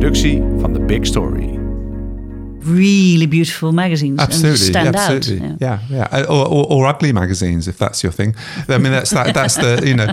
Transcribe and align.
productie 0.00 0.42
van 0.58 0.72
The 0.72 0.80
Big 0.80 1.06
Story. 1.06 1.58
really 2.62 3.28
beautiful 3.28 3.72
magazines 3.72 4.20
Absolutely, 4.20 4.50
and 4.50 4.58
stand 4.58 4.94
absolutely, 4.94 5.48
out. 5.48 5.56
Yeah. 5.58 5.78
yeah, 5.88 6.06
yeah, 6.12 6.30
Or, 6.30 6.46
or, 6.46 6.66
or 6.66 6.86
ugly 6.86 7.12
magazines 7.12 7.66
if 7.66 7.76
that's 7.76 8.00
your 8.00 8.14
thing. 8.14 8.34
I 8.68 8.78
mean, 8.78 8.92
that's 8.92 9.10
that, 9.10 9.34
that's 9.34 9.54
the 9.54 9.80
you 9.84 9.94
know. 9.94 10.12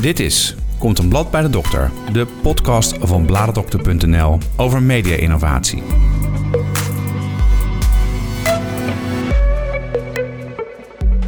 Dit 0.00 0.20
is 0.20 0.54
Komt 0.78 0.98
een 0.98 1.08
blad 1.08 1.30
bij 1.30 1.42
de 1.42 1.50
dokter, 1.50 1.90
de 2.12 2.26
podcast 2.42 2.96
van 3.00 3.26
bladerdokter.nl 3.26 4.38
over 4.56 4.82
media-innovatie. 4.82 5.82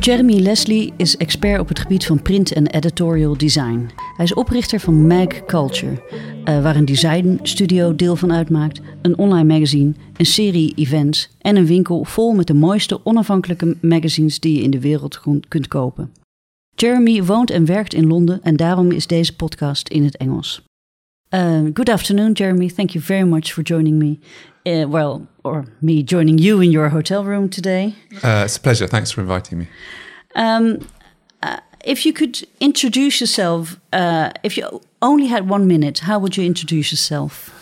Jeremy 0.00 0.38
Leslie 0.38 0.92
is 0.96 1.16
expert 1.16 1.60
op 1.60 1.68
het 1.68 1.78
gebied 1.78 2.06
van 2.06 2.22
print 2.22 2.52
en 2.52 2.66
editorial 2.66 3.36
design. 3.36 3.90
Hij 4.16 4.24
is 4.24 4.34
oprichter 4.34 4.80
van 4.80 5.06
Mag 5.06 5.44
Culture, 5.46 6.02
eh, 6.44 6.62
waar 6.62 6.76
een 6.76 6.84
designstudio 6.84 7.96
deel 7.96 8.16
van 8.16 8.32
uitmaakt, 8.32 8.80
een 9.02 9.18
online 9.18 9.54
magazine, 9.54 9.92
een 10.16 10.26
serie 10.26 10.72
events 10.76 11.30
en 11.40 11.56
een 11.56 11.66
winkel 11.66 12.04
vol 12.04 12.32
met 12.32 12.46
de 12.46 12.54
mooiste 12.54 13.00
onafhankelijke 13.04 13.76
magazines 13.80 14.40
die 14.40 14.56
je 14.56 14.62
in 14.62 14.70
de 14.70 14.80
wereld 14.80 15.20
kunt 15.48 15.68
kopen. 15.68 16.12
Jeremy 16.74 17.22
woont 17.22 17.50
en 17.50 17.64
werkt 17.64 17.94
in 17.94 18.06
Londen 18.06 18.42
en 18.42 18.56
daarom 18.56 18.90
is 18.90 19.06
deze 19.06 19.36
podcast 19.36 19.88
in 19.88 20.04
het 20.04 20.16
Engels. 20.16 20.62
Uh, 21.34 21.60
good 21.74 21.88
afternoon, 21.88 22.32
Jeremy. 22.32 22.68
Thank 22.68 22.90
you 22.90 23.04
very 23.04 23.28
much 23.28 23.52
for 23.52 23.62
joining 23.62 23.98
me. 23.98 24.18
Uh, 24.66 24.86
well, 24.88 25.26
or 25.42 25.64
me 25.80 26.02
joining 26.02 26.38
you 26.38 26.60
in 26.60 26.70
your 26.70 26.90
hotel 26.90 27.24
room 27.24 27.48
today. 27.48 27.94
Uh, 28.22 28.42
it's 28.44 28.56
a 28.56 28.60
pleasure. 28.60 28.86
Thanks 28.86 29.10
for 29.10 29.20
inviting 29.22 29.58
me. 29.58 29.68
Um, 30.34 30.86
uh, 31.42 31.60
if 31.84 32.04
you 32.04 32.12
could 32.12 32.46
introduce 32.60 33.20
yourself, 33.20 33.80
uh, 33.92 34.30
if 34.42 34.56
you 34.56 34.82
only 35.00 35.26
had 35.26 35.48
one 35.48 35.66
minute, 35.66 36.00
how 36.00 36.18
would 36.18 36.36
you 36.36 36.44
introduce 36.44 36.92
yourself? 36.92 37.56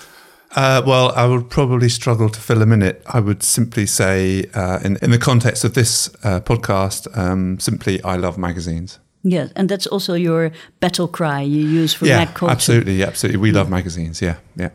Uh, 0.56 0.82
well, 0.86 1.12
I 1.14 1.26
would 1.26 1.50
probably 1.50 1.88
struggle 1.88 2.28
to 2.30 2.40
fill 2.40 2.62
a 2.62 2.66
minute. 2.66 3.02
I 3.06 3.20
would 3.20 3.42
simply 3.42 3.86
say, 3.86 4.46
uh, 4.54 4.78
in 4.82 4.96
in 5.02 5.10
the 5.10 5.18
context 5.18 5.64
of 5.64 5.72
this 5.74 6.08
uh, 6.24 6.40
podcast, 6.40 7.06
um, 7.16 7.60
simply 7.60 8.02
I 8.02 8.16
love 8.16 8.38
magazines. 8.38 8.98
Yes, 9.22 9.52
and 9.54 9.68
that's 9.68 9.86
also 9.86 10.14
your 10.14 10.50
battle 10.80 11.08
cry 11.08 11.42
you 11.42 11.66
use 11.66 11.92
for 11.92 12.06
yeah, 12.06 12.24
Mag 12.24 12.34
Culture. 12.34 12.52
absolutely, 12.52 13.02
absolutely. 13.02 13.40
We 13.40 13.52
love 13.52 13.68
magazines. 13.68 14.22
Yeah, 14.22 14.36
yeah. 14.56 14.70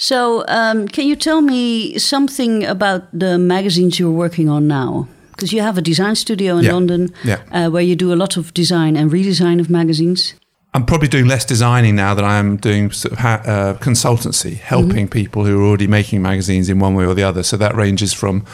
So, 0.00 0.44
um, 0.46 0.86
can 0.86 1.08
you 1.08 1.16
tell 1.16 1.40
me 1.40 1.98
something 1.98 2.64
about 2.64 3.02
the 3.12 3.36
magazines 3.36 3.98
you're 3.98 4.12
working 4.12 4.48
on 4.48 4.68
now? 4.68 5.08
Because 5.32 5.52
you 5.52 5.60
have 5.60 5.76
a 5.76 5.82
design 5.82 6.14
studio 6.14 6.56
in 6.56 6.64
Yeah, 6.64 6.72
London 6.72 7.10
yeah. 7.24 7.40
uh, 7.50 7.68
where 7.70 7.82
you 7.82 7.96
do 7.96 8.12
a 8.12 8.16
lot 8.16 8.36
of 8.36 8.54
design 8.54 8.96
and 8.96 9.10
redesign 9.10 9.60
of 9.60 9.68
magazines. 9.68 10.34
I'm 10.72 10.84
probably 10.86 11.08
doing 11.08 11.26
less 11.26 11.44
designing 11.44 11.96
now 11.96 12.14
than 12.14 12.24
I 12.24 12.38
am 12.38 12.56
doing 12.58 12.92
sort 12.92 13.12
of 13.12 13.18
ha- 13.18 13.42
uh, 13.44 13.74
consultancy, 13.78 14.56
helping 14.56 15.08
people 15.08 15.44
who 15.44 15.58
are 15.60 15.66
already 15.66 15.88
making 15.88 16.22
magazines 16.22 16.68
in 16.68 16.78
one 16.78 16.94
way 16.94 17.04
or 17.04 17.14
the 17.14 17.24
other. 17.24 17.42
So 17.42 17.56
that 17.56 17.74
ranges 17.74 18.12
from 18.12 18.44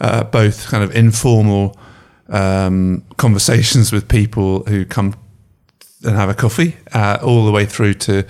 uh, 0.00 0.24
both 0.24 0.66
kind 0.66 0.82
of 0.82 0.96
informal 0.96 1.76
um, 2.28 3.04
conversations 3.18 3.92
with 3.94 4.08
people 4.08 4.64
who 4.64 4.84
come 4.84 5.14
and 6.04 6.16
have 6.16 6.28
a 6.28 6.34
coffee, 6.34 6.76
uh, 6.92 7.18
all 7.22 7.44
the 7.46 7.52
way 7.52 7.66
through 7.66 7.94
to 7.94 8.24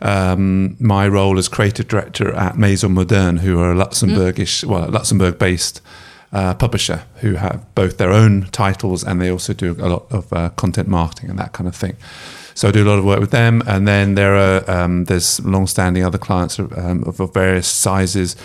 um, 0.00 0.76
my 0.80 1.06
role 1.08 1.38
as 1.38 1.48
creative 1.48 1.88
director 1.88 2.32
at 2.32 2.56
Maison 2.56 2.92
Moderne, 2.92 3.38
who 3.38 3.58
are 3.60 3.72
a 3.72 3.74
Luxembourgish, 3.74 4.64
well, 4.64 4.88
Luxembourg-based 4.88 5.80
uh, 6.32 6.54
publisher 6.54 7.04
who 7.16 7.34
have 7.34 7.74
both 7.74 7.98
their 7.98 8.12
own 8.12 8.48
titles 8.52 9.02
and 9.02 9.20
they 9.20 9.30
also 9.30 9.52
do 9.52 9.72
a 9.80 9.88
lot 9.88 10.06
of 10.10 10.32
uh, 10.32 10.50
content 10.50 10.88
marketing 10.88 11.28
and 11.28 11.38
that 11.38 11.52
kind 11.52 11.68
of 11.68 11.74
thing. 11.74 11.96
So 12.54 12.68
I 12.68 12.72
do 12.72 12.84
a 12.84 12.88
lot 12.88 12.98
of 12.98 13.04
work 13.04 13.20
with 13.20 13.30
them, 13.30 13.62
and 13.66 13.86
then 13.86 14.16
there 14.16 14.34
are 14.36 14.70
um, 14.70 15.04
there's 15.04 15.40
long-standing 15.44 16.04
other 16.04 16.18
clients 16.18 16.58
um, 16.58 17.04
of, 17.06 17.18
of 17.20 17.32
various 17.32 17.66
sizes. 17.66 18.36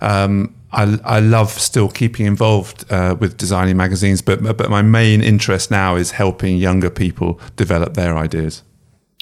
Um, 0.00 0.54
I, 0.70 0.98
I 1.04 1.20
love 1.20 1.50
still 1.50 1.88
keeping 1.88 2.26
involved 2.26 2.84
uh, 2.92 3.16
with 3.18 3.36
designing 3.36 3.76
magazines, 3.76 4.22
but 4.22 4.42
but 4.42 4.70
my 4.70 4.82
main 4.82 5.22
interest 5.22 5.70
now 5.70 5.96
is 5.96 6.12
helping 6.12 6.56
younger 6.56 6.90
people 6.90 7.40
develop 7.56 7.94
their 7.94 8.16
ideas. 8.16 8.62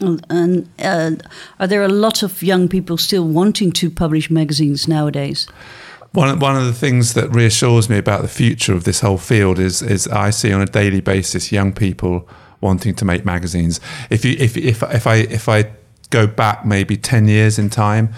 And 0.00 0.68
uh, 0.78 1.12
are 1.60 1.66
there 1.66 1.82
a 1.82 1.88
lot 1.88 2.22
of 2.22 2.42
young 2.42 2.68
people 2.68 2.96
still 2.96 3.26
wanting 3.26 3.72
to 3.72 3.90
publish 3.90 4.30
magazines 4.30 4.88
nowadays? 4.88 5.46
One, 6.12 6.38
one 6.38 6.56
of 6.56 6.66
the 6.66 6.72
things 6.72 7.14
that 7.14 7.30
reassures 7.30 7.88
me 7.88 7.98
about 7.98 8.22
the 8.22 8.28
future 8.28 8.74
of 8.74 8.84
this 8.84 9.00
whole 9.00 9.18
field 9.18 9.58
is 9.58 9.80
is 9.80 10.06
I 10.08 10.30
see 10.30 10.52
on 10.52 10.60
a 10.60 10.66
daily 10.66 11.00
basis 11.00 11.52
young 11.52 11.72
people 11.72 12.28
wanting 12.60 12.94
to 12.96 13.04
make 13.04 13.24
magazines. 13.24 13.80
If 14.10 14.24
you 14.24 14.36
if 14.38 14.56
if 14.56 14.82
if 14.82 15.06
I 15.06 15.14
if 15.16 15.48
I 15.48 15.70
go 16.10 16.26
back 16.26 16.66
maybe 16.66 16.96
ten 16.96 17.28
years 17.28 17.58
in 17.58 17.70
time, 17.70 18.12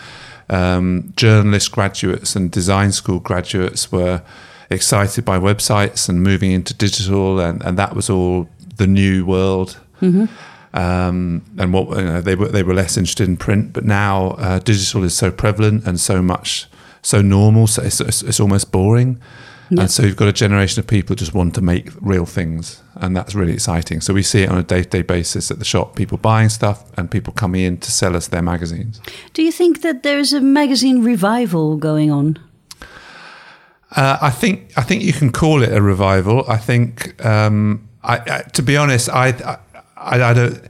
um, 0.51 1.13
journalist 1.17 1.71
graduates 1.71 2.35
and 2.35 2.51
design 2.51 2.91
school 2.93 3.21
graduates 3.21 3.93
were 3.93 4.23
excited 4.71 5.25
by 5.25 5.39
websites 5.39 6.09
and 6.09 6.23
moving 6.23 6.51
into 6.51 6.75
digital, 6.75 7.39
and, 7.39 7.63
and 7.63 7.79
that 7.79 7.95
was 7.95 8.11
all 8.11 8.49
the 8.77 8.87
new 8.87 9.25
world. 9.25 9.79
Um, 10.75 11.45
and 11.57 11.73
what 11.73 11.97
you 11.97 12.05
know, 12.05 12.21
they 12.21 12.35
were 12.35 12.49
they 12.49 12.63
were 12.63 12.75
less 12.75 12.97
interested 12.97 13.29
in 13.29 13.37
print, 13.37 13.73
but 13.73 13.85
now 13.85 14.31
uh, 14.33 14.59
digital 14.59 15.05
is 15.05 15.17
so 15.17 15.31
prevalent 15.31 15.87
and 15.87 15.99
so 15.99 16.21
much 16.21 16.69
so 17.01 17.23
normal, 17.23 17.67
so 17.67 17.83
it's, 17.83 18.01
it's, 18.01 18.23
it's 18.23 18.41
almost 18.41 18.73
boring. 18.73 19.21
And 19.71 19.91
so 19.91 20.05
you've 20.05 20.17
got 20.17 20.29
a 20.29 20.33
generation 20.33 20.79
of 20.81 20.87
people 20.87 21.15
who 21.15 21.17
just 21.17 21.35
want 21.35 21.55
to 21.55 21.61
make 21.61 21.91
real 22.01 22.27
things, 22.27 22.83
and 22.95 23.17
that's 23.17 23.35
really 23.35 23.55
exciting. 23.55 24.01
So 24.01 24.15
we 24.15 24.23
see 24.23 24.43
it 24.43 24.51
on 24.51 24.59
a 24.59 24.63
day-to-day 24.63 25.03
basis 25.03 25.51
at 25.51 25.59
the 25.59 25.65
shop: 25.65 25.97
people 25.97 26.19
buying 26.19 26.49
stuff 26.49 26.85
and 26.97 27.11
people 27.11 27.33
coming 27.33 27.63
in 27.63 27.79
to 27.79 27.91
sell 27.91 28.15
us 28.15 28.29
their 28.29 28.43
magazines. 28.43 29.01
Do 29.33 29.43
you 29.43 29.51
think 29.51 29.83
that 29.83 30.03
there's 30.03 30.33
a 30.33 30.41
magazine 30.41 31.03
revival 31.03 31.77
going 31.77 32.11
on? 32.11 32.39
Uh, 33.97 34.19
I 34.21 34.31
think 34.31 34.73
I 34.77 34.83
think 34.83 35.03
you 35.03 35.13
can 35.13 35.33
call 35.33 35.63
it 35.63 35.73
a 35.73 35.83
revival. 35.83 36.45
I 36.49 36.59
think, 36.59 37.25
um, 37.25 37.89
I, 38.03 38.19
I, 38.19 38.43
to 38.53 38.63
be 38.63 38.77
honest, 38.77 39.09
I 39.09 39.29
I, 39.29 39.59
I 40.05 40.35
don't. 40.35 40.61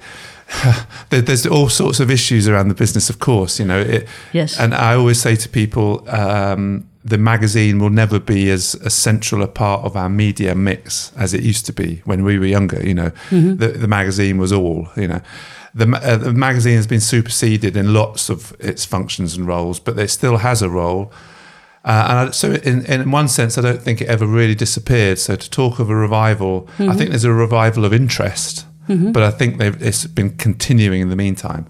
There's 1.10 1.46
all 1.46 1.68
sorts 1.68 2.00
of 2.00 2.10
issues 2.10 2.48
around 2.48 2.68
the 2.68 2.74
business, 2.74 3.10
of 3.10 3.18
course. 3.18 3.58
You 3.58 3.66
know, 3.66 3.80
it, 3.80 4.08
Yes. 4.32 4.58
And 4.58 4.74
I 4.74 4.94
always 4.94 5.20
say 5.20 5.36
to 5.36 5.48
people, 5.48 6.08
um, 6.08 6.88
the 7.04 7.18
magazine 7.18 7.78
will 7.78 7.90
never 7.90 8.18
be 8.18 8.50
as, 8.50 8.76
central 8.92 9.42
a 9.42 9.48
part 9.48 9.84
of 9.84 9.96
our 9.96 10.08
media 10.08 10.54
mix 10.54 11.12
as 11.16 11.34
it 11.34 11.42
used 11.42 11.66
to 11.66 11.72
be 11.72 12.00
when 12.04 12.24
we 12.24 12.38
were 12.38 12.46
younger. 12.46 12.84
You 12.86 12.94
know, 12.94 13.12
the, 13.30 13.68
the 13.68 13.88
magazine 13.88 14.38
was 14.38 14.52
all. 14.52 14.88
You 14.96 15.08
know, 15.08 15.20
the, 15.74 15.86
uh, 16.02 16.16
the 16.16 16.32
magazine 16.32 16.76
has 16.76 16.86
been 16.86 17.00
superseded 17.00 17.76
in 17.76 17.92
lots 17.92 18.30
of 18.30 18.56
its 18.58 18.84
functions 18.84 19.36
and 19.36 19.46
roles, 19.46 19.80
but 19.80 19.98
it 19.98 20.08
still 20.08 20.38
has 20.38 20.62
a 20.62 20.70
role. 20.70 21.12
Uh, 21.84 22.06
and 22.08 22.18
I, 22.18 22.30
so, 22.30 22.52
in, 22.52 22.86
in 22.86 23.10
one 23.10 23.28
sense, 23.28 23.58
I 23.58 23.60
don't 23.60 23.82
think 23.82 24.00
it 24.00 24.08
ever 24.08 24.26
really 24.26 24.54
disappeared. 24.54 25.18
So, 25.18 25.36
to 25.36 25.50
talk 25.50 25.78
of 25.78 25.90
a 25.90 25.94
revival, 25.94 26.66
I 26.78 26.94
think 26.94 27.10
there's 27.10 27.24
a 27.24 27.32
revival 27.32 27.84
of 27.84 27.92
interest, 27.92 28.66
but 28.86 29.22
I 29.22 29.30
think 29.30 29.58
they've, 29.58 29.80
it's 29.82 30.06
been 30.06 30.36
continuing 30.36 31.00
in 31.00 31.08
the 31.08 31.16
meantime. 31.16 31.66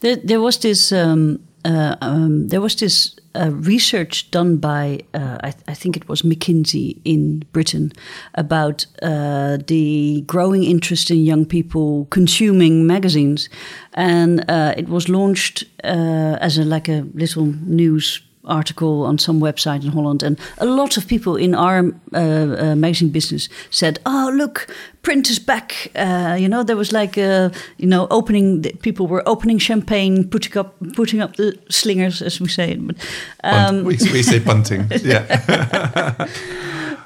There, 0.00 0.16
there 0.16 0.40
was 0.40 0.58
this 0.58 0.92
um, 0.92 1.40
uh, 1.64 1.96
um, 2.00 2.48
there 2.48 2.60
was 2.60 2.74
this 2.76 3.16
uh, 3.34 3.50
research 3.52 4.30
done 4.30 4.56
by 4.56 5.00
uh, 5.14 5.38
I, 5.42 5.52
I 5.68 5.74
think 5.74 5.96
it 5.96 6.08
was 6.08 6.22
McKinsey 6.22 6.98
in 7.04 7.44
Britain 7.52 7.92
about 8.34 8.86
uh, 9.02 9.58
the 9.66 10.22
growing 10.26 10.64
interest 10.64 11.10
in 11.10 11.24
young 11.24 11.44
people 11.44 12.06
consuming 12.06 12.86
magazines, 12.86 13.48
and 13.94 14.44
uh, 14.48 14.74
it 14.76 14.88
was 14.88 15.08
launched 15.08 15.64
uh, 15.84 16.38
as 16.40 16.58
a 16.58 16.64
like 16.64 16.88
a 16.88 17.04
little 17.14 17.46
news 17.66 18.22
article 18.50 19.04
on 19.04 19.18
some 19.18 19.40
website 19.40 19.84
in 19.84 19.92
Holland, 19.92 20.22
and 20.22 20.38
a 20.58 20.66
lot 20.66 20.96
of 20.96 21.06
people 21.06 21.36
in 21.36 21.54
our 21.54 21.92
uh, 22.12 22.18
uh, 22.18 22.74
magazine 22.76 23.10
business 23.10 23.48
said, 23.70 23.98
"Oh, 24.04 24.30
look, 24.34 24.66
print 25.02 25.30
is 25.30 25.38
back." 25.38 25.90
Uh, 25.94 26.36
you 26.38 26.48
know, 26.48 26.62
there 26.62 26.76
was 26.76 26.92
like, 26.92 27.16
uh, 27.16 27.50
you 27.78 27.86
know, 27.86 28.06
opening. 28.10 28.62
The, 28.62 28.72
people 28.82 29.06
were 29.06 29.22
opening 29.26 29.58
champagne, 29.58 30.28
putting 30.28 30.58
up, 30.58 30.74
putting 30.94 31.22
up 31.22 31.36
the 31.36 31.58
slingers, 31.68 32.22
as 32.22 32.40
we 32.40 32.48
say. 32.48 32.76
But, 32.76 32.96
um, 33.44 33.84
we, 33.84 33.96
we 34.12 34.22
say 34.22 34.38
bunting. 34.50 34.86
yeah. 35.02 36.26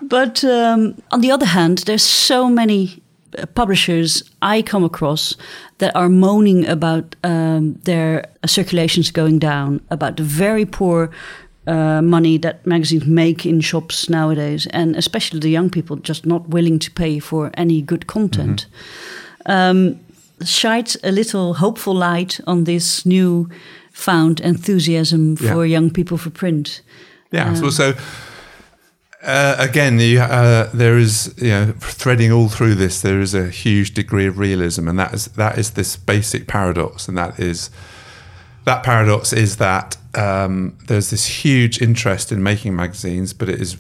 but 0.03 0.45
um, 0.45 0.95
on 1.11 1.21
the 1.21 1.31
other 1.31 1.47
hand, 1.47 1.79
there's 1.87 2.03
so 2.03 2.49
many 2.49 3.04
publishers 3.55 4.23
I 4.43 4.63
come 4.63 4.85
across 4.85 5.37
that 5.79 5.95
are 5.95 6.09
moaning 6.09 6.67
about 6.67 7.17
um, 7.25 7.75
their 7.85 8.25
circulations 8.47 9.11
going 9.13 9.39
down, 9.39 9.81
about 9.91 10.17
the 10.17 10.23
very 10.23 10.65
poor 10.67 11.11
uh, 11.67 12.03
money 12.03 12.39
that 12.39 12.67
magazines 12.67 13.07
make 13.07 13.47
in 13.47 13.61
shops 13.61 14.09
nowadays, 14.09 14.67
and 14.73 14.97
especially 14.97 15.41
the 15.41 15.49
young 15.51 15.71
people 15.71 15.97
just 15.97 16.27
not 16.27 16.49
willing 16.49 16.79
to 16.79 16.91
pay 16.91 17.19
for 17.21 17.51
any 17.55 17.83
good 17.83 18.07
content. 18.07 18.67
Um, 19.47 19.99
shines 20.45 20.97
a 21.03 21.11
little 21.11 21.55
hopeful 21.55 21.95
light 21.95 22.41
on 22.47 22.65
this 22.65 23.07
new 23.07 23.49
found 23.93 24.41
enthusiasm 24.41 25.37
Yeah. 25.41 25.53
for 25.53 25.65
young 25.67 25.91
people 25.91 26.19
for 26.19 26.31
print. 26.31 26.83
Yeah. 27.31 27.49
Um, 27.49 27.57
so, 27.57 27.71
so 27.71 27.95
Uh, 29.25 29.57
again, 29.59 29.99
you, 29.99 30.21
uh, 30.21 30.69
there 30.75 30.99
is 30.99 31.35
you 31.39 31.49
know 31.49 31.73
threading 31.81 32.31
all 32.31 32.49
through 32.49 32.75
this. 32.75 33.01
There 33.01 33.21
is 33.21 33.35
a 33.35 33.49
huge 33.49 33.95
degree 33.95 34.27
of 34.27 34.39
realism, 34.39 34.87
and 34.87 34.99
that 34.99 35.15
is 35.15 35.27
that 35.29 35.57
is 35.57 35.71
this 35.71 35.97
basic 35.97 36.47
paradox, 36.47 37.09
and 37.09 37.17
that 37.17 37.41
is 37.41 37.71
that 38.65 38.83
paradox 38.83 39.33
is 39.33 39.57
that 39.57 39.97
um, 40.15 40.77
there's 40.89 41.09
this 41.09 41.27
huge 41.45 41.81
interest 41.81 42.33
in 42.33 42.43
making 42.43 42.77
magazines, 42.77 43.33
but 43.33 43.49
it 43.49 43.61
is 43.61 43.79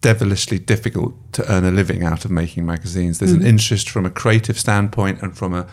devilishly 0.00 0.58
difficult 0.58 1.14
to 1.34 1.52
earn 1.52 1.64
a 1.64 1.70
living 1.70 2.02
out 2.02 2.24
of 2.24 2.30
making 2.32 2.66
magazines. 2.66 3.20
There's 3.20 3.32
mm-hmm. 3.32 3.42
an 3.42 3.46
interest 3.46 3.88
from 3.88 4.06
a 4.06 4.10
creative 4.10 4.58
standpoint 4.58 5.22
and 5.22 5.36
from 5.36 5.54
a 5.54 5.68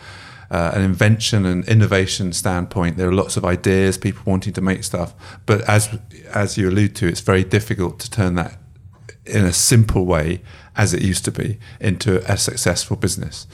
uh, 0.50 0.72
an 0.74 0.82
invention 0.82 1.44
and 1.44 1.68
innovation 1.68 2.32
standpoint. 2.32 2.96
There 2.96 3.08
are 3.08 3.12
lots 3.12 3.36
of 3.36 3.44
ideas, 3.44 3.98
people 3.98 4.22
wanting 4.24 4.54
to 4.54 4.60
make 4.60 4.84
stuff, 4.84 5.12
but 5.44 5.68
as 5.68 5.98
as 6.32 6.56
you 6.56 6.68
allude 6.68 6.94
to, 6.96 7.08
it's 7.08 7.20
very 7.20 7.42
difficult 7.42 7.98
to 7.98 8.10
turn 8.10 8.36
that 8.36 8.58
in 9.28 9.44
a 9.44 9.52
simple 9.52 10.04
way 10.04 10.40
as 10.76 10.94
it 10.94 11.02
used 11.02 11.24
to 11.24 11.32
be 11.32 11.58
into 11.80 12.22
a 12.30 12.36
successful 12.36 12.96
business. 12.96 13.46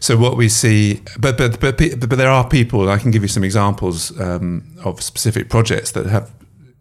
So 0.00 0.16
what 0.16 0.36
we 0.36 0.48
see, 0.48 1.00
but 1.18 1.38
but 1.38 1.60
but 1.60 1.78
but 1.78 2.18
there 2.18 2.28
are 2.28 2.46
people. 2.48 2.90
I 2.90 2.98
can 2.98 3.10
give 3.10 3.22
you 3.22 3.28
some 3.28 3.44
examples 3.44 4.18
um, 4.20 4.64
of 4.84 5.02
specific 5.02 5.48
projects 5.48 5.92
that 5.92 6.06
have 6.06 6.30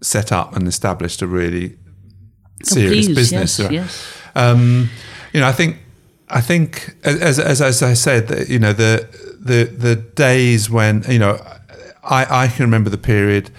set 0.01 0.31
up 0.31 0.55
and 0.55 0.67
established 0.67 1.21
a 1.21 1.27
really 1.27 1.77
serious 2.63 3.05
please, 3.05 3.15
business. 3.15 3.59
Yes, 3.59 3.71
yes. 3.71 4.17
Um, 4.35 4.89
you 5.31 5.39
know, 5.39 5.47
I 5.47 5.53
think 5.53 5.77
I 6.29 6.41
think 6.41 6.95
as, 7.03 7.39
as 7.39 7.61
as 7.61 7.81
I 7.81 7.93
said, 7.93 8.27
that 8.27 8.49
you 8.49 8.59
know 8.59 8.73
the 8.73 9.07
the 9.39 9.65
the 9.65 9.95
days 9.95 10.69
when 10.69 11.03
you 11.07 11.19
know 11.19 11.39
I 12.03 12.43
I 12.45 12.47
can 12.47 12.65
remember 12.65 12.89
the 12.89 12.97
period 12.97 13.51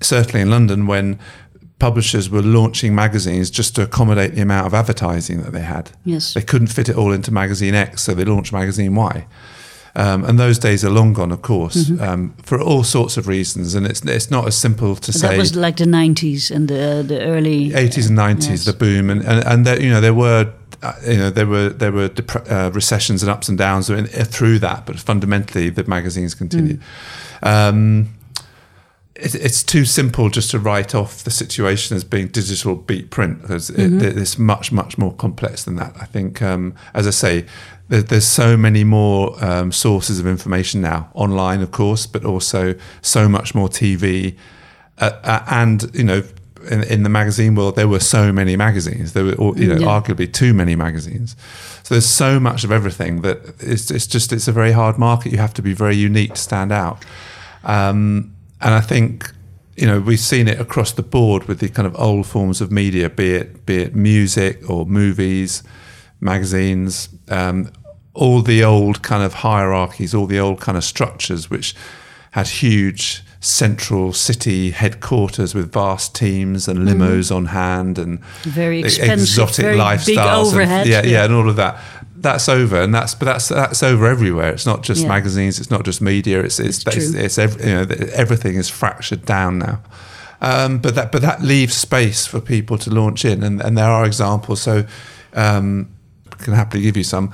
certainly 0.00 0.40
in 0.40 0.50
London 0.50 0.86
when 0.86 1.18
publishers 1.80 2.30
were 2.30 2.42
launching 2.42 2.94
magazines 2.94 3.50
just 3.50 3.74
to 3.74 3.82
accommodate 3.82 4.34
the 4.34 4.42
amount 4.42 4.66
of 4.66 4.74
advertising 4.74 5.42
that 5.42 5.52
they 5.52 5.62
had. 5.62 5.90
Yes. 6.04 6.34
They 6.34 6.42
couldn't 6.42 6.68
fit 6.68 6.88
it 6.88 6.96
all 6.96 7.12
into 7.12 7.32
magazine 7.32 7.74
X, 7.74 8.02
so 8.02 8.14
they 8.14 8.24
launched 8.24 8.52
magazine 8.52 8.94
Y. 8.94 9.26
Um, 9.96 10.24
and 10.24 10.38
those 10.38 10.58
days 10.58 10.84
are 10.84 10.90
long 10.90 11.12
gone, 11.12 11.32
of 11.32 11.42
course, 11.42 11.74
mm-hmm. 11.74 12.02
um, 12.02 12.34
for 12.44 12.60
all 12.60 12.84
sorts 12.84 13.16
of 13.16 13.26
reasons. 13.26 13.74
And 13.74 13.84
it's 13.86 14.02
it's 14.02 14.30
not 14.30 14.46
as 14.46 14.56
simple 14.56 14.94
to 14.94 15.10
that 15.10 15.18
say. 15.18 15.28
That 15.30 15.38
was 15.38 15.56
like 15.56 15.78
the 15.78 15.86
nineties 15.86 16.52
and 16.52 16.68
the 16.68 17.02
the 17.04 17.20
early 17.22 17.74
eighties 17.74 18.06
and 18.06 18.14
nineties, 18.14 18.48
yes. 18.48 18.64
the 18.66 18.72
boom, 18.72 19.10
and 19.10 19.20
and, 19.22 19.44
and 19.44 19.66
there, 19.66 19.82
you 19.82 19.90
know 19.90 20.00
there 20.00 20.14
were 20.14 20.52
uh, 20.82 20.92
you 21.04 21.16
know 21.16 21.30
there 21.30 21.46
were 21.46 21.70
there 21.70 21.90
were 21.90 22.08
dep- 22.08 22.48
uh, 22.48 22.70
recessions 22.72 23.24
and 23.24 23.30
ups 23.30 23.48
and 23.48 23.58
downs 23.58 23.90
uh, 23.90 24.04
through 24.28 24.60
that, 24.60 24.86
but 24.86 24.96
fundamentally 25.00 25.70
the 25.70 25.82
magazines 25.84 26.36
continued. 26.36 26.80
Mm. 27.42 27.68
Um, 27.68 28.08
it's 29.22 29.62
too 29.62 29.84
simple 29.84 30.28
just 30.28 30.50
to 30.50 30.58
write 30.58 30.94
off 30.94 31.24
the 31.24 31.30
situation 31.30 31.96
as 31.96 32.04
being 32.04 32.28
digital 32.28 32.74
beat 32.76 33.10
print 33.10 33.42
because 33.42 33.70
mm-hmm. 33.70 34.00
it, 34.00 34.16
it's 34.16 34.38
much 34.38 34.72
much 34.72 34.98
more 34.98 35.12
complex 35.14 35.64
than 35.64 35.76
that. 35.76 35.94
I 36.00 36.06
think, 36.06 36.42
um, 36.42 36.74
as 36.94 37.06
I 37.06 37.10
say, 37.10 37.46
there, 37.88 38.02
there's 38.02 38.26
so 38.26 38.56
many 38.56 38.84
more 38.84 39.42
um, 39.44 39.72
sources 39.72 40.20
of 40.20 40.26
information 40.26 40.80
now 40.80 41.10
online, 41.14 41.60
of 41.60 41.70
course, 41.70 42.06
but 42.06 42.24
also 42.24 42.74
so 43.02 43.28
much 43.28 43.54
more 43.54 43.68
TV, 43.68 44.36
uh, 44.98 45.10
uh, 45.22 45.44
and 45.48 45.94
you 45.94 46.04
know. 46.04 46.22
In, 46.70 46.82
in, 46.84 47.04
the 47.04 47.08
magazine 47.08 47.54
world, 47.54 47.74
there 47.74 47.88
were 47.88 48.00
so 48.00 48.34
many 48.34 48.54
magazines. 48.54 49.14
There 49.14 49.24
were, 49.24 49.56
you 49.56 49.66
know, 49.66 49.80
yeah. 49.80 49.86
arguably 49.86 50.30
too 50.30 50.52
many 50.52 50.76
magazines. 50.76 51.34
So 51.84 51.94
there's 51.94 52.06
so 52.06 52.38
much 52.38 52.64
of 52.64 52.70
everything 52.70 53.22
that 53.22 53.54
it's, 53.60 53.90
it's 53.90 54.06
just 54.06 54.30
it's 54.30 54.46
a 54.46 54.52
very 54.52 54.72
hard 54.72 54.98
market. 54.98 55.32
You 55.32 55.38
have 55.38 55.54
to 55.54 55.62
be 55.62 55.72
very 55.72 55.96
unique 55.96 56.34
to 56.34 56.40
stand 56.40 56.70
out. 56.70 57.02
Um, 57.64 58.34
and 58.60 58.74
I 58.74 58.80
think 58.80 59.32
you 59.76 59.86
know 59.86 60.00
we've 60.00 60.20
seen 60.20 60.48
it 60.48 60.60
across 60.60 60.92
the 60.92 61.02
board 61.02 61.44
with 61.44 61.60
the 61.60 61.68
kind 61.68 61.86
of 61.86 61.98
old 61.98 62.26
forms 62.26 62.60
of 62.60 62.70
media, 62.70 63.08
be 63.08 63.34
it 63.34 63.66
be 63.66 63.82
it 63.82 63.94
music 63.94 64.68
or 64.68 64.86
movies, 64.86 65.62
magazines, 66.20 67.08
um, 67.28 67.70
all 68.14 68.42
the 68.42 68.62
old 68.64 69.02
kind 69.02 69.22
of 69.22 69.34
hierarchies, 69.34 70.14
all 70.14 70.26
the 70.26 70.38
old 70.38 70.60
kind 70.60 70.76
of 70.76 70.84
structures 70.84 71.50
which 71.50 71.74
had 72.32 72.46
huge 72.46 73.22
central 73.40 74.12
city 74.12 74.70
headquarters 74.70 75.54
with 75.54 75.72
vast 75.72 76.14
teams 76.14 76.68
and 76.68 76.80
limos 76.80 77.30
mm. 77.30 77.36
on 77.36 77.46
hand 77.46 77.98
and 77.98 78.22
very 78.42 78.80
expensive, 78.80 79.20
exotic 79.20 79.64
very 79.64 79.78
lifestyles. 79.78 80.52
And, 80.60 80.88
yeah, 80.88 81.02
yeah, 81.02 81.10
yeah, 81.10 81.24
and 81.24 81.32
all 81.32 81.48
of 81.48 81.56
that 81.56 81.82
that's 82.20 82.48
over, 82.48 82.80
and 82.80 82.94
that's 82.94 83.14
but 83.14 83.24
that's 83.24 83.48
that's 83.48 83.82
over 83.82 84.06
everywhere. 84.06 84.52
It's 84.52 84.66
not 84.66 84.82
just 84.82 85.02
yeah. 85.02 85.08
magazines. 85.08 85.58
It's 85.58 85.70
not 85.70 85.84
just 85.84 86.00
media. 86.00 86.42
It's 86.42 86.60
it's 86.60 86.86
it's, 86.86 86.96
it's, 86.96 87.14
it's 87.14 87.38
every, 87.38 87.66
you 87.66 87.74
know 87.74 87.86
everything 88.12 88.56
is 88.56 88.68
fractured 88.68 89.24
down 89.24 89.58
now. 89.58 89.80
Um, 90.42 90.78
but 90.78 90.94
that 90.94 91.12
but 91.12 91.22
that 91.22 91.42
leaves 91.42 91.74
space 91.74 92.26
for 92.26 92.40
people 92.40 92.78
to 92.78 92.90
launch 92.90 93.24
in, 93.24 93.42
and, 93.42 93.60
and 93.60 93.76
there 93.76 93.88
are 93.88 94.04
examples. 94.04 94.60
So 94.60 94.84
um, 95.34 95.88
can 96.38 96.54
happily 96.54 96.82
give 96.82 96.96
you 96.96 97.04
some. 97.04 97.32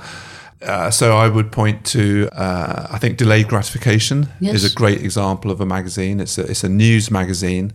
Uh, 0.61 0.89
so 0.89 1.15
I 1.15 1.29
would 1.29 1.51
point 1.51 1.85
to 1.87 2.29
uh, 2.31 2.87
I 2.89 2.97
think 2.97 3.17
delayed 3.17 3.47
gratification 3.47 4.29
yes. 4.39 4.55
is 4.55 4.71
a 4.71 4.75
great 4.75 5.01
example 5.01 5.51
of 5.51 5.61
a 5.61 5.65
magazine. 5.65 6.19
It's 6.19 6.37
a 6.37 6.43
it's 6.43 6.63
a 6.63 6.69
news 6.69 7.11
magazine, 7.11 7.73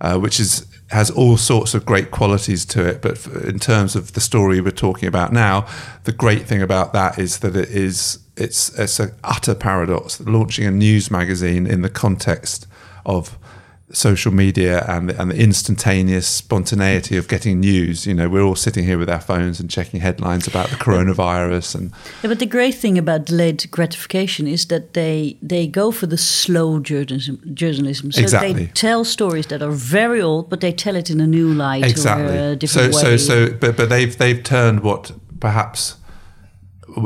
uh, 0.00 0.18
which 0.18 0.40
is 0.40 0.66
has 0.94 1.10
all 1.10 1.36
sorts 1.36 1.74
of 1.74 1.84
great 1.84 2.12
qualities 2.12 2.64
to 2.64 2.86
it. 2.86 3.02
But 3.02 3.26
in 3.44 3.58
terms 3.58 3.96
of 3.96 4.12
the 4.12 4.20
story 4.20 4.60
we're 4.60 4.70
talking 4.70 5.08
about 5.08 5.32
now, 5.32 5.66
the 6.04 6.12
great 6.12 6.46
thing 6.46 6.62
about 6.62 6.92
that 6.92 7.18
is 7.18 7.40
that 7.40 7.56
it 7.56 7.68
is 7.68 8.20
it's 8.36 8.78
it's 8.78 9.00
an 9.00 9.10
utter 9.24 9.56
paradox. 9.56 10.20
Launching 10.20 10.66
a 10.66 10.70
news 10.70 11.10
magazine 11.10 11.66
in 11.66 11.82
the 11.82 11.90
context 11.90 12.68
of 13.04 13.36
social 13.94 14.32
media 14.32 14.84
and 14.88 15.08
the, 15.08 15.20
and 15.20 15.30
the 15.30 15.36
instantaneous 15.36 16.26
spontaneity 16.26 17.16
of 17.16 17.28
getting 17.28 17.60
news. 17.60 18.06
You 18.06 18.14
know, 18.14 18.28
we're 18.28 18.42
all 18.42 18.56
sitting 18.56 18.84
here 18.84 18.98
with 18.98 19.08
our 19.08 19.20
phones 19.20 19.60
and 19.60 19.70
checking 19.70 20.00
headlines 20.00 20.46
about 20.46 20.70
the 20.70 20.76
coronavirus. 20.76 21.74
And 21.74 21.92
yeah, 22.22 22.28
but 22.28 22.38
the 22.38 22.46
great 22.46 22.74
thing 22.74 22.98
about 22.98 23.26
delayed 23.26 23.70
gratification 23.70 24.46
is 24.46 24.66
that 24.66 24.94
they 24.94 25.36
they 25.42 25.66
go 25.66 25.90
for 25.90 26.06
the 26.06 26.18
slow 26.18 26.80
journalism. 26.80 27.40
journalism. 27.54 28.12
So 28.12 28.22
exactly. 28.22 28.52
they 28.52 28.66
tell 28.66 29.04
stories 29.04 29.46
that 29.46 29.62
are 29.62 29.70
very 29.70 30.20
old, 30.20 30.50
but 30.50 30.60
they 30.60 30.72
tell 30.72 30.96
it 30.96 31.10
in 31.10 31.20
a 31.20 31.26
new 31.26 31.52
light 31.52 31.84
exactly. 31.84 32.36
or 32.36 32.52
a 32.52 32.56
different 32.56 32.94
so, 32.94 33.10
way. 33.10 33.16
So, 33.16 33.48
so, 33.48 33.52
but 33.52 33.76
but 33.76 33.88
they've 33.88 34.16
they've 34.16 34.42
turned 34.42 34.80
what 34.80 35.12
perhaps 35.40 35.96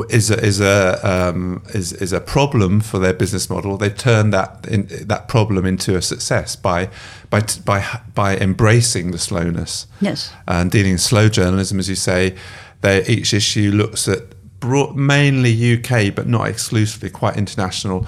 is 0.09 0.29
a, 0.29 0.39
is 0.43 0.59
a 0.59 0.99
um, 1.03 1.63
is 1.73 1.93
is 1.93 2.13
a 2.13 2.19
problem 2.19 2.79
for 2.79 2.99
their 2.99 3.13
business 3.13 3.49
model. 3.49 3.77
They've 3.77 3.95
turned 3.95 4.33
that 4.33 4.67
in, 4.67 4.87
that 5.07 5.27
problem 5.27 5.65
into 5.65 5.95
a 5.95 6.01
success 6.01 6.55
by 6.55 6.89
by 7.29 7.41
by 7.65 8.01
by 8.13 8.37
embracing 8.37 9.11
the 9.11 9.17
slowness. 9.17 9.87
Yes, 10.01 10.31
and 10.47 10.69
dealing 10.71 10.93
with 10.93 11.01
slow 11.01 11.29
journalism, 11.29 11.79
as 11.79 11.89
you 11.89 11.95
say. 11.95 12.35
They, 12.81 13.05
each 13.07 13.33
issue 13.33 13.71
looks 13.71 14.07
at 14.07 14.21
broad, 14.59 14.95
mainly 14.95 15.77
UK, 15.77 16.15
but 16.15 16.27
not 16.27 16.47
exclusively, 16.47 17.09
quite 17.09 17.35
international 17.35 18.07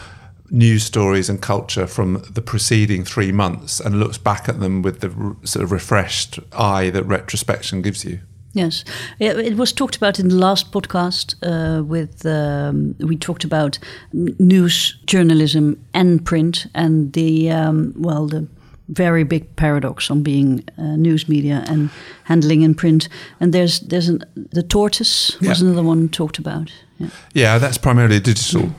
news 0.50 0.84
stories 0.84 1.30
and 1.30 1.42
culture 1.42 1.88
from 1.88 2.24
the 2.30 2.42
preceding 2.42 3.04
three 3.04 3.32
months, 3.32 3.80
and 3.80 4.00
looks 4.00 4.18
back 4.18 4.48
at 4.48 4.60
them 4.60 4.82
with 4.82 5.00
the 5.00 5.36
sort 5.46 5.64
of 5.64 5.72
refreshed 5.72 6.40
eye 6.54 6.90
that 6.90 7.04
retrospection 7.04 7.82
gives 7.82 8.06
you. 8.06 8.20
Yes, 8.54 8.84
it 9.20 9.56
was 9.56 9.72
talked 9.72 9.96
about 9.96 10.20
in 10.20 10.28
the 10.28 10.36
last 10.36 10.72
podcast. 10.72 11.36
Uh, 11.42 11.84
with 11.84 12.26
um, 12.26 12.96
we 13.00 13.16
talked 13.16 13.46
about 13.46 13.80
news 14.12 14.98
journalism 15.06 15.84
and 15.94 16.26
print, 16.26 16.68
and 16.74 17.14
the 17.14 17.50
um, 17.50 17.94
well, 17.96 18.28
the 18.28 18.48
very 18.90 19.24
big 19.24 19.56
paradox 19.56 20.12
on 20.12 20.22
being 20.22 20.64
uh, 20.78 20.98
news 20.98 21.30
media 21.30 21.64
and 21.68 21.90
handling 22.26 22.62
in 22.62 22.76
print. 22.76 23.08
And 23.40 23.54
there's 23.54 23.80
there's 23.80 24.10
an, 24.10 24.24
the 24.36 24.64
tortoise 24.64 25.40
was 25.40 25.62
yeah. 25.62 25.68
another 25.68 25.84
one 25.84 26.10
talked 26.10 26.38
about. 26.38 26.74
Yeah, 26.98 27.10
yeah 27.34 27.58
that's 27.58 27.78
primarily 27.78 28.18
a 28.18 28.22
digital. 28.22 28.70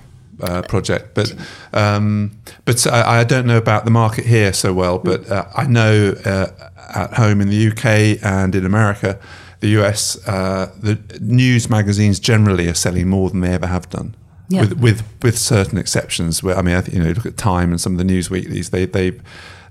Uh, 0.41 0.61
project, 0.63 1.15
but 1.15 1.33
um, 1.73 2.33
but 2.65 2.85
I, 2.89 3.21
I, 3.21 3.25
don't 3.25 3.47
know 3.47 3.59
about 3.59 3.85
the 3.85 3.93
market 3.93 4.25
here 4.25 4.53
so 4.53 4.73
well. 4.73 4.99
But 4.99 5.31
uh, 5.31 5.45
I 5.57 5.67
know 5.67 6.17
uh, 6.25 6.47
at 6.95 7.13
home 7.15 7.41
in 7.41 7.49
the 7.49 7.69
UK 7.69 8.19
and 8.25 8.53
in 8.57 8.67
America, 8.67 9.21
the 9.63 9.69
US, 9.81 10.19
uh, 10.27 10.73
the 10.77 10.99
news 11.21 11.71
magazines 11.71 12.19
generally 12.19 12.69
are 12.69 12.75
selling 12.75 13.09
more 13.09 13.31
than 13.31 13.41
they 13.41 13.55
ever 13.55 13.69
have 13.69 13.89
done. 13.89 14.17
Yeah. 14.49 14.63
With, 14.63 14.81
with 14.81 15.23
with 15.23 15.39
certain 15.39 15.79
exceptions, 15.79 16.43
where 16.43 16.59
I 16.59 16.63
mean, 16.63 16.83
you 16.93 17.03
know, 17.03 17.13
look 17.13 17.25
at 17.25 17.37
Time 17.37 17.71
and 17.71 17.81
some 17.81 17.93
of 17.93 17.99
the 17.99 18.05
news 18.05 18.29
weeklies. 18.29 18.71
They 18.71 18.87
they 18.87 19.21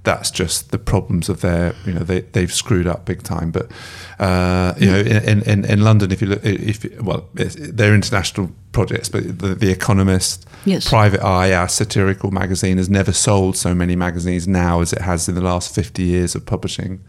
that's 0.03 0.31
just 0.31 0.71
the 0.71 0.79
problems 0.79 1.27
of 1.27 1.41
their 1.41 1.75
you 1.85 1.93
know 1.93 1.99
they 1.99 2.21
they've 2.21 2.53
screwed 2.53 2.87
up 2.87 3.05
big 3.05 3.21
time. 3.21 3.51
But 3.51 3.69
uh, 4.17 4.73
you 4.79 4.89
know, 4.89 4.99
in, 4.99 5.43
in, 5.43 5.65
in 5.65 5.83
London, 5.83 6.09
if 6.09 6.21
you 6.21 6.29
look, 6.29 6.43
if 6.43 6.85
well, 7.01 7.29
they're 7.33 7.93
international 7.93 8.49
projects, 8.71 9.09
but 9.09 9.39
the, 9.39 9.53
the 9.53 9.69
Economist, 9.69 10.47
yes. 10.63 10.87
Private 10.87 11.21
Eye, 11.21 11.53
our 11.53 11.67
satirical 11.67 12.31
magazine, 12.31 12.77
has 12.77 12.89
never 12.89 13.11
sold 13.11 13.57
so 13.57 13.75
many 13.75 13.97
magazines 13.97 14.47
now 14.47 14.79
as 14.79 14.93
it 14.93 15.01
has 15.01 15.27
in 15.27 15.35
the 15.35 15.41
last 15.41 15.75
fifty 15.75 16.03
years 16.03 16.33
of 16.33 16.45
publishing 16.45 17.03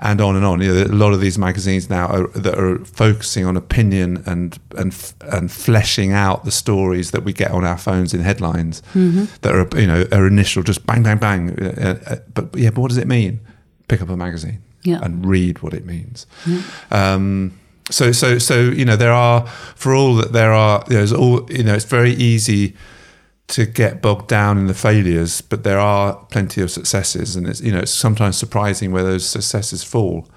and 0.00 0.20
on 0.20 0.36
and 0.36 0.44
on. 0.44 0.60
You 0.60 0.74
know, 0.74 0.82
a 0.82 0.86
lot 0.86 1.12
of 1.12 1.20
these 1.20 1.38
magazines 1.38 1.88
now 1.88 2.06
are, 2.06 2.26
that 2.28 2.58
are 2.58 2.84
focusing 2.84 3.44
on 3.46 3.56
opinion 3.56 4.22
and 4.26 4.58
and 4.76 5.14
and 5.20 5.50
fleshing 5.50 6.12
out 6.12 6.44
the 6.44 6.50
stories 6.50 7.10
that 7.12 7.24
we 7.24 7.32
get 7.32 7.50
on 7.50 7.64
our 7.64 7.78
phones 7.78 8.14
in 8.14 8.20
headlines 8.20 8.82
mm-hmm. 8.94 9.24
that 9.42 9.54
are 9.54 9.80
you 9.80 9.86
know 9.86 10.06
are 10.12 10.26
initial 10.26 10.62
just 10.62 10.86
bang 10.86 11.02
bang 11.02 11.18
bang. 11.18 11.58
Uh, 11.58 11.98
uh, 12.06 12.16
but 12.32 12.54
yeah, 12.56 12.70
but 12.70 12.80
what 12.80 12.88
does 12.88 12.98
it 12.98 13.08
mean? 13.08 13.40
Pick 13.88 14.02
up 14.02 14.08
a 14.08 14.16
magazine. 14.16 14.60
Yeah. 14.82 15.00
and 15.02 15.24
read 15.24 15.62
what 15.62 15.72
it 15.72 15.86
means. 15.86 16.26
Um, 16.90 17.58
so 17.90 18.12
so 18.12 18.38
so 18.38 18.60
you 18.60 18.84
know 18.84 18.96
there 18.96 19.12
are 19.12 19.46
for 19.46 19.94
all 19.94 20.14
that 20.16 20.32
there 20.32 20.52
are 20.52 20.84
there's 20.88 21.12
all 21.12 21.50
you 21.50 21.62
know 21.62 21.74
it's 21.74 21.84
very 21.84 22.12
easy 22.12 22.74
to 23.48 23.66
get 23.66 24.00
bogged 24.00 24.28
down 24.28 24.58
in 24.58 24.66
the 24.66 24.74
failures, 24.74 25.40
but 25.40 25.64
there 25.64 25.78
are 25.78 26.16
plenty 26.30 26.60
of 26.62 26.70
successes, 26.70 27.36
and 27.36 27.46
it's 27.46 27.60
you 27.60 27.72
know 27.72 27.80
it's 27.80 27.92
sometimes 27.92 28.36
surprising 28.36 28.92
where 28.92 29.02
those 29.02 29.26
successes 29.26 29.84
fall. 29.84 30.28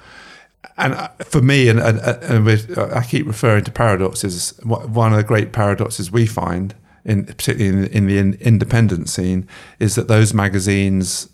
And 0.77 0.93
uh, 0.93 1.07
for 1.23 1.41
me, 1.41 1.69
and, 1.69 1.79
and, 1.79 1.99
and 1.99 2.45
with, 2.45 2.77
I 2.77 3.03
keep 3.03 3.25
referring 3.25 3.63
to 3.63 3.71
paradoxes. 3.71 4.59
One 4.63 5.11
of 5.11 5.17
the 5.17 5.23
great 5.23 5.51
paradoxes 5.51 6.11
we 6.11 6.27
find, 6.27 6.75
in 7.05 7.25
particularly 7.25 7.87
in, 7.91 8.07
in 8.09 8.31
the 8.31 8.45
independent 8.45 9.09
scene, 9.09 9.47
is 9.79 9.95
that 9.95 10.07
those 10.07 10.33
magazines 10.33 11.29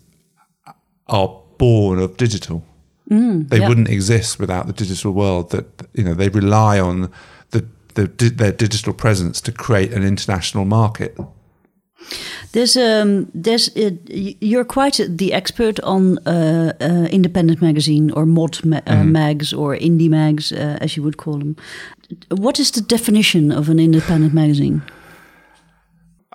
are 1.08 1.40
born 1.58 1.98
of 1.98 2.16
digital. 2.16 2.64
Mm, 3.10 3.48
they 3.50 3.58
yeah. 3.58 3.68
wouldn't 3.68 3.90
exist 3.90 4.38
without 4.38 4.66
the 4.66 4.72
digital 4.72 5.12
world. 5.12 5.50
That 5.50 5.66
you 5.92 6.04
know 6.04 6.14
they 6.14 6.28
rely 6.28 6.80
on 6.80 7.12
the, 7.50 7.66
the 7.94 8.06
their 8.06 8.52
digital 8.52 8.94
presence 8.94 9.40
to 9.42 9.52
create 9.52 9.92
an 9.92 10.04
international 10.04 10.64
market. 10.64 11.18
There's 12.52 12.76
um 12.76 13.30
there's 13.34 13.68
uh, 13.76 13.90
you're 14.40 14.64
quite 14.64 15.00
the 15.08 15.32
expert 15.32 15.80
on 15.80 16.18
uh, 16.18 16.72
uh, 16.80 17.08
independent 17.10 17.60
magazine 17.60 18.10
or 18.12 18.26
mod 18.26 18.64
ma 18.64 18.80
mm. 18.80 19.10
mags 19.10 19.52
or 19.52 19.76
indie 19.76 20.08
mags 20.08 20.52
uh, 20.52 20.78
as 20.80 20.96
you 20.96 21.02
would 21.02 21.16
call 21.16 21.38
them. 21.38 21.56
What 22.30 22.58
is 22.58 22.70
the 22.70 22.80
definition 22.80 23.52
of 23.52 23.68
an 23.68 23.78
independent 23.78 24.34
magazine? 24.34 24.82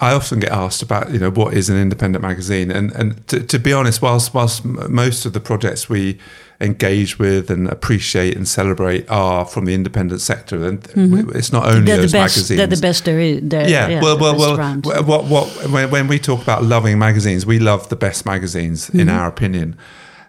I 0.02 0.14
often 0.14 0.40
get 0.40 0.52
asked 0.52 0.82
about, 0.82 1.12
you 1.12 1.20
know, 1.20 1.30
what 1.30 1.54
is 1.54 1.70
an 1.70 1.78
independent 1.78 2.22
magazine, 2.22 2.72
and 2.72 2.92
and 2.94 3.28
to, 3.28 3.44
to, 3.44 3.60
be 3.60 3.74
honest, 3.74 4.02
whilst 4.02 4.34
whilst 4.34 4.64
most 4.64 5.26
of 5.26 5.34
the 5.34 5.42
projects 5.42 5.90
we 5.90 6.18
engage 6.62 7.20
with 7.20 7.50
and 7.52 7.68
appreciate 7.68 8.36
and 8.36 8.48
celebrate 8.48 9.10
are 9.10 9.46
from 9.46 9.66
the 9.66 9.74
independent 9.74 10.22
sector, 10.22 10.66
and 10.66 10.84
mm-hmm. 10.84 11.36
it's 11.36 11.52
not 11.52 11.66
only 11.66 11.82
they're 11.82 11.98
those 11.98 12.14
the 12.14 12.18
best, 12.18 12.38
magazines. 12.38 12.58
They're 12.58 12.68
the 12.68 12.82
best 12.82 13.06
there 13.06 13.20
is. 13.20 13.42
Yeah, 13.52 13.88
yeah, 13.90 14.02
well, 14.02 14.18
well, 14.18 14.38
well. 14.38 15.04
What 15.04 15.26
what 15.26 15.48
when, 15.70 15.92
when 15.92 16.08
we 16.08 16.18
talk 16.18 16.42
about 16.42 16.64
loving 16.64 16.98
magazines, 16.98 17.46
we 17.46 17.60
love 17.60 17.90
the 17.90 17.98
best 17.98 18.26
magazines 18.26 18.88
mm-hmm. 18.88 19.02
in 19.02 19.10
our 19.10 19.28
opinion. 19.28 19.78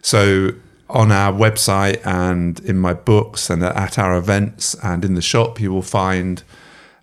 So 0.02 0.50
on 0.88 1.12
our 1.12 1.32
website 1.32 2.04
and 2.04 2.58
in 2.60 2.76
my 2.76 2.94
books 2.94 3.48
and 3.48 3.62
at 3.62 4.00
our 4.00 4.16
events 4.16 4.74
and 4.82 5.04
in 5.04 5.14
the 5.14 5.22
shop, 5.22 5.60
you 5.60 5.72
will 5.72 5.82
find. 5.82 6.42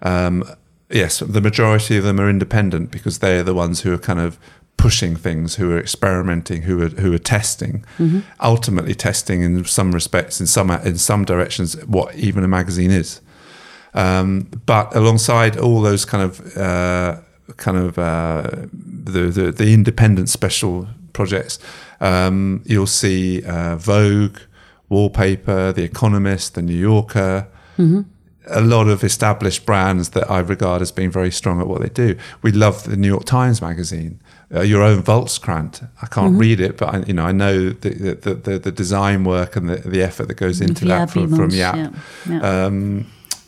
Um, 0.02 0.44
yes, 0.89 1.20
the 1.20 1.41
majority 1.41 1.98
of 1.98 2.03
them 2.03 2.20
are 2.20 2.29
independent 2.29 2.91
because 2.91 3.20
they're 3.20 3.44
the 3.44 3.53
ones 3.53 3.82
who 3.82 3.94
are 3.94 3.98
kind 3.98 4.20
of 4.20 4.38
pushing 4.77 5.15
things, 5.15 5.56
who 5.56 5.72
are 5.72 5.79
experimenting, 5.79 6.62
who 6.63 6.82
are 6.82 6.89
who 6.89 7.13
are 7.13 7.20
testing, 7.20 7.84
mm-hmm. 7.98 8.20
ultimately 8.41 8.96
testing 8.96 9.41
in 9.41 9.65
some 9.65 9.91
respects, 9.91 10.39
in 10.39 10.48
some 10.48 10.70
in 10.72 10.98
some 10.98 11.25
directions, 11.25 11.74
what 11.86 12.15
even 12.15 12.44
a 12.44 12.48
magazine 12.48 12.91
is. 12.91 13.22
Um, 13.94 14.48
but 14.65 14.96
alongside 14.96 15.58
all 15.58 15.82
those 15.82 16.06
kind 16.06 16.24
of 16.24 16.58
uh, 16.58 17.20
kind 17.58 17.77
of 17.77 17.98
uh, 17.98 18.50
the, 18.72 19.24
the, 19.29 19.51
the 19.51 19.74
independent 19.74 20.29
special 20.29 20.88
projects, 21.13 21.58
um, 22.00 22.62
you'll 22.65 22.86
see 22.86 23.44
uh, 23.44 23.75
Vogue, 23.77 24.38
Wallpaper, 24.89 25.74
The 25.74 25.84
Economist, 25.84 26.53
The 26.53 26.62
New 26.62 26.77
Yorker. 26.77 27.48
Mm-hmm 27.77 28.01
a 28.50 28.62
lot 28.62 28.88
of 28.88 29.04
established 29.04 29.66
brands 29.66 30.10
that 30.10 30.30
I 30.30 30.39
regard 30.39 30.82
as 30.82 30.92
being 30.92 31.12
very 31.12 31.32
strong 31.32 31.60
at 31.62 31.68
what 31.68 31.82
they 31.82 31.89
do. 31.89 32.18
We 32.42 32.51
love 32.51 32.84
the 32.84 32.98
New 32.98 33.08
York 33.08 33.25
Times 33.25 33.62
magazine. 33.62 34.20
Uh, 34.54 34.62
your 34.62 34.82
own 34.82 35.04
Volkskrant. 35.04 35.86
I 36.01 36.08
can't 36.08 36.32
mm-hmm. 36.32 36.38
read 36.38 36.62
it, 36.62 36.77
but 36.77 36.96
I, 36.96 37.00
you 37.00 37.13
know 37.13 37.25
I 37.25 37.34
know 37.34 37.70
the 37.70 37.89
the, 38.13 38.34
the, 38.34 38.60
the 38.60 38.72
design 38.72 39.25
work 39.25 39.58
and 39.58 39.70
the, 39.70 39.75
the 39.75 40.01
effort 40.01 40.30
that 40.30 40.36
goes 40.36 40.62
into 40.62 40.86
that 40.86 41.10
from, 41.10 41.36
from 41.36 41.50
Jaap. 41.50 41.94
Yeah. 42.25 42.34
Yeah. 42.34 42.66
Um, 42.66 43.08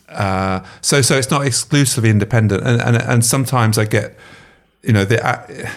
uh, 0.09 0.59
so 0.81 1.01
so 1.01 1.17
it's 1.17 1.31
not 1.31 1.45
exclusively 1.45 2.09
independent, 2.09 2.67
and 2.67 2.81
and, 2.81 2.97
and 2.97 3.25
sometimes 3.25 3.77
I 3.77 3.85
get, 3.85 4.17
you 4.83 4.91
know 4.91 5.05
the. 5.05 5.25
Uh, 5.25 5.69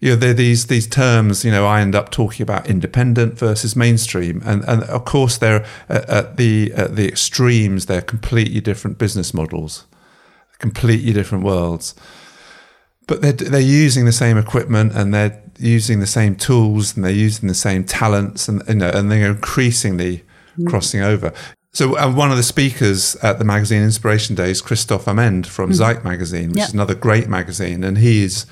you 0.00 0.10
know, 0.10 0.16
there 0.16 0.30
are 0.30 0.34
these 0.34 0.66
these 0.66 0.86
terms. 0.86 1.44
You 1.44 1.50
know, 1.50 1.66
I 1.66 1.82
end 1.82 1.94
up 1.94 2.10
talking 2.10 2.42
about 2.42 2.68
independent 2.68 3.38
versus 3.38 3.76
mainstream, 3.76 4.42
and 4.44 4.64
and 4.64 4.82
of 4.84 5.04
course 5.04 5.36
they're 5.36 5.64
at, 5.88 6.08
at 6.08 6.36
the 6.38 6.72
at 6.74 6.96
the 6.96 7.06
extremes. 7.06 7.86
They're 7.86 8.00
completely 8.00 8.60
different 8.60 8.96
business 8.96 9.34
models, 9.34 9.86
completely 10.58 11.12
different 11.12 11.44
worlds. 11.44 11.94
But 13.06 13.20
they're 13.20 13.32
they're 13.32 13.60
using 13.60 14.06
the 14.06 14.12
same 14.12 14.38
equipment 14.38 14.92
and 14.94 15.12
they're 15.12 15.42
using 15.58 16.00
the 16.00 16.06
same 16.06 16.34
tools 16.34 16.96
and 16.96 17.04
they're 17.04 17.12
using 17.12 17.48
the 17.48 17.54
same 17.54 17.84
talents 17.84 18.48
and 18.48 18.62
you 18.68 18.76
know 18.76 18.90
and 18.90 19.10
they're 19.10 19.30
increasingly 19.30 20.24
mm. 20.58 20.66
crossing 20.66 21.02
over. 21.02 21.34
So 21.72 21.96
uh, 21.98 22.10
one 22.12 22.30
of 22.30 22.36
the 22.38 22.42
speakers 22.42 23.16
at 23.16 23.38
the 23.38 23.44
magazine 23.44 23.82
Inspiration 23.82 24.34
Days, 24.34 24.60
Christoph 24.62 25.06
Amend 25.06 25.46
from 25.46 25.70
mm. 25.70 25.74
Zeit 25.74 26.04
magazine, 26.04 26.48
which 26.48 26.58
yep. 26.58 26.68
is 26.68 26.74
another 26.74 26.94
great 26.94 27.28
magazine, 27.28 27.84
and 27.84 27.98
he's 27.98 28.46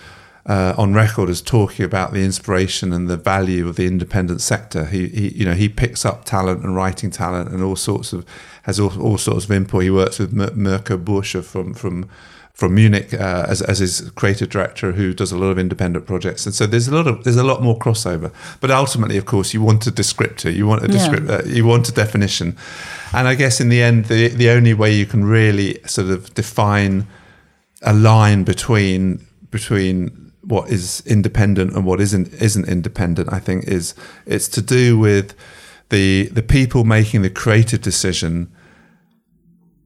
uh, 0.49 0.75
on 0.79 0.95
record 0.95 1.29
as 1.29 1.43
talking 1.43 1.85
about 1.85 2.13
the 2.13 2.25
inspiration 2.25 2.93
and 2.93 3.09
the 3.09 3.19
value 3.19 3.69
of 3.69 3.77
the 3.77 3.87
independent 3.87 4.41
sector. 4.41 4.87
He, 4.87 5.09
he, 5.09 5.29
you 5.29 5.45
know, 5.45 5.53
he 5.53 5.69
picks 5.69 6.07
up 6.07 6.25
talent 6.25 6.65
and 6.65 6.75
writing 6.75 7.11
talent 7.11 7.51
and 7.51 7.63
all 7.63 7.77
sorts 7.77 8.13
of 8.15 8.25
has 8.63 8.81
all, 8.81 9.01
all 9.01 9.19
sorts 9.19 9.45
of 9.45 9.53
input. 9.53 9.83
He 9.83 9.91
works 9.91 10.19
with 10.19 10.33
Mirko 10.33 10.97
Borsche 10.97 11.45
from 11.45 11.75
from 11.75 12.09
from 12.55 12.75
Munich 12.75 13.15
uh, 13.15 13.47
as, 13.49 13.63
as 13.63 13.79
his 13.79 14.11
creative 14.17 14.49
director, 14.49 14.91
who 14.91 15.15
does 15.15 15.31
a 15.31 15.39
lot 15.39 15.47
of 15.51 15.61
independent 15.61 16.07
projects, 16.07 16.45
and 16.45 16.53
so 16.55 16.67
there's 16.67 16.89
a 16.89 16.95
lot 16.95 17.07
of 17.07 17.25
there's 17.25 17.37
a 17.37 17.45
lot 17.45 17.63
more 17.63 17.79
crossover. 17.79 18.33
But 18.61 18.71
ultimately, 18.71 19.19
of 19.19 19.27
course, 19.27 19.53
you 19.53 19.63
want 19.63 19.87
a 19.87 19.93
descriptor, 19.93 20.53
you 20.53 20.67
want 20.67 20.83
a 20.83 20.89
descriptor, 20.89 21.45
yeah. 21.45 21.53
uh, 21.53 21.55
you 21.57 21.67
want 21.67 21.89
a 21.91 21.93
definition, 21.93 22.57
and 23.13 23.29
I 23.29 23.35
guess 23.35 23.61
in 23.61 23.69
the 23.69 23.83
end, 23.83 24.07
the 24.07 24.29
the 24.29 24.49
only 24.49 24.73
way 24.73 24.93
you 24.95 25.05
can 25.05 25.25
really 25.27 25.79
sort 25.87 26.09
of 26.09 26.33
define 26.33 27.07
a 27.83 27.93
line 27.93 28.45
between 28.45 29.27
between 29.51 30.28
what 30.49 30.71
is 30.71 31.03
independent 31.07 31.75
and 31.75 31.85
what 31.85 32.01
isn't 32.01 32.33
isn't 32.35 32.67
independent 32.69 33.33
i 33.33 33.39
think 33.39 33.65
is 33.65 33.95
it's 34.27 34.49
to 34.49 34.63
do 34.63 34.99
with 34.99 35.35
the 35.91 36.29
the 36.33 36.43
people 36.43 36.85
making 36.85 37.23
the 37.23 37.31
creative 37.31 37.81
decision 37.81 38.51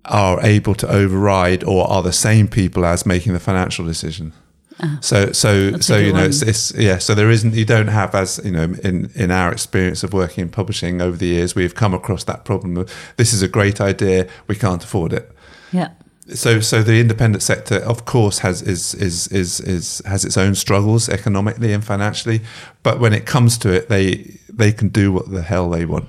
are 0.04 0.40
able 0.42 0.74
to 0.74 0.88
override 0.90 1.62
or 1.64 1.88
are 1.88 2.02
the 2.02 2.12
same 2.12 2.48
people 2.48 2.84
as 2.84 3.06
making 3.06 3.32
the 3.32 3.40
financial 3.40 3.84
decision. 3.84 4.32
Uh, 4.80 4.98
so 5.00 5.32
so 5.32 5.78
so 5.78 5.98
you 5.98 6.12
know 6.12 6.24
it's, 6.24 6.40
it's, 6.40 6.74
yeah 6.74 6.96
so 6.96 7.14
there 7.14 7.30
isn't 7.30 7.54
you 7.54 7.64
don't 7.64 7.88
have 7.88 8.14
as 8.14 8.40
you 8.42 8.50
know 8.50 8.74
in 8.82 9.10
in 9.14 9.30
our 9.30 9.52
experience 9.52 10.02
of 10.02 10.14
working 10.14 10.42
in 10.42 10.48
publishing 10.48 11.02
over 11.02 11.16
the 11.16 11.26
years 11.26 11.54
we've 11.54 11.74
come 11.74 11.92
across 11.92 12.24
that 12.24 12.44
problem 12.46 12.78
of 12.78 13.12
this 13.18 13.34
is 13.34 13.42
a 13.42 13.48
great 13.48 13.82
idea 13.82 14.26
we 14.46 14.56
can't 14.56 14.82
afford 14.82 15.12
it. 15.12 15.30
Yeah 15.72 15.90
so 16.34 16.60
so 16.60 16.82
the 16.82 17.00
independent 17.00 17.42
sector 17.42 17.76
of 17.76 18.04
course 18.04 18.38
has 18.38 18.62
is 18.62 18.94
is 18.94 19.26
is 19.28 19.60
is 19.60 20.02
has 20.06 20.24
its 20.24 20.36
own 20.36 20.54
struggles 20.54 21.08
economically 21.08 21.72
and 21.72 21.84
financially 21.84 22.40
but 22.82 22.98
when 23.00 23.12
it 23.12 23.26
comes 23.26 23.58
to 23.58 23.72
it 23.72 23.88
they 23.88 24.38
they 24.52 24.72
can 24.72 24.88
do 24.88 25.12
what 25.12 25.30
the 25.30 25.42
hell 25.42 25.70
they 25.70 25.84
want. 25.84 26.08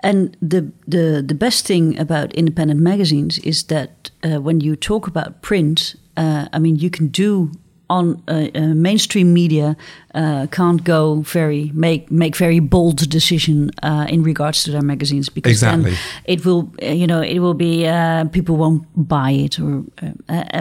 And 0.00 0.36
the 0.42 0.70
the 0.86 1.22
the 1.26 1.34
best 1.34 1.66
thing 1.66 1.98
about 1.98 2.34
independent 2.34 2.80
magazines 2.80 3.38
is 3.38 3.64
that 3.64 4.10
uh, 4.22 4.40
when 4.40 4.60
you 4.60 4.76
talk 4.76 5.06
about 5.06 5.40
print 5.40 5.96
uh, 6.16 6.46
i 6.52 6.58
mean 6.58 6.76
you 6.76 6.90
can 6.90 7.08
do 7.08 7.50
on 7.94 8.22
uh, 8.28 8.48
uh, 8.54 8.74
mainstream 8.74 9.32
media 9.32 9.76
uh, 10.14 10.46
can't 10.50 10.82
go 10.84 11.22
very 11.22 11.70
make 11.74 12.10
make 12.10 12.36
very 12.36 12.60
bold 12.60 13.08
decision 13.08 13.70
uh, 13.82 14.06
in 14.08 14.22
regards 14.22 14.64
to 14.64 14.70
their 14.70 14.82
magazines 14.82 15.28
because 15.28 15.52
exactly. 15.52 15.90
then 15.90 15.98
it 16.24 16.44
will 16.44 16.72
uh, 16.82 16.86
you 16.86 17.06
know 17.06 17.22
it 17.22 17.38
will 17.38 17.54
be 17.54 17.86
uh, 17.86 18.24
people 18.32 18.56
won't 18.56 18.84
buy 18.96 19.30
it 19.30 19.60
or 19.60 19.84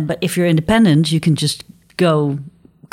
but 0.07 0.17
if 0.21 0.37
you're 0.37 0.47
independent 0.47 1.11
you 1.11 1.19
can 1.19 1.35
just 1.35 1.63
go 1.97 2.37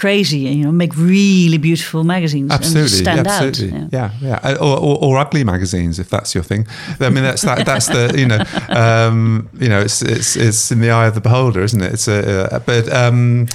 crazy 0.00 0.46
and 0.46 0.56
you 0.56 0.64
know 0.64 0.72
make 0.72 0.96
really 0.96 1.58
beautiful 1.58 2.04
magazines 2.04 2.50
absolutely 2.50 2.88
stand 2.88 3.26
absolutely 3.26 3.70
out. 3.78 3.92
yeah 3.92 4.10
yeah, 4.22 4.40
yeah. 4.42 4.56
Or, 4.56 4.78
or, 4.78 4.94
or, 5.04 5.18
ugly 5.18 5.44
magazines 5.44 5.98
if 5.98 6.08
that's 6.08 6.34
your 6.34 6.42
thing 6.42 6.66
i 7.00 7.10
mean 7.10 7.22
that's 7.22 7.42
that 7.42 7.66
that's 7.66 7.88
the 7.88 8.14
you 8.16 8.26
know 8.26 8.42
um, 8.70 9.50
you 9.58 9.68
know 9.68 9.80
it's 9.80 10.00
it's 10.00 10.36
it's 10.36 10.72
in 10.72 10.80
the 10.80 10.90
eye 10.90 11.06
of 11.06 11.14
the 11.14 11.20
beholder 11.20 11.62
isn't 11.62 11.82
it 11.82 11.92
it's 11.92 12.08
a, 12.08 12.48
a 12.50 12.60
but 12.60 12.90
um, 12.90 13.46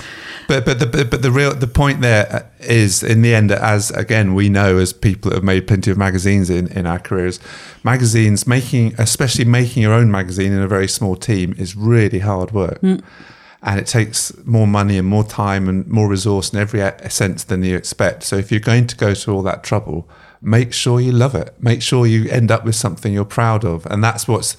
but 0.48 0.66
but 0.66 0.80
the 0.80 1.08
but 1.10 1.22
the 1.22 1.32
real 1.32 1.54
the 1.54 1.68
point 1.68 2.02
there 2.02 2.50
is 2.60 3.04
in 3.04 3.22
the 3.22 3.34
end, 3.34 3.52
as 3.52 3.92
again 3.92 4.34
we 4.34 4.50
know 4.50 4.78
as 4.78 4.94
people 4.94 5.32
that 5.32 5.38
have 5.38 5.44
made 5.44 5.68
plenty 5.68 5.92
of 5.92 5.98
magazines 5.98 6.50
in 6.50 6.68
in 6.68 6.86
our 6.86 7.00
careers, 7.00 7.40
magazines 7.84 8.46
making 8.46 8.94
especially 8.98 9.46
making 9.46 9.82
your 9.82 9.94
own 9.94 10.12
magazine 10.12 10.52
in 10.52 10.62
a 10.62 10.68
very 10.68 10.88
small 10.88 11.16
team 11.16 11.56
is 11.58 11.76
really 11.76 12.20
hard 12.20 12.52
work. 12.52 12.80
Mm. 12.82 13.04
And 13.66 13.80
it 13.80 13.88
takes 13.88 14.32
more 14.46 14.68
money 14.68 14.98
and 14.98 15.08
more 15.08 15.24
time 15.24 15.68
and 15.68 15.86
more 15.88 16.08
resource 16.08 16.54
in 16.54 16.60
every 16.60 16.82
sense 17.10 17.44
than 17.44 17.64
you 17.64 17.76
expect. 17.76 18.24
So 18.24 18.38
if 18.38 18.52
you're 18.52 18.60
going 18.60 18.86
to 18.88 18.96
go 18.96 19.14
to 19.16 19.32
all 19.32 19.42
that 19.42 19.64
trouble, 19.64 20.08
make 20.40 20.72
sure 20.72 21.02
you 21.02 21.12
love 21.12 21.34
it. 21.34 21.56
Make 21.60 21.82
sure 21.82 22.06
you 22.06 22.30
end 22.30 22.52
up 22.52 22.64
with 22.64 22.76
something 22.76 23.12
you're 23.12 23.26
proud 23.26 23.66
of. 23.66 23.88
And 23.88 24.04
that's 24.04 24.28
what's 24.28 24.56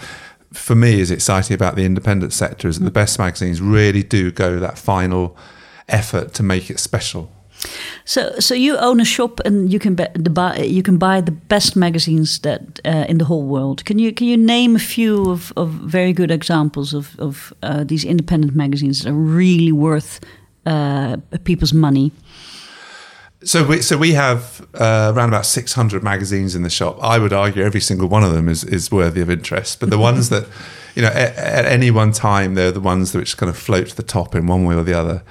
for 0.52 0.74
me 0.74 1.00
is 1.00 1.10
exciting 1.10 1.54
about 1.54 1.76
the 1.76 1.84
independent 1.84 2.32
sector 2.32 2.68
is 2.68 2.78
that 2.78 2.84
the 2.84 2.90
best 2.90 3.18
magazines 3.18 3.60
really 3.60 4.02
do 4.02 4.30
go 4.30 4.58
that 4.58 4.76
final 4.76 5.36
effort 5.88 6.34
to 6.34 6.42
make 6.42 6.68
it 6.70 6.80
special. 6.80 7.30
So, 8.04 8.38
so 8.38 8.54
you 8.54 8.76
own 8.78 9.00
a 9.00 9.04
shop 9.04 9.40
and 9.44 9.72
you 9.72 9.78
can 9.78 9.94
be, 9.94 10.06
the 10.14 10.30
buy, 10.30 10.58
you 10.58 10.82
can 10.82 10.96
buy 10.96 11.20
the 11.20 11.32
best 11.32 11.76
magazines 11.76 12.38
that 12.40 12.80
uh, 12.84 13.04
in 13.08 13.18
the 13.18 13.24
whole 13.24 13.42
world. 13.42 13.84
Can 13.84 13.98
you 13.98 14.12
can 14.12 14.28
you 14.28 14.36
name 14.36 14.76
a 14.76 14.80
few 14.80 15.30
of, 15.30 15.52
of 15.56 15.70
very 15.70 16.12
good 16.12 16.30
examples 16.30 16.94
of 16.94 17.16
of 17.18 17.52
uh, 17.62 17.84
these 17.84 18.04
independent 18.04 18.54
magazines 18.54 19.02
that 19.02 19.10
are 19.10 19.14
really 19.14 19.72
worth 19.72 20.20
uh, 20.66 21.16
people's 21.44 21.72
money? 21.72 22.12
So 23.44 23.64
we 23.64 23.82
so 23.82 23.96
we 23.98 24.12
have 24.12 24.66
uh, 24.74 25.12
around 25.14 25.28
about 25.28 25.46
600 25.46 26.02
magazines 26.02 26.54
in 26.54 26.62
the 26.62 26.70
shop. 26.70 26.98
I 27.02 27.18
would 27.18 27.32
argue 27.32 27.62
every 27.62 27.80
single 27.80 28.08
one 28.08 28.24
of 28.24 28.32
them 28.32 28.48
is 28.48 28.64
is 28.64 28.90
worthy 28.90 29.20
of 29.20 29.30
interest. 29.30 29.80
But 29.80 29.90
the 29.90 29.98
ones 29.98 30.30
that 30.30 30.48
you 30.94 31.02
know 31.02 31.08
at, 31.08 31.36
at 31.36 31.64
any 31.66 31.90
one 31.90 32.12
time 32.12 32.54
they're 32.54 32.72
the 32.72 32.80
ones 32.80 33.14
which 33.14 33.36
kind 33.36 33.50
of 33.50 33.56
float 33.56 33.88
to 33.88 33.96
the 33.96 34.02
top 34.02 34.34
in 34.34 34.46
one 34.46 34.64
way 34.64 34.74
or 34.74 34.82
the 34.82 34.94
other. 34.94 35.22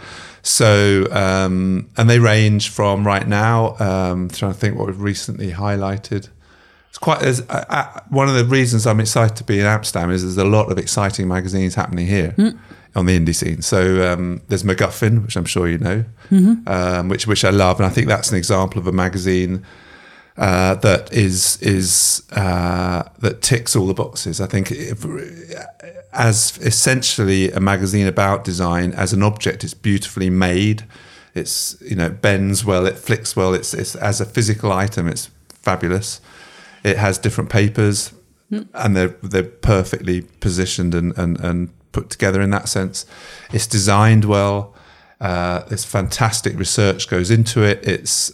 So 0.45 1.07
um, 1.11 1.89
and 1.97 2.09
they 2.09 2.19
range 2.19 2.69
from 2.69 3.05
right 3.05 3.27
now. 3.27 3.75
Um, 3.79 4.29
trying 4.29 4.53
to 4.53 4.57
think 4.57 4.77
what 4.77 4.87
we've 4.87 5.01
recently 5.01 5.51
highlighted. 5.51 6.29
It's 6.89 6.99
quite 6.99 7.19
there's, 7.21 7.41
uh, 7.41 7.65
uh, 7.67 7.99
one 8.09 8.29
of 8.29 8.35
the 8.35 8.45
reasons 8.45 8.87
I'm 8.87 8.99
excited 8.99 9.35
to 9.37 9.43
be 9.43 9.59
in 9.59 9.65
Amsterdam 9.65 10.11
is 10.11 10.21
there's 10.21 10.37
a 10.37 10.45
lot 10.45 10.71
of 10.71 10.77
exciting 10.77 11.27
magazines 11.27 11.75
happening 11.75 12.07
here. 12.07 12.33
Mm 12.37 12.59
on 12.95 13.05
the 13.05 13.19
indie 13.19 13.35
scene. 13.35 13.61
So 13.61 14.09
um, 14.09 14.41
there's 14.47 14.63
MacGuffin, 14.63 15.21
which 15.21 15.35
I'm 15.35 15.45
sure 15.45 15.67
you 15.67 15.77
know, 15.77 16.05
mm-hmm. 16.29 16.67
um, 16.67 17.09
which 17.09 17.27
which 17.27 17.43
I 17.43 17.49
love, 17.49 17.77
and 17.79 17.85
I 17.85 17.89
think 17.89 18.07
that's 18.07 18.31
an 18.31 18.37
example 18.37 18.79
of 18.79 18.87
a 18.87 18.91
magazine 18.91 19.65
uh, 20.37 20.75
that 20.75 21.13
is 21.13 21.61
is 21.61 22.23
uh, 22.31 23.03
that 23.19 23.41
ticks 23.41 23.75
all 23.75 23.87
the 23.87 23.93
boxes. 23.93 24.41
I 24.41 24.47
think 24.47 24.69
if, 24.71 25.05
as 26.11 26.57
essentially 26.57 27.51
a 27.51 27.59
magazine 27.59 28.07
about 28.07 28.43
design 28.43 28.91
as 28.93 29.13
an 29.13 29.23
object, 29.23 29.63
it's 29.63 29.73
beautifully 29.73 30.29
made. 30.29 30.85
It's 31.33 31.77
you 31.81 31.95
know 31.95 32.09
bends 32.09 32.65
well, 32.65 32.85
it 32.85 32.97
flicks 32.97 33.35
well. 33.35 33.53
It's, 33.53 33.73
it's 33.73 33.95
as 33.95 34.19
a 34.19 34.25
physical 34.25 34.73
item, 34.73 35.07
it's 35.07 35.29
fabulous. 35.47 36.19
It 36.83 36.97
has 36.97 37.17
different 37.17 37.49
papers, 37.49 38.11
mm. 38.51 38.67
and 38.73 38.95
they're 38.95 39.15
they're 39.23 39.43
perfectly 39.43 40.21
positioned 40.41 40.93
and 40.93 41.17
and 41.17 41.39
and 41.39 41.69
put 41.93 42.09
together 42.09 42.41
in 42.41 42.49
that 42.49 42.67
sense. 42.67 43.05
It's 43.53 43.67
designed 43.67 44.25
well. 44.25 44.75
Uh, 45.21 45.63
there's 45.69 45.85
fantastic 45.85 46.59
research 46.59 47.07
goes 47.07 47.31
into 47.31 47.63
it. 47.63 47.87
It's 47.87 48.33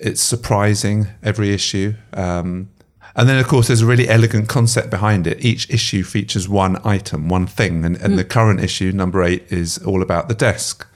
it's 0.00 0.22
surprising 0.22 1.08
every 1.22 1.52
issue. 1.52 1.94
Um, 2.12 2.70
and 3.16 3.28
then, 3.28 3.38
of 3.38 3.46
course, 3.46 3.68
there's 3.68 3.82
a 3.82 3.86
really 3.86 4.08
elegant 4.08 4.48
concept 4.48 4.90
behind 4.90 5.26
it. 5.26 5.44
Each 5.44 5.70
issue 5.70 6.02
features 6.02 6.48
one 6.48 6.80
item, 6.84 7.28
one 7.28 7.46
thing. 7.46 7.84
And, 7.84 7.96
and 7.96 8.14
mm. 8.14 8.16
the 8.16 8.24
current 8.24 8.60
issue, 8.60 8.90
number 8.90 9.22
eight, 9.22 9.44
is 9.52 9.78
all 9.78 10.02
about 10.02 10.28
the 10.28 10.34
desk. 10.34 10.86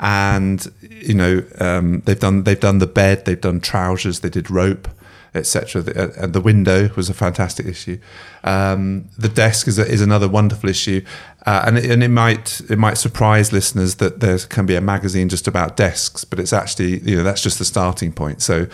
And 0.00 0.66
you 0.80 1.14
know, 1.14 1.44
um, 1.60 2.00
they've 2.04 2.18
done 2.18 2.42
they've 2.42 2.58
done 2.58 2.78
the 2.78 2.86
bed, 2.88 3.24
they've 3.24 3.40
done 3.40 3.60
trousers, 3.60 4.20
they 4.20 4.28
did 4.28 4.50
rope 4.50 4.88
etc. 5.34 5.82
The, 5.82 6.22
uh, 6.22 6.26
the 6.26 6.40
window 6.40 6.90
was 6.94 7.10
a 7.10 7.14
fantastic 7.14 7.66
issue. 7.66 7.98
Um, 8.44 9.08
the 9.18 9.28
desk 9.28 9.66
is, 9.68 9.78
a, 9.78 9.86
is 9.86 10.00
another 10.00 10.28
wonderful 10.28 10.68
issue, 10.68 11.04
uh, 11.46 11.64
and 11.66 11.78
it, 11.78 11.90
and 11.90 12.02
it 12.02 12.08
might 12.08 12.60
it 12.70 12.78
might 12.78 12.94
surprise 12.94 13.52
listeners 13.52 13.96
that 13.96 14.20
there 14.20 14.38
can 14.38 14.66
be 14.66 14.76
a 14.76 14.80
magazine 14.80 15.28
just 15.28 15.48
about 15.48 15.76
desks, 15.76 16.24
but 16.24 16.38
it's 16.38 16.52
actually 16.52 17.00
you 17.00 17.16
know 17.16 17.22
that's 17.22 17.42
just 17.42 17.58
the 17.58 17.64
starting 17.64 18.12
point. 18.12 18.42
So 18.42 18.66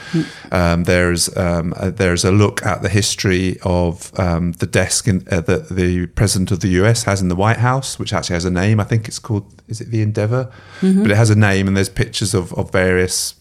um, 0.52 0.84
there's 0.84 1.34
um, 1.36 1.72
a, 1.76 1.90
there's 1.90 2.24
a 2.24 2.30
look 2.30 2.64
at 2.64 2.82
the 2.82 2.88
history 2.88 3.58
of 3.62 4.18
um, 4.18 4.52
the 4.52 4.66
desk 4.66 5.08
in, 5.08 5.26
uh, 5.30 5.40
that 5.42 5.70
the 5.70 6.06
president 6.06 6.50
of 6.50 6.60
the 6.60 6.68
US 6.82 7.04
has 7.04 7.22
in 7.22 7.28
the 7.28 7.36
White 7.36 7.58
House, 7.58 7.98
which 7.98 8.12
actually 8.12 8.34
has 8.34 8.44
a 8.44 8.50
name. 8.50 8.80
I 8.80 8.84
think 8.84 9.08
it's 9.08 9.18
called 9.18 9.62
is 9.68 9.80
it 9.80 9.90
the 9.90 10.02
Endeavor, 10.02 10.52
mm-hmm. 10.80 11.02
but 11.02 11.10
it 11.10 11.16
has 11.16 11.30
a 11.30 11.36
name, 11.36 11.68
and 11.68 11.76
there's 11.76 11.88
pictures 11.88 12.34
of, 12.34 12.52
of 12.54 12.70
various 12.72 13.34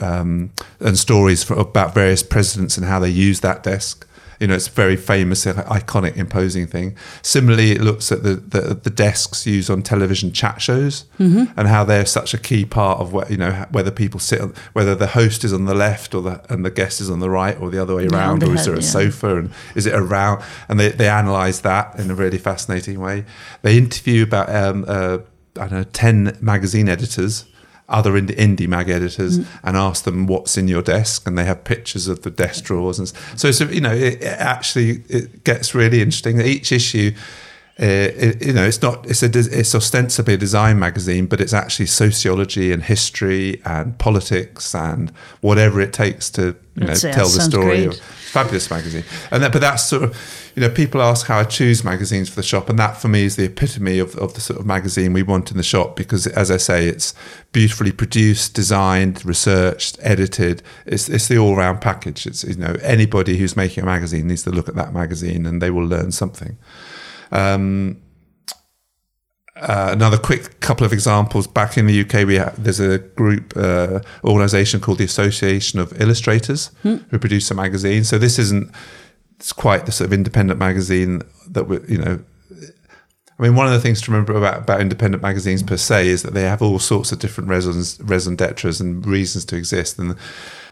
um, 0.00 0.50
and 0.80 0.98
stories 0.98 1.44
for, 1.44 1.54
about 1.54 1.94
various 1.94 2.22
presidents 2.22 2.76
and 2.76 2.86
how 2.86 2.98
they 2.98 3.10
use 3.10 3.40
that 3.40 3.62
desk. 3.62 4.08
You 4.40 4.48
know, 4.48 4.56
it's 4.56 4.66
a 4.66 4.72
very 4.72 4.96
famous, 4.96 5.44
iconic, 5.44 6.16
imposing 6.16 6.66
thing. 6.66 6.96
Similarly, 7.22 7.70
it 7.70 7.80
looks 7.80 8.10
at 8.10 8.24
the, 8.24 8.34
the, 8.34 8.74
the 8.74 8.90
desks 8.90 9.46
used 9.46 9.70
on 9.70 9.82
television 9.82 10.32
chat 10.32 10.60
shows 10.60 11.04
mm-hmm. 11.16 11.44
and 11.56 11.68
how 11.68 11.84
they're 11.84 12.04
such 12.04 12.34
a 12.34 12.38
key 12.38 12.64
part 12.64 12.98
of 12.98 13.12
what 13.12 13.30
you 13.30 13.36
know 13.36 13.66
whether 13.70 13.92
people 13.92 14.18
sit, 14.18 14.40
on, 14.40 14.52
whether 14.72 14.96
the 14.96 15.06
host 15.06 15.44
is 15.44 15.52
on 15.52 15.66
the 15.66 15.76
left 15.76 16.12
or 16.12 16.22
the 16.22 16.44
and 16.52 16.64
the 16.64 16.72
guest 16.72 17.00
is 17.00 17.08
on 17.08 17.20
the 17.20 17.30
right 17.30 17.56
or 17.60 17.70
the 17.70 17.80
other 17.80 17.94
way 17.94 18.08
around, 18.08 18.42
or 18.42 18.52
is 18.52 18.64
there 18.64 18.74
a 18.74 18.78
yeah. 18.78 18.82
sofa 18.82 19.36
and 19.36 19.52
is 19.76 19.86
it 19.86 19.94
around? 19.94 20.42
And 20.68 20.80
they 20.80 20.88
they 20.88 21.08
analyze 21.08 21.60
that 21.60 21.96
in 22.00 22.10
a 22.10 22.14
really 22.16 22.38
fascinating 22.38 22.98
way. 22.98 23.24
They 23.60 23.78
interview 23.78 24.24
about 24.24 24.52
um, 24.52 24.84
uh, 24.88 25.18
I 25.54 25.68
don't 25.68 25.72
know 25.72 25.84
ten 25.84 26.36
magazine 26.40 26.88
editors 26.88 27.44
other 27.92 28.12
indie 28.12 28.66
mag 28.66 28.88
editors 28.88 29.38
mm. 29.38 29.46
and 29.62 29.76
ask 29.76 30.04
them 30.04 30.26
what's 30.26 30.56
in 30.56 30.68
your 30.68 30.82
desk, 30.82 31.26
and 31.26 31.38
they 31.38 31.44
have 31.44 31.64
pictures 31.64 32.08
of 32.08 32.22
the 32.22 32.30
desk 32.30 32.64
drawers, 32.64 32.98
and 32.98 33.12
so 33.36 33.50
so 33.50 33.64
you 33.66 33.80
know 33.80 33.92
it, 33.92 34.22
it 34.22 34.38
actually 34.38 35.04
it 35.08 35.44
gets 35.44 35.74
really 35.74 36.00
interesting. 36.00 36.40
Each 36.40 36.72
issue. 36.72 37.12
Uh, 37.80 38.12
it, 38.14 38.46
you 38.46 38.52
know, 38.52 38.64
it's 38.64 38.82
not. 38.82 39.06
It's 39.06 39.22
a. 39.22 39.30
It's 39.32 39.74
ostensibly 39.74 40.34
a 40.34 40.36
design 40.36 40.78
magazine, 40.78 41.24
but 41.26 41.40
it's 41.40 41.54
actually 41.54 41.86
sociology 41.86 42.70
and 42.70 42.82
history 42.82 43.62
and 43.64 43.96
politics 43.98 44.74
and 44.74 45.10
whatever 45.40 45.80
it 45.80 45.92
takes 45.92 46.28
to 46.30 46.54
you 46.74 46.86
know 46.86 46.94
tell 46.94 47.28
the 47.28 47.40
story. 47.40 47.84
Of, 47.86 48.00
fabulous 48.32 48.70
magazine, 48.70 49.04
and 49.30 49.42
that, 49.42 49.52
but 49.52 49.60
that's 49.60 49.84
sort 49.84 50.02
of 50.02 50.16
you 50.54 50.60
know, 50.60 50.68
people 50.68 51.00
ask 51.00 51.26
how 51.26 51.38
I 51.38 51.44
choose 51.44 51.82
magazines 51.82 52.28
for 52.28 52.36
the 52.36 52.42
shop, 52.42 52.68
and 52.68 52.78
that 52.78 52.98
for 52.98 53.08
me 53.08 53.24
is 53.24 53.36
the 53.36 53.44
epitome 53.44 53.98
of, 53.98 54.16
of 54.16 54.34
the 54.34 54.40
sort 54.40 54.60
of 54.60 54.66
magazine 54.66 55.14
we 55.14 55.22
want 55.22 55.50
in 55.50 55.56
the 55.56 55.62
shop 55.62 55.96
because, 55.96 56.26
as 56.26 56.50
I 56.50 56.58
say, 56.58 56.88
it's 56.88 57.14
beautifully 57.52 57.90
produced, 57.90 58.52
designed, 58.52 59.24
researched, 59.24 59.98
edited. 60.02 60.62
It's, 60.84 61.08
it's 61.08 61.28
the 61.28 61.38
all 61.38 61.56
round 61.56 61.80
package. 61.80 62.26
It's, 62.26 62.44
you 62.44 62.56
know, 62.56 62.76
anybody 62.82 63.38
who's 63.38 63.56
making 63.56 63.82
a 63.82 63.86
magazine 63.86 64.28
needs 64.28 64.42
to 64.42 64.50
look 64.50 64.68
at 64.68 64.74
that 64.74 64.92
magazine 64.92 65.46
and 65.46 65.62
they 65.62 65.70
will 65.70 65.86
learn 65.86 66.12
something. 66.12 66.58
Um, 67.30 68.01
uh, 69.62 69.90
another 69.92 70.18
quick 70.18 70.60
couple 70.60 70.84
of 70.84 70.92
examples. 70.92 71.46
Back 71.46 71.78
in 71.78 71.86
the 71.86 72.00
UK, 72.00 72.26
we 72.26 72.34
have, 72.34 72.62
there's 72.62 72.80
a 72.80 72.98
group 72.98 73.52
uh, 73.56 74.00
organisation 74.24 74.80
called 74.80 74.98
the 74.98 75.04
Association 75.04 75.78
of 75.78 75.98
Illustrators 76.00 76.68
hmm. 76.82 76.96
who 77.10 77.18
produce 77.18 77.50
a 77.50 77.54
magazine. 77.54 78.04
So 78.04 78.18
this 78.18 78.38
isn't 78.38 78.72
it's 79.42 79.52
quite 79.52 79.86
the 79.86 79.92
sort 79.92 80.06
of 80.06 80.12
independent 80.12 80.60
magazine 80.60 81.22
that 81.48 81.64
we, 81.64 81.80
you 81.88 81.98
know. 81.98 82.22
I 83.38 83.42
mean, 83.42 83.56
one 83.56 83.66
of 83.66 83.72
the 83.72 83.80
things 83.80 84.00
to 84.02 84.12
remember 84.12 84.36
about, 84.36 84.58
about 84.58 84.80
independent 84.80 85.20
magazines 85.20 85.64
per 85.64 85.76
se 85.76 86.06
is 86.06 86.22
that 86.22 86.32
they 86.32 86.42
have 86.42 86.62
all 86.62 86.78
sorts 86.78 87.10
of 87.10 87.18
different 87.18 87.50
raisons, 87.50 87.98
raison 88.00 88.36
d'etres 88.36 88.80
and 88.80 89.04
reasons 89.04 89.44
to 89.46 89.56
exist. 89.56 89.98
And 89.98 90.16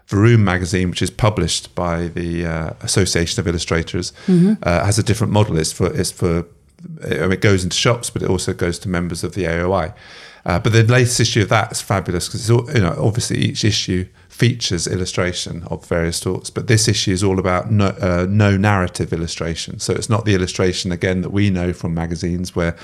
Varoom 0.07 0.39
magazine, 0.39 0.89
which 0.89 1.01
is 1.01 1.09
published 1.09 1.75
by 1.75 2.07
the 2.07 2.45
uh, 2.45 2.73
Association 2.79 3.41
of 3.41 3.47
Illustrators, 3.47 4.13
mm-hmm. 4.25 4.53
uh, 4.63 4.85
has 4.85 4.97
a 4.97 5.03
different 5.03 5.33
model. 5.33 5.57
It's 5.57 5.73
for 5.73 5.87
it's 5.93 6.11
for 6.11 6.45
it 7.01 7.41
goes 7.41 7.63
into 7.63 7.75
shops, 7.75 8.09
but 8.09 8.21
it 8.21 8.29
also 8.29 8.53
goes 8.53 8.79
to 8.79 8.89
members 8.89 9.23
of 9.23 9.33
the 9.33 9.45
AOI. 9.45 9.93
Uh, 10.45 10.59
but 10.59 10.73
the 10.73 10.83
latest 10.83 11.19
issue 11.19 11.41
of 11.43 11.49
that 11.49 11.71
is 11.71 11.81
fabulous 11.81 12.27
because 12.27 12.49
you 12.49 12.81
know 12.81 12.95
obviously 12.97 13.37
each 13.37 13.63
issue 13.63 14.07
features 14.27 14.87
illustration 14.87 15.63
of 15.67 15.85
various 15.85 16.17
sorts, 16.17 16.49
but 16.49 16.67
this 16.67 16.87
issue 16.87 17.11
is 17.11 17.23
all 17.23 17.37
about 17.37 17.69
no, 17.69 17.87
uh, 17.87 18.25
no, 18.27 18.57
narrative 18.57 19.13
illustration. 19.13 19.77
So 19.79 19.93
it's 19.93 20.09
not 20.09 20.25
the 20.25 20.33
illustration 20.33 20.91
again 20.91 21.21
that 21.21 21.29
we 21.29 21.51
know 21.51 21.73
from 21.73 21.93
magazines 21.93 22.55
where 22.55 22.75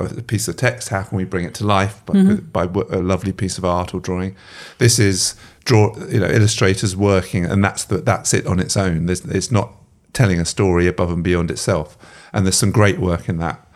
a 0.00 0.22
piece 0.22 0.48
of 0.48 0.56
text, 0.56 0.88
how 0.88 1.02
can 1.02 1.16
we 1.16 1.22
bring 1.22 1.44
it 1.44 1.54
to 1.54 1.64
life 1.64 2.04
by, 2.06 2.14
mm-hmm. 2.14 2.46
by 2.46 2.64
a 2.64 3.00
lovely 3.00 3.32
piece 3.32 3.58
of 3.58 3.64
art 3.64 3.94
or 3.94 4.00
drawing? 4.00 4.34
This 4.78 4.98
is 4.98 5.36
draw, 5.64 5.96
you 6.08 6.18
know, 6.18 6.26
illustrators 6.26 6.96
working, 6.96 7.44
and 7.44 7.62
that's 7.62 7.84
the, 7.84 7.98
that's 7.98 8.34
it 8.34 8.46
on 8.46 8.58
its 8.58 8.76
own. 8.76 9.06
There's, 9.06 9.24
it's 9.26 9.52
not 9.52 9.72
telling 10.14 10.40
a 10.40 10.44
story 10.44 10.88
above 10.88 11.10
and 11.10 11.22
beyond 11.22 11.50
itself, 11.50 11.96
and 12.34 12.44
there's 12.44 12.58
some 12.58 12.72
great 12.72 12.98
work 12.98 13.28
in 13.28 13.38
that. 13.38 13.66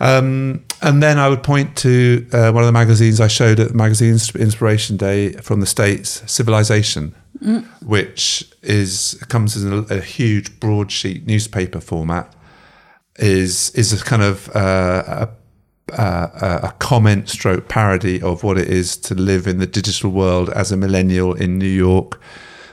Um, 0.00 0.64
and 0.80 1.02
then 1.02 1.18
I 1.18 1.28
would 1.28 1.42
point 1.42 1.76
to 1.78 2.26
uh, 2.32 2.50
one 2.52 2.62
of 2.62 2.66
the 2.66 2.72
magazines 2.72 3.20
I 3.20 3.26
showed 3.26 3.60
at 3.60 3.74
Magazine 3.74 4.12
Inspiration 4.12 4.96
Day 4.96 5.32
from 5.32 5.60
the 5.60 5.66
States, 5.66 6.22
Civilization, 6.30 7.14
mm. 7.42 7.64
which 7.82 8.50
is 8.62 9.22
comes 9.28 9.56
in 9.56 9.72
a, 9.72 9.78
a, 9.96 10.00
huge 10.00 10.60
broadsheet 10.60 11.26
newspaper 11.26 11.80
format. 11.80 12.32
Is 13.16 13.70
is 13.70 13.92
a 13.92 14.04
kind 14.04 14.22
of 14.22 14.48
uh, 14.54 15.26
a, 15.88 16.00
a, 16.00 16.60
a 16.68 16.74
comment 16.78 17.28
stroke 17.28 17.66
parody 17.66 18.22
of 18.22 18.44
what 18.44 18.56
it 18.56 18.68
is 18.68 18.96
to 18.98 19.14
live 19.14 19.48
in 19.48 19.58
the 19.58 19.66
digital 19.66 20.10
world 20.10 20.48
as 20.50 20.70
a 20.70 20.76
millennial 20.76 21.34
in 21.34 21.58
New 21.58 21.66
York 21.66 22.20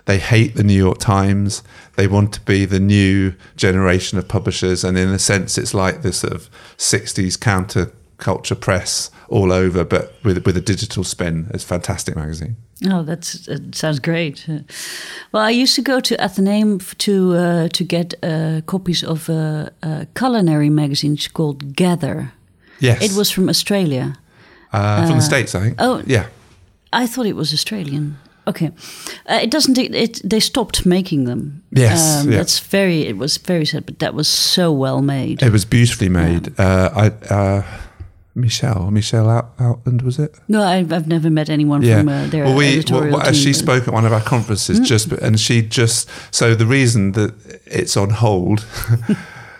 they 0.05 0.19
hate 0.19 0.55
the 0.55 0.63
New 0.63 0.77
York 0.77 0.99
Times. 0.99 1.63
They 1.95 2.07
want 2.07 2.33
to 2.33 2.41
be 2.41 2.65
the 2.65 2.79
new 2.79 3.33
generation 3.55 4.17
of 4.17 4.27
publishers. 4.27 4.83
And 4.83 4.97
in 4.97 5.09
a 5.09 5.19
sense, 5.19 5.57
it's 5.57 5.73
like 5.73 6.01
this 6.01 6.19
sort 6.19 6.33
of 6.33 6.49
60s 6.77 7.37
counterculture 7.37 8.59
press 8.59 9.09
all 9.29 9.51
over, 9.51 9.83
but 9.83 10.13
with, 10.23 10.45
with 10.45 10.57
a 10.57 10.61
digital 10.61 11.03
spin. 11.03 11.47
It's 11.53 11.63
a 11.63 11.67
fantastic 11.67 12.15
magazine. 12.15 12.55
Oh, 12.87 13.03
that's 13.03 13.47
it 13.47 13.73
sounds 13.73 13.99
great. 13.99 14.45
Well, 15.31 15.43
I 15.43 15.49
used 15.49 15.75
to 15.75 15.81
go 15.81 16.01
to 16.01 16.21
Athenaeum 16.21 16.79
to 16.79 17.33
uh, 17.33 17.67
to 17.69 17.83
get 17.85 18.13
uh, 18.21 18.61
copies 18.65 19.01
of 19.03 19.29
a, 19.29 19.71
a, 19.81 20.07
culinary 20.13 20.69
magazine 20.69 21.17
called 21.33 21.73
Gather. 21.73 22.33
Yes, 22.79 23.01
it 23.01 23.17
was 23.17 23.31
from 23.31 23.47
Australia. 23.47 24.17
Uh, 24.73 25.07
from 25.07 25.17
the 25.17 25.23
uh, 25.23 25.29
states, 25.29 25.55
I 25.55 25.61
think. 25.61 25.75
Oh, 25.79 26.03
yeah. 26.05 26.27
I 26.91 27.07
thought 27.07 27.25
it 27.25 27.35
was 27.35 27.53
Australian. 27.53 28.17
Okay, 28.47 28.67
uh, 29.27 29.39
it 29.41 29.49
doesn't. 29.51 29.77
It, 29.77 30.21
they 30.29 30.39
stopped 30.39 30.85
making 30.85 31.25
them. 31.25 31.39
Um, 31.39 31.61
Yes, 31.71 32.23
yeah. 32.25 32.37
that's 32.37 32.59
very. 32.59 33.07
It 33.07 33.17
was 33.17 33.37
very 33.37 33.65
sad, 33.65 33.85
but 33.85 33.99
that 33.99 34.13
was 34.13 34.27
so 34.27 34.71
well 34.71 35.01
made. 35.01 35.41
It 35.41 35.51
was 35.51 35.65
beautifully 35.65 36.09
made. 36.09 36.53
Uh, 36.59 36.89
I 36.95 37.33
uh, 37.33 37.63
Michele 38.35 38.91
Michele 38.91 39.29
Out, 39.29 39.49
Outland 39.59 40.01
was 40.01 40.19
it? 40.19 40.35
No, 40.47 40.61
I've, 40.61 40.91
I've 40.93 41.07
never 41.07 41.29
met 41.29 41.49
anyone 41.49 41.81
Yeah. 41.81 41.99
from 41.99 42.09
uh, 42.09 42.27
their 42.27 42.43
well, 42.43 42.55
we 42.57 42.67
editorial 42.73 43.17
well, 43.17 43.25
team. 43.25 43.33
she 43.33 43.51
but- 43.51 43.55
spoke 43.59 43.87
at 43.87 43.93
one 43.93 44.05
of 44.05 44.13
our 44.13 44.21
conferences 44.21 44.79
just, 44.81 45.11
and 45.11 45.39
she 45.39 45.61
just 45.61 46.09
so 46.31 46.53
the 46.53 46.65
reason 46.65 47.13
that 47.13 47.33
it's 47.65 47.97
on 47.97 48.09
hold. 48.11 48.65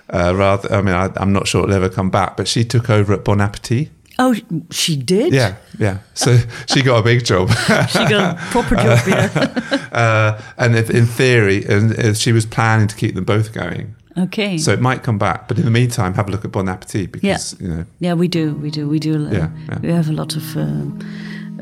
Uh, 0.07 0.33
rather, 0.35 0.71
I 0.71 0.81
mean, 0.83 0.93
I, 0.93 1.09
I'm 1.15 1.33
not 1.33 1.47
sure 1.47 1.63
it'll 1.63 1.73
ever 1.75 1.89
come 1.89 2.11
back, 2.11 2.37
but 2.37 2.47
she 2.47 2.63
took 2.63 2.91
over 2.91 3.11
at 3.11 3.23
Bon 3.25 3.41
Appetit. 3.41 3.89
Oh, 4.17 4.35
she 4.71 4.95
did. 4.95 5.33
Yeah, 5.33 5.55
yeah. 5.77 5.99
So 6.13 6.37
she 6.67 6.81
got 6.81 6.97
a 6.99 7.03
big 7.03 7.25
job. 7.25 7.49
she 7.49 7.99
got 7.99 8.35
a 8.35 8.41
proper 8.51 8.75
job. 8.75 8.99
Yeah. 9.07 9.87
uh, 9.91 10.41
and 10.57 10.75
if, 10.75 10.89
in 10.89 11.05
theory, 11.05 11.65
and 11.65 11.91
if 11.93 12.17
she 12.17 12.31
was 12.31 12.45
planning 12.45 12.87
to 12.87 12.95
keep 12.95 13.15
them 13.15 13.25
both 13.25 13.53
going. 13.53 13.95
Okay. 14.17 14.57
So 14.57 14.71
it 14.71 14.79
might 14.79 15.03
come 15.03 15.17
back, 15.17 15.47
but 15.49 15.57
in 15.57 15.65
the 15.65 15.71
meantime, 15.71 16.13
have 16.13 16.29
a 16.29 16.31
look 16.31 16.45
at 16.45 16.51
Bon 16.51 16.69
Appetit 16.69 17.11
because 17.11 17.59
you 17.59 17.67
know. 17.67 17.85
yeah, 17.99 18.13
we 18.13 18.27
do. 18.29 18.55
We 18.55 18.71
do. 18.71 18.87
We 18.87 18.99
do. 18.99 19.27
Uh, 19.27 19.31
Yeah, 19.31 19.49
yeah. 19.67 19.79
We 19.79 19.89
have 19.89 20.09
a 20.09 20.13
lot 20.13 20.35
of. 20.37 20.55
Uh, 20.55 20.85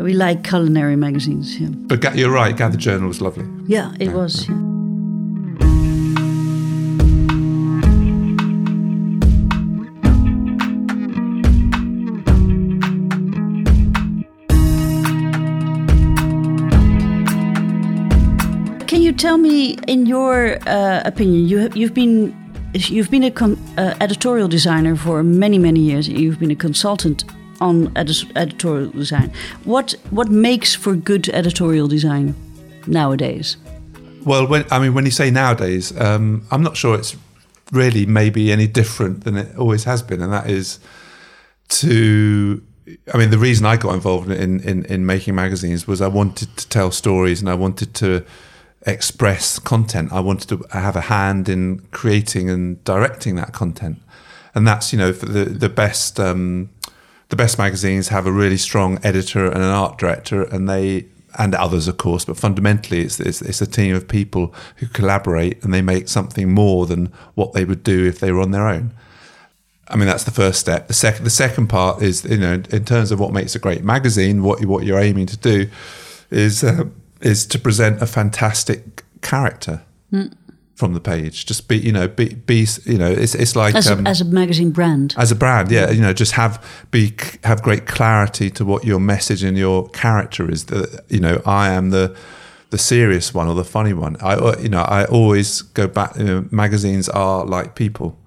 we 0.03 0.13
like 0.13 0.43
culinary 0.43 0.95
magazines. 0.95 1.59
Yeah. 1.59 1.69
But 1.69 2.15
you're 2.15 2.31
right. 2.31 2.55
Gather 2.55 2.77
Journal 2.77 3.07
was 3.07 3.21
lovely. 3.21 3.45
Yeah, 3.67 3.93
it 3.99 4.11
was. 4.11 4.47
Yeah. 4.47 4.72
Tell 19.13 19.37
me, 19.37 19.77
in 19.87 20.05
your 20.05 20.57
uh, 20.67 21.01
opinion, 21.05 21.47
you 21.47 21.57
have, 21.59 21.77
you've 21.77 21.93
been 21.93 22.35
you've 22.73 23.11
been 23.11 23.23
a 23.23 23.57
uh, 23.77 23.93
editorial 24.01 24.47
designer 24.47 24.95
for 24.95 25.23
many 25.23 25.57
many 25.57 25.79
years. 25.79 26.07
You've 26.07 26.39
been 26.39 26.51
a 26.51 26.55
consultant 26.55 27.23
on 27.61 27.91
editorial 27.95 28.91
design. 28.91 29.31
What 29.63 29.95
what 30.09 30.29
makes 30.29 30.75
for 30.75 30.95
good 30.95 31.29
editorial 31.29 31.87
design 31.87 32.35
nowadays? 32.87 33.57
Well, 34.25 34.47
when 34.47 34.65
I 34.71 34.79
mean, 34.79 34.93
when 34.93 35.05
you 35.05 35.11
say 35.11 35.31
nowadays, 35.31 35.97
um, 35.99 36.45
I'm 36.51 36.63
not 36.63 36.77
sure 36.77 36.95
it's 36.97 37.15
really 37.71 38.05
maybe 38.05 38.51
any 38.51 38.67
different 38.67 39.23
than 39.23 39.37
it 39.37 39.57
always 39.57 39.83
has 39.83 40.01
been, 40.01 40.21
and 40.21 40.31
that 40.33 40.49
is 40.49 40.79
to. 41.69 42.61
I 43.13 43.17
mean, 43.17 43.29
the 43.29 43.37
reason 43.37 43.65
I 43.65 43.77
got 43.77 43.93
involved 43.93 44.29
in, 44.29 44.59
in, 44.59 44.83
in 44.85 45.05
making 45.05 45.35
magazines 45.35 45.87
was 45.87 46.01
I 46.01 46.07
wanted 46.07 46.57
to 46.57 46.67
tell 46.67 46.91
stories 46.91 47.39
and 47.39 47.49
I 47.49 47.53
wanted 47.53 47.93
to 47.93 48.25
express 48.85 49.59
content. 49.59 50.11
I 50.11 50.19
wanted 50.19 50.49
to 50.49 50.65
have 50.77 50.95
a 50.95 51.01
hand 51.01 51.49
in 51.49 51.79
creating 51.91 52.49
and 52.49 52.83
directing 52.83 53.35
that 53.35 53.53
content, 53.53 54.01
and 54.53 54.67
that's 54.67 54.91
you 54.91 54.99
know 54.99 55.13
for 55.13 55.25
the 55.25 55.45
the 55.45 55.69
best 55.69 56.19
um, 56.19 56.69
the 57.29 57.35
best 57.35 57.57
magazines 57.57 58.09
have 58.09 58.27
a 58.27 58.31
really 58.31 58.57
strong 58.57 58.99
editor 59.03 59.45
and 59.45 59.57
an 59.57 59.63
art 59.63 59.97
director, 59.97 60.43
and 60.43 60.69
they 60.69 61.05
and 61.37 61.55
others 61.55 61.87
of 61.87 61.97
course, 61.97 62.25
but 62.25 62.37
fundamentally 62.37 63.01
it's 63.01 63.19
it's, 63.19 63.41
it's 63.41 63.61
a 63.61 63.67
team 63.67 63.95
of 63.95 64.07
people 64.07 64.53
who 64.77 64.87
collaborate 64.87 65.63
and 65.63 65.73
they 65.73 65.81
make 65.81 66.07
something 66.07 66.51
more 66.51 66.85
than 66.85 67.11
what 67.35 67.53
they 67.53 67.65
would 67.65 67.83
do 67.83 68.05
if 68.05 68.19
they 68.19 68.31
were 68.31 68.41
on 68.41 68.51
their 68.51 68.67
own. 68.67 68.93
I 69.87 69.95
mean 69.95 70.07
that's 70.07 70.23
the 70.23 70.31
first 70.31 70.59
step. 70.59 70.87
The 70.87 70.93
second 70.93 71.23
the 71.23 71.29
second 71.29 71.67
part 71.67 72.01
is 72.01 72.23
you 72.25 72.37
know 72.37 72.61
in 72.69 72.85
terms 72.85 73.11
of 73.11 73.19
what 73.19 73.33
makes 73.33 73.55
a 73.55 73.59
great 73.59 73.83
magazine, 73.83 74.43
what 74.43 74.63
what 74.65 74.83
you're 74.85 74.99
aiming 74.99 75.27
to 75.27 75.37
do 75.37 75.69
is 76.29 76.63
uh, 76.63 76.85
is 77.23 77.45
to 77.47 77.57
present 77.59 78.01
a 78.01 78.05
fantastic 78.05 79.03
character 79.21 79.81
from 80.75 80.93
the 80.93 80.99
page. 80.99 81.45
Just 81.45 81.67
be 81.67 81.77
you 81.77 81.91
know 81.91 82.07
be 82.07 82.33
be 82.35 82.67
you 82.85 82.97
know 82.97 83.09
it's 83.11 83.33
it's 83.35 83.55
like 83.55 83.73
As, 83.75 83.89
um, 83.89 84.05
a, 84.05 84.09
as 84.09 84.21
a 84.21 84.25
magazine 84.25 84.71
brand. 84.71 85.15
as 85.17 85.31
a 85.31 85.35
brand 85.35 85.71
yeah 85.71 85.89
you 85.91 86.01
know 86.01 86.13
just 86.13 86.33
have 86.33 86.63
be 86.91 87.13
have 87.43 87.61
great 87.63 87.85
clarity 87.87 88.49
to 88.51 88.65
what 88.65 88.83
your 88.83 88.99
message 88.99 89.43
and 89.43 89.57
your 89.57 89.87
character 89.89 90.49
is. 90.51 90.65
That 90.65 91.03
you 91.09 91.19
know 91.19 91.41
i 91.45 91.69
am 91.71 91.89
the 91.91 92.15
the 92.69 92.77
serious 92.77 93.33
one 93.33 93.47
or 93.47 93.55
the 93.55 93.63
funny 93.63 93.93
one. 93.93 94.17
I 94.21 94.33
you 94.59 94.69
know 94.69 94.81
i 94.81 95.05
always 95.05 95.61
go 95.61 95.87
back 95.87 96.15
you 96.17 96.25
know, 96.25 96.45
magazines 96.51 97.09
are 97.09 97.45
like 97.45 97.75
people. 97.75 98.17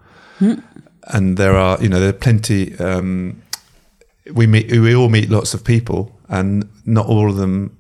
And 1.09 1.37
there 1.37 1.57
are 1.57 1.81
you 1.83 1.89
know 1.89 2.01
there 2.01 2.11
are 2.11 2.21
plenty 2.27 2.77
um 2.79 3.43
we 4.35 4.47
meet 4.47 4.71
we 4.71 4.95
all 4.95 5.09
meet 5.09 5.31
lots 5.31 5.55
of 5.55 5.63
people 5.63 6.19
and 6.29 6.69
not 6.85 7.07
all 7.07 7.29
of 7.31 7.37
them 7.37 7.77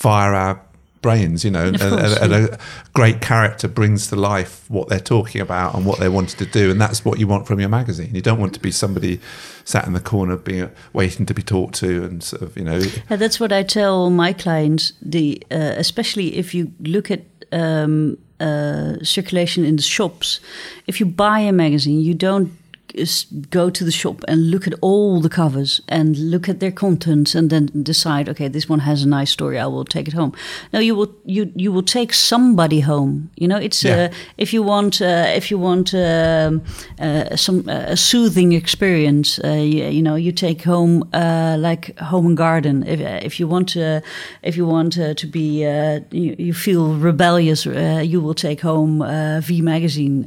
fire 0.00 0.34
our 0.34 0.60
brains 1.02 1.44
you 1.44 1.50
know 1.50 1.66
and, 1.66 1.78
course, 1.78 2.18
and 2.18 2.32
a 2.32 2.58
great 2.92 3.20
character 3.20 3.66
brings 3.68 4.08
to 4.08 4.16
life 4.16 4.64
what 4.68 4.88
they're 4.88 5.00
talking 5.00 5.40
about 5.40 5.74
and 5.74 5.86
what 5.86 5.98
they 5.98 6.08
wanted 6.08 6.38
to 6.38 6.46
do 6.46 6.70
and 6.70 6.80
that's 6.80 7.04
what 7.04 7.18
you 7.18 7.26
want 7.26 7.46
from 7.46 7.60
your 7.60 7.68
magazine. 7.68 8.14
You 8.14 8.22
don't 8.22 8.40
want 8.40 8.54
to 8.54 8.60
be 8.60 8.70
somebody 8.70 9.20
sat 9.64 9.86
in 9.86 9.92
the 9.92 10.00
corner 10.00 10.36
being 10.36 10.70
waiting 10.92 11.26
to 11.26 11.34
be 11.34 11.42
talked 11.42 11.74
to 11.76 12.04
and 12.04 12.22
sort 12.22 12.42
of 12.42 12.56
you 12.56 12.64
know. 12.64 12.78
Yeah, 13.10 13.16
that's 13.16 13.38
what 13.38 13.52
I 13.52 13.62
tell 13.62 14.10
my 14.10 14.32
clients. 14.32 14.92
The 15.02 15.42
uh, 15.50 15.74
especially 15.76 16.36
if 16.36 16.54
you 16.54 16.72
look 16.80 17.10
at 17.10 17.22
um, 17.52 18.18
uh, 18.40 18.96
circulation 19.02 19.64
in 19.64 19.76
the 19.76 19.82
shops, 19.82 20.40
if 20.86 21.00
you 21.00 21.06
buy 21.06 21.40
a 21.40 21.52
magazine, 21.52 22.00
you 22.00 22.14
don't 22.14 22.52
go 23.50 23.70
to 23.70 23.84
the 23.84 23.90
shop 23.90 24.24
and 24.28 24.50
look 24.50 24.66
at 24.66 24.74
all 24.80 25.20
the 25.20 25.28
covers 25.28 25.80
and 25.88 26.16
look 26.30 26.48
at 26.48 26.60
their 26.60 26.72
contents 26.72 27.34
and 27.34 27.50
then 27.50 27.68
decide, 27.82 28.28
okay, 28.28 28.48
this 28.48 28.68
one 28.68 28.80
has 28.80 29.02
a 29.02 29.08
nice 29.08 29.30
story, 29.30 29.58
I 29.58 29.66
will 29.66 29.84
take 29.84 30.08
it 30.08 30.14
home. 30.14 30.32
No, 30.72 30.80
you 30.80 30.94
will 30.94 31.12
you 31.24 31.52
you 31.56 31.72
will 31.72 31.82
take 31.84 32.12
somebody 32.14 32.80
home. 32.80 33.30
You 33.36 33.48
know, 33.48 33.56
it's 33.58 33.82
Yeah. 33.84 34.04
uh, 34.04 34.14
if 34.36 34.52
you 34.52 34.62
want 34.66 35.00
uh, 35.00 35.36
if 35.36 35.50
you 35.50 35.58
want 35.60 35.92
um, 35.94 36.62
uh, 37.00 37.36
some 37.36 37.58
uh, 37.68 37.92
a 37.92 37.96
soothing 37.96 38.52
experience, 38.52 39.40
uh, 39.44 39.48
you, 39.48 39.84
you 39.96 40.02
know, 40.02 40.16
you 40.16 40.32
take 40.32 40.62
home 40.64 41.02
uh, 41.12 41.56
like 41.58 41.98
Home 41.98 42.26
and 42.26 42.36
Garden. 42.36 42.82
If 42.86 43.00
if 43.24 43.40
you 43.40 43.48
want 43.50 43.68
to 43.72 44.00
if 44.42 44.56
you 44.56 44.66
want 44.66 44.96
uh, 44.98 45.14
to 45.14 45.26
be 45.26 45.64
uh, 45.66 46.00
you, 46.10 46.34
you 46.38 46.54
feel 46.54 46.94
rebellious, 46.94 47.66
uh, 47.66 48.02
you 48.04 48.20
will 48.22 48.34
take 48.34 48.60
home 48.62 49.02
uh, 49.02 49.40
V 49.40 49.60
magazine. 49.62 50.26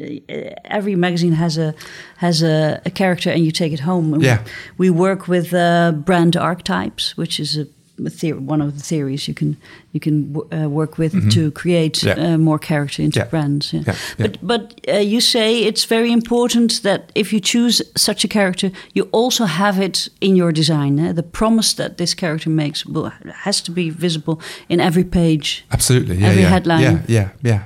Uh, 0.00 0.50
every 0.64 0.96
magazine 0.96 1.32
has 1.32 1.56
a 1.58 1.74
has 2.16 2.42
a, 2.42 2.80
a 2.84 2.90
character, 2.90 3.30
and 3.30 3.44
you 3.44 3.50
take 3.52 3.72
it 3.72 3.80
home. 3.80 4.14
And 4.14 4.22
Yeah. 4.22 4.42
we, 4.76 4.90
we 4.90 4.98
work 4.98 5.28
with 5.28 5.52
uh, 5.54 5.92
brand 5.92 6.36
archetypes, 6.36 7.16
which 7.16 7.38
is 7.40 7.56
a 7.56 7.66
theory, 8.10 8.38
one 8.38 8.60
of 8.64 8.74
the 8.74 8.82
theories 8.82 9.26
you 9.28 9.34
can 9.34 9.56
you 9.92 10.00
can 10.00 10.34
uh, 10.52 10.68
work 10.68 10.98
with 10.98 11.12
to 11.34 11.50
create. 11.50 12.02
Yeah. 12.02 12.34
uh, 12.34 12.38
more 12.38 12.58
character 12.58 13.02
into 13.02 13.18
Yeah. 13.20 13.28
brands. 13.30 13.72
Yeah. 13.72 13.94
But 14.18 14.38
but 14.42 14.80
uh, 14.88 14.98
you 15.12 15.20
say 15.20 15.58
it's 15.66 15.84
very 15.90 16.10
important 16.12 16.82
that 16.82 17.00
if 17.14 17.32
you 17.32 17.40
choose 17.40 17.82
such 17.96 18.24
a 18.24 18.28
character, 18.28 18.70
you 18.94 19.08
also 19.12 19.44
have 19.44 19.84
it 19.84 20.08
in 20.20 20.36
your 20.36 20.52
design. 20.52 20.98
eh? 20.98 21.12
The 21.12 21.22
promise 21.22 21.74
that 21.76 21.96
this 21.96 22.14
character 22.14 22.50
makes 22.50 22.84
will 22.86 23.10
has 23.44 23.62
to 23.62 23.72
be 23.72 23.90
visible 23.90 24.40
in 24.68 24.80
every 24.80 25.04
page. 25.04 25.64
Absolutely, 25.70 26.16
yeah, 26.16 26.28
Every 26.30 26.42
yeah, 26.42 26.50
headline. 26.52 26.80
yeah, 26.82 27.02
yeah, 27.08 27.28
yeah. 27.42 27.60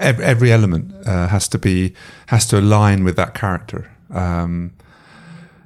Every, 0.00 0.24
every 0.24 0.50
element 0.52 0.84
uh, 1.06 1.26
has 1.28 1.48
to 1.48 1.58
be 1.58 1.92
has 2.26 2.46
to 2.46 2.56
align 2.58 3.04
with 3.04 3.14
that 3.16 3.34
character. 3.34 3.90
Um, 4.10 4.70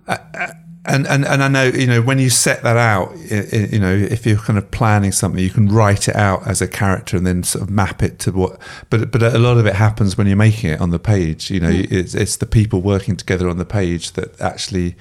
uh, 0.09 0.17
uh, 0.35 0.53
and, 0.85 1.07
and 1.07 1.25
and 1.25 1.45
I 1.45 1.49
know 1.49 1.65
you 1.65 1.87
know 1.87 2.03
when 2.03 2.19
you 2.19 2.29
set 2.29 2.63
that 2.65 2.77
out, 2.77 3.17
you 3.17 3.79
know 3.79 3.93
if 3.93 4.27
you're 4.27 4.39
kind 4.39 4.59
of 4.59 4.71
planning 4.73 5.13
something, 5.13 5.43
you 5.43 5.51
can 5.51 5.69
write 5.69 6.09
it 6.09 6.17
out 6.17 6.47
as 6.47 6.61
a 6.61 6.67
character 6.67 7.17
and 7.17 7.25
then 7.27 7.45
sort 7.45 7.63
of 7.63 7.71
map 7.71 8.03
it 8.03 8.19
to 8.21 8.33
what. 8.33 8.59
But 8.91 9.13
but 9.13 9.23
a 9.23 9.39
lot 9.39 9.59
of 9.59 9.67
it 9.67 9.77
happens 9.77 10.19
when 10.19 10.27
you're 10.27 10.37
making 10.37 10.71
it 10.71 10.81
on 10.81 10.91
the 10.91 10.99
page. 10.99 11.51
You 11.51 11.61
know, 11.61 11.71
it's 11.71 12.15
it's 12.15 12.37
the 12.37 12.47
people 12.47 12.81
working 12.81 13.17
together 13.17 13.49
on 13.49 13.59
the 13.59 13.65
page 13.65 14.13
that 14.13 14.41
actually 14.41 14.97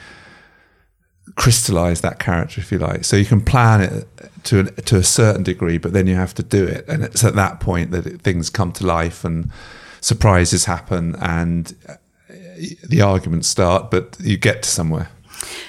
crystallize 1.35 2.01
that 2.01 2.19
character, 2.19 2.61
if 2.61 2.71
you 2.71 2.77
like. 2.77 3.03
So 3.03 3.15
you 3.15 3.25
can 3.25 3.41
plan 3.41 3.81
it 3.81 4.07
to 4.43 4.59
an, 4.59 4.75
to 4.75 4.97
a 4.97 5.03
certain 5.03 5.41
degree, 5.41 5.79
but 5.79 5.93
then 5.93 6.05
you 6.05 6.15
have 6.15 6.35
to 6.35 6.43
do 6.43 6.63
it, 6.63 6.87
and 6.87 7.03
it's 7.03 7.23
at 7.23 7.33
that 7.35 7.59
point 7.59 7.89
that 7.89 8.05
it, 8.05 8.21
things 8.21 8.51
come 8.51 8.71
to 8.73 8.85
life 8.85 9.25
and 9.25 9.49
surprises 9.99 10.65
happen 10.65 11.15
and 11.21 11.75
uh, 11.87 11.93
the 12.87 13.01
arguments 13.01 13.47
start, 13.47 13.89
but 13.89 14.17
you 14.19 14.37
get 14.37 14.63
to 14.63 14.69
somewhere. 14.69 15.09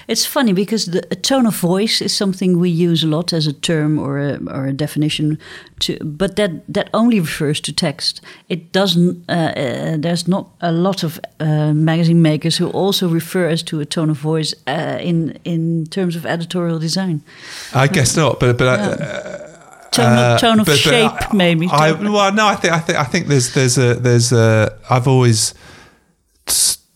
It's 0.07 0.25
funny 0.25 0.53
because 0.53 0.91
the 0.91 0.99
a 1.11 1.15
tone 1.15 1.47
of 1.47 1.55
voice 1.61 2.03
is 2.05 2.15
something 2.17 2.59
we 2.59 2.69
use 2.69 3.03
a 3.05 3.07
lot 3.09 3.33
as 3.33 3.47
a 3.47 3.53
term 3.53 3.97
or 3.99 4.19
a, 4.19 4.37
or 4.47 4.67
a 4.67 4.73
definition, 4.73 5.37
to, 5.79 5.97
but 6.03 6.35
that 6.35 6.51
that 6.73 6.89
only 6.93 7.19
refers 7.19 7.61
to 7.61 7.71
text. 7.71 8.21
It 8.49 8.71
doesn't. 8.71 9.23
Uh, 9.29 9.33
uh, 9.33 9.97
there's 10.01 10.27
not 10.27 10.45
a 10.59 10.71
lot 10.71 11.03
of 11.03 11.19
uh, 11.39 11.73
magazine 11.73 12.21
makers 12.21 12.59
who 12.59 12.69
also 12.73 13.07
refer 13.13 13.49
us 13.51 13.63
to 13.63 13.79
a 13.79 13.85
tone 13.85 14.11
of 14.11 14.17
voice 14.21 14.55
uh, 14.67 14.97
in 15.01 15.37
in 15.43 15.85
terms 15.89 16.15
of 16.15 16.25
editorial 16.25 16.79
design. 16.79 17.21
I 17.73 17.87
guess 17.87 18.15
not, 18.15 18.39
but 18.39 18.57
but 18.57 18.67
I- 18.67 19.49
Tone, 19.91 20.17
Uh, 20.17 20.33
of, 20.33 20.39
tone 20.41 20.59
of 20.59 20.65
but- 20.65 20.71
but 20.83 20.91
shape, 20.91 21.11
I, 21.11 21.35
maybe. 21.35 21.65
I, 21.67 21.91
well, 21.91 22.33
no, 22.33 22.47
I 22.47 22.55
think 22.55 22.73
I 22.73 22.79
think 22.79 22.97
I 22.97 23.03
think 23.11 23.27
there's 23.27 23.53
there's 23.53 23.77
a 23.77 23.93
there's 24.01 24.31
a. 24.33 24.69
I've 24.89 25.07
always 25.07 25.53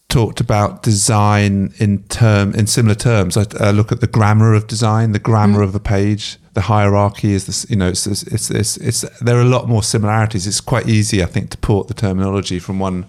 talked 0.10 0.40
about 0.40 0.84
design 0.84 1.74
in 1.80 2.04
term 2.04 2.54
in 2.56 2.68
similar 2.68 2.96
terms. 2.96 3.36
I 3.38 3.46
uh, 3.60 3.72
look 3.72 3.92
at 3.92 4.02
the 4.02 4.08
grammar 4.08 4.54
of 4.54 4.68
design, 4.68 5.12
the 5.12 5.20
grammar 5.20 5.62
of 5.62 5.76
a 5.76 5.80
page, 5.80 6.38
the 6.54 6.62
hierarchy 6.62 7.34
is 7.34 7.46
this. 7.46 7.70
You 7.70 7.76
know, 7.76 7.90
it's, 7.90 8.08
it's 8.08 8.50
it's, 8.50 8.78
it's 8.78 9.02
there 9.20 9.38
are 9.38 9.42
a 9.42 9.46
lot 9.46 9.68
more 9.68 9.84
similarities. 9.84 10.48
It's 10.48 10.62
quite 10.62 10.88
easy, 10.88 11.22
I 11.22 11.28
think, 11.28 11.52
to 11.52 11.58
port 11.58 11.88
the 11.88 11.94
terminology 11.94 12.58
from 12.58 12.80
one 12.80 13.06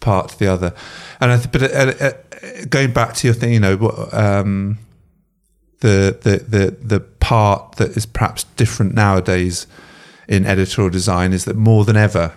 part 0.00 0.30
to 0.30 0.38
the 0.38 0.48
other. 0.48 0.74
And 1.20 1.32
I 1.32 1.36
th- 1.38 1.52
but 1.52 1.62
uh, 1.62 1.94
uh, 2.04 2.64
going 2.68 2.92
back 2.92 3.14
to 3.14 3.28
your 3.28 3.34
thing, 3.34 3.54
you 3.54 3.60
know, 3.60 3.76
what, 3.76 4.12
um, 4.12 4.78
the 5.80 6.18
the 6.20 6.38
the 6.38 6.76
the 6.82 7.00
part 7.00 7.76
that 7.76 7.96
is 7.96 8.04
perhaps 8.04 8.44
different 8.56 8.94
nowadays 8.94 9.66
in 10.28 10.44
editorial 10.44 10.90
design 10.90 11.32
is 11.32 11.44
that 11.46 11.56
more 11.56 11.84
than 11.84 11.96
ever 11.96 12.32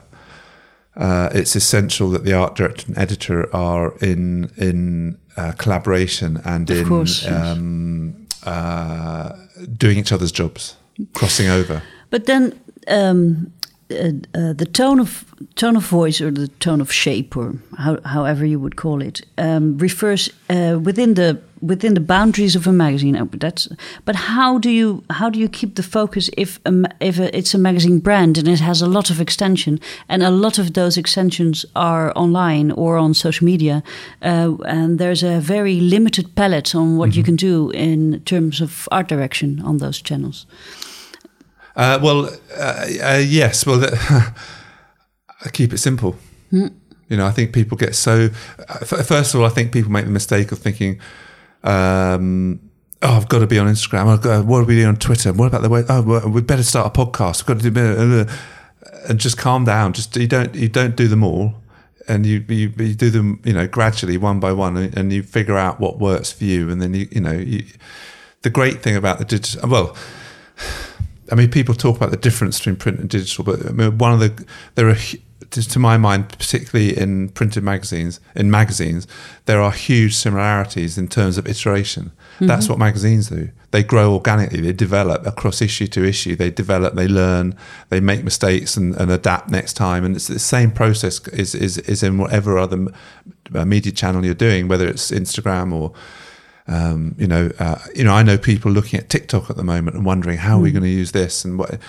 uh, 0.97 1.29
it's 1.34 1.55
essential 1.55 2.10
that 2.12 2.23
the 2.23 2.34
art 2.34 2.55
director 2.55 2.86
and 2.88 2.97
editor 2.97 3.53
are 3.55 3.93
in 4.01 4.51
in 4.58 5.17
uh, 5.38 5.51
collaboration 5.58 6.41
and 6.45 6.69
Of 6.69 6.77
in 6.77 6.88
course, 6.88 7.27
um, 7.27 8.27
uh, 8.43 9.31
doing 9.77 9.97
each 9.97 10.12
other's 10.12 10.31
jobs, 10.31 10.77
crossing 11.13 11.49
over. 11.49 11.81
But 12.10 12.25
then 12.25 12.53
um, 12.88 13.51
uh, 13.91 14.12
uh, 14.34 14.53
the 14.53 14.65
tone 14.71 14.99
of 14.99 15.25
tone 15.55 15.75
of 15.75 15.86
voice 15.86 16.21
or 16.21 16.31
the 16.31 16.47
tone 16.60 16.81
of 16.81 16.91
shape 16.91 17.38
or 17.38 17.53
how, 17.77 17.99
however 18.03 18.45
you 18.45 18.60
would 18.60 18.75
call 18.75 19.01
it 19.01 19.21
um, 19.38 19.77
refers 19.77 20.29
uh, 20.49 20.79
within 20.81 21.13
the 21.13 21.38
within 21.67 21.93
the 21.93 21.99
boundaries 21.99 22.56
of 22.56 22.67
a 22.67 22.71
magazine. 22.71 23.15
Uh, 23.15 23.25
That's 23.32 23.67
but 24.06 24.15
how 24.15 24.60
do 24.60 24.69
you 24.69 25.04
how 25.10 25.30
do 25.30 25.39
you 25.39 25.49
keep 25.49 25.75
the 25.75 25.84
focus 25.84 26.30
if 26.38 26.60
a, 26.65 26.71
if 26.99 27.19
a, 27.19 27.36
it's 27.38 27.54
a 27.54 27.58
magazine 27.58 27.99
brand 27.99 28.38
and 28.38 28.47
it 28.47 28.60
has 28.60 28.82
a 28.82 28.88
lot 28.88 29.10
of 29.10 29.19
extension 29.19 29.80
and 30.08 30.23
a 30.23 30.30
lot 30.30 30.60
of 30.60 30.73
those 30.73 30.97
extensions 30.99 31.65
are 31.75 32.12
online 32.15 32.71
or 32.71 32.97
on 32.97 33.13
social 33.13 33.45
media 33.45 33.82
uh, 34.21 34.54
and 34.65 34.99
there's 34.99 35.23
a 35.23 35.39
very 35.39 35.80
limited 35.80 36.36
palette 36.36 36.75
on 36.75 36.97
what 36.97 37.15
you 37.15 37.23
can 37.23 37.36
do 37.36 37.71
in 37.71 38.21
terms 38.25 38.62
of 38.62 38.88
art 38.91 39.08
direction 39.08 39.62
on 39.65 39.78
those 39.78 40.01
channels. 40.01 40.45
Uh, 41.75 41.99
well, 42.01 42.30
uh, 42.58 42.86
uh, 43.04 43.21
yes. 43.25 43.65
Well, 43.65 43.84
I 45.45 45.49
keep 45.51 45.73
it 45.73 45.78
simple. 45.80 46.15
You 46.51 47.17
know, 47.17 47.25
I 47.28 47.32
think 47.32 47.54
people 47.54 47.78
get 47.78 47.95
so. 47.95 48.30
uh, 48.60 48.78
f- 48.82 49.06
First 49.08 49.34
of 49.34 49.41
all, 49.41 49.45
I 49.45 49.49
think 49.49 49.71
people 49.71 49.91
make 49.91 50.06
the 50.06 50.12
mistake 50.12 50.51
of 50.51 50.60
thinking, 50.60 50.99
um, 51.65 52.60
"Oh, 53.01 53.17
I've 53.17 53.28
got 53.28 53.39
to 53.39 53.47
be 53.47 53.60
on 53.60 53.67
Instagram. 53.67 54.45
What 54.45 54.58
are 54.58 54.63
we 54.63 54.75
doing 54.75 54.88
on 54.88 54.95
Twitter? 54.97 55.34
What 55.34 55.47
about 55.47 55.62
the 55.62 55.69
way? 55.69 55.84
Oh, 55.89 56.28
we 56.28 56.41
better 56.41 56.63
start 56.63 56.95
a 56.95 57.06
podcast. 57.06 57.41
We've 57.41 57.47
got 57.58 57.63
to 57.63 57.69
do, 57.69 57.71
blah, 57.71 58.23
blah." 58.23 58.36
and 59.08 59.19
just 59.19 59.38
calm 59.38 59.65
down. 59.65 59.93
Just 59.93 60.15
you 60.15 60.28
don't 60.28 60.54
you 60.56 60.67
don't 60.67 60.95
do 60.95 61.08
them 61.08 61.23
all, 61.23 61.56
and 62.08 62.25
you 62.25 62.43
you, 62.47 62.73
you 62.78 62.95
do 62.95 63.10
them 63.10 63.39
you 63.43 63.54
know 63.54 63.67
gradually 63.67 64.17
one 64.17 64.39
by 64.39 64.51
one, 64.51 64.78
and, 64.78 64.97
and 64.97 65.13
you 65.13 65.23
figure 65.23 65.58
out 65.58 65.80
what 65.80 65.99
works 65.99 66.32
for 66.32 66.43
you, 66.43 66.69
and 66.69 66.82
then 66.82 66.93
you 66.93 67.08
you 67.12 67.21
know 67.21 67.34
you, 67.34 67.65
the 68.41 68.49
great 68.49 68.82
thing 68.82 68.95
about 68.95 69.19
the 69.19 69.25
digital 69.25 69.69
well. 69.69 69.95
I 71.32 71.34
mean, 71.34 71.49
people 71.49 71.73
talk 71.73 71.97
about 71.97 72.12
the 72.12 72.17
difference 72.17 72.60
between 72.60 72.75
print 72.75 72.99
and 72.99 73.10
digital, 73.10 73.43
but 73.43 73.65
I 73.65 73.71
mean, 73.71 73.97
one 73.97 74.13
of 74.13 74.19
the 74.19 74.45
there 74.75 74.89
are, 74.89 74.97
to 75.63 75.69
to 75.69 75.79
my 75.79 75.97
mind, 75.97 76.29
particularly 76.29 76.97
in 76.97 77.29
printed 77.29 77.63
magazines, 77.63 78.19
in 78.35 78.51
magazines, 78.51 79.07
there 79.45 79.61
are 79.61 79.71
huge 79.71 80.15
similarities 80.15 80.97
in 80.97 81.07
terms 81.07 81.37
of 81.37 81.47
iteration. 81.47 82.11
That's 82.39 82.67
what 82.67 82.77
magazines 82.77 83.29
do. 83.29 83.49
They 83.71 83.83
grow 83.83 84.13
organically. 84.13 84.61
They 84.61 84.73
develop 84.73 85.25
across 85.25 85.61
issue 85.61 85.87
to 85.87 86.03
issue. 86.03 86.35
They 86.35 86.51
develop. 86.51 86.95
They 86.95 87.07
learn. 87.07 87.55
They 87.89 87.99
make 87.99 88.23
mistakes 88.23 88.77
and, 88.77 88.95
and 88.95 89.09
adapt 89.11 89.49
next 89.49 89.73
time. 89.73 90.03
And 90.03 90.15
it's 90.15 90.27
the 90.27 90.39
same 90.39 90.71
process 90.71 91.25
is 91.29 91.55
is 91.55 91.77
is 91.77 92.03
in 92.03 92.17
whatever 92.17 92.57
other 92.57 92.87
uh, 93.53 93.65
media 93.65 93.91
channel 93.91 94.25
you're 94.25 94.33
doing, 94.33 94.67
whether 94.67 94.87
it's 94.87 95.11
Instagram 95.11 95.73
or 95.73 95.93
um, 96.67 97.15
you 97.19 97.27
know, 97.27 97.51
uh, 97.59 97.77
you 97.93 98.03
know, 98.03 98.13
I 98.13 98.23
know 98.23 98.37
people 98.37 98.71
looking 98.71 98.99
at 98.99 99.07
TikTok 99.07 99.49
at 99.49 99.55
the 99.55 99.63
moment 99.63 99.95
and 99.95 100.05
wondering 100.05 100.39
how 100.39 100.57
are 100.57 100.61
we 100.61 100.71
going 100.71 100.83
to 100.83 100.89
use 100.89 101.11
this 101.11 101.45
and 101.45 101.59
what. 101.59 101.79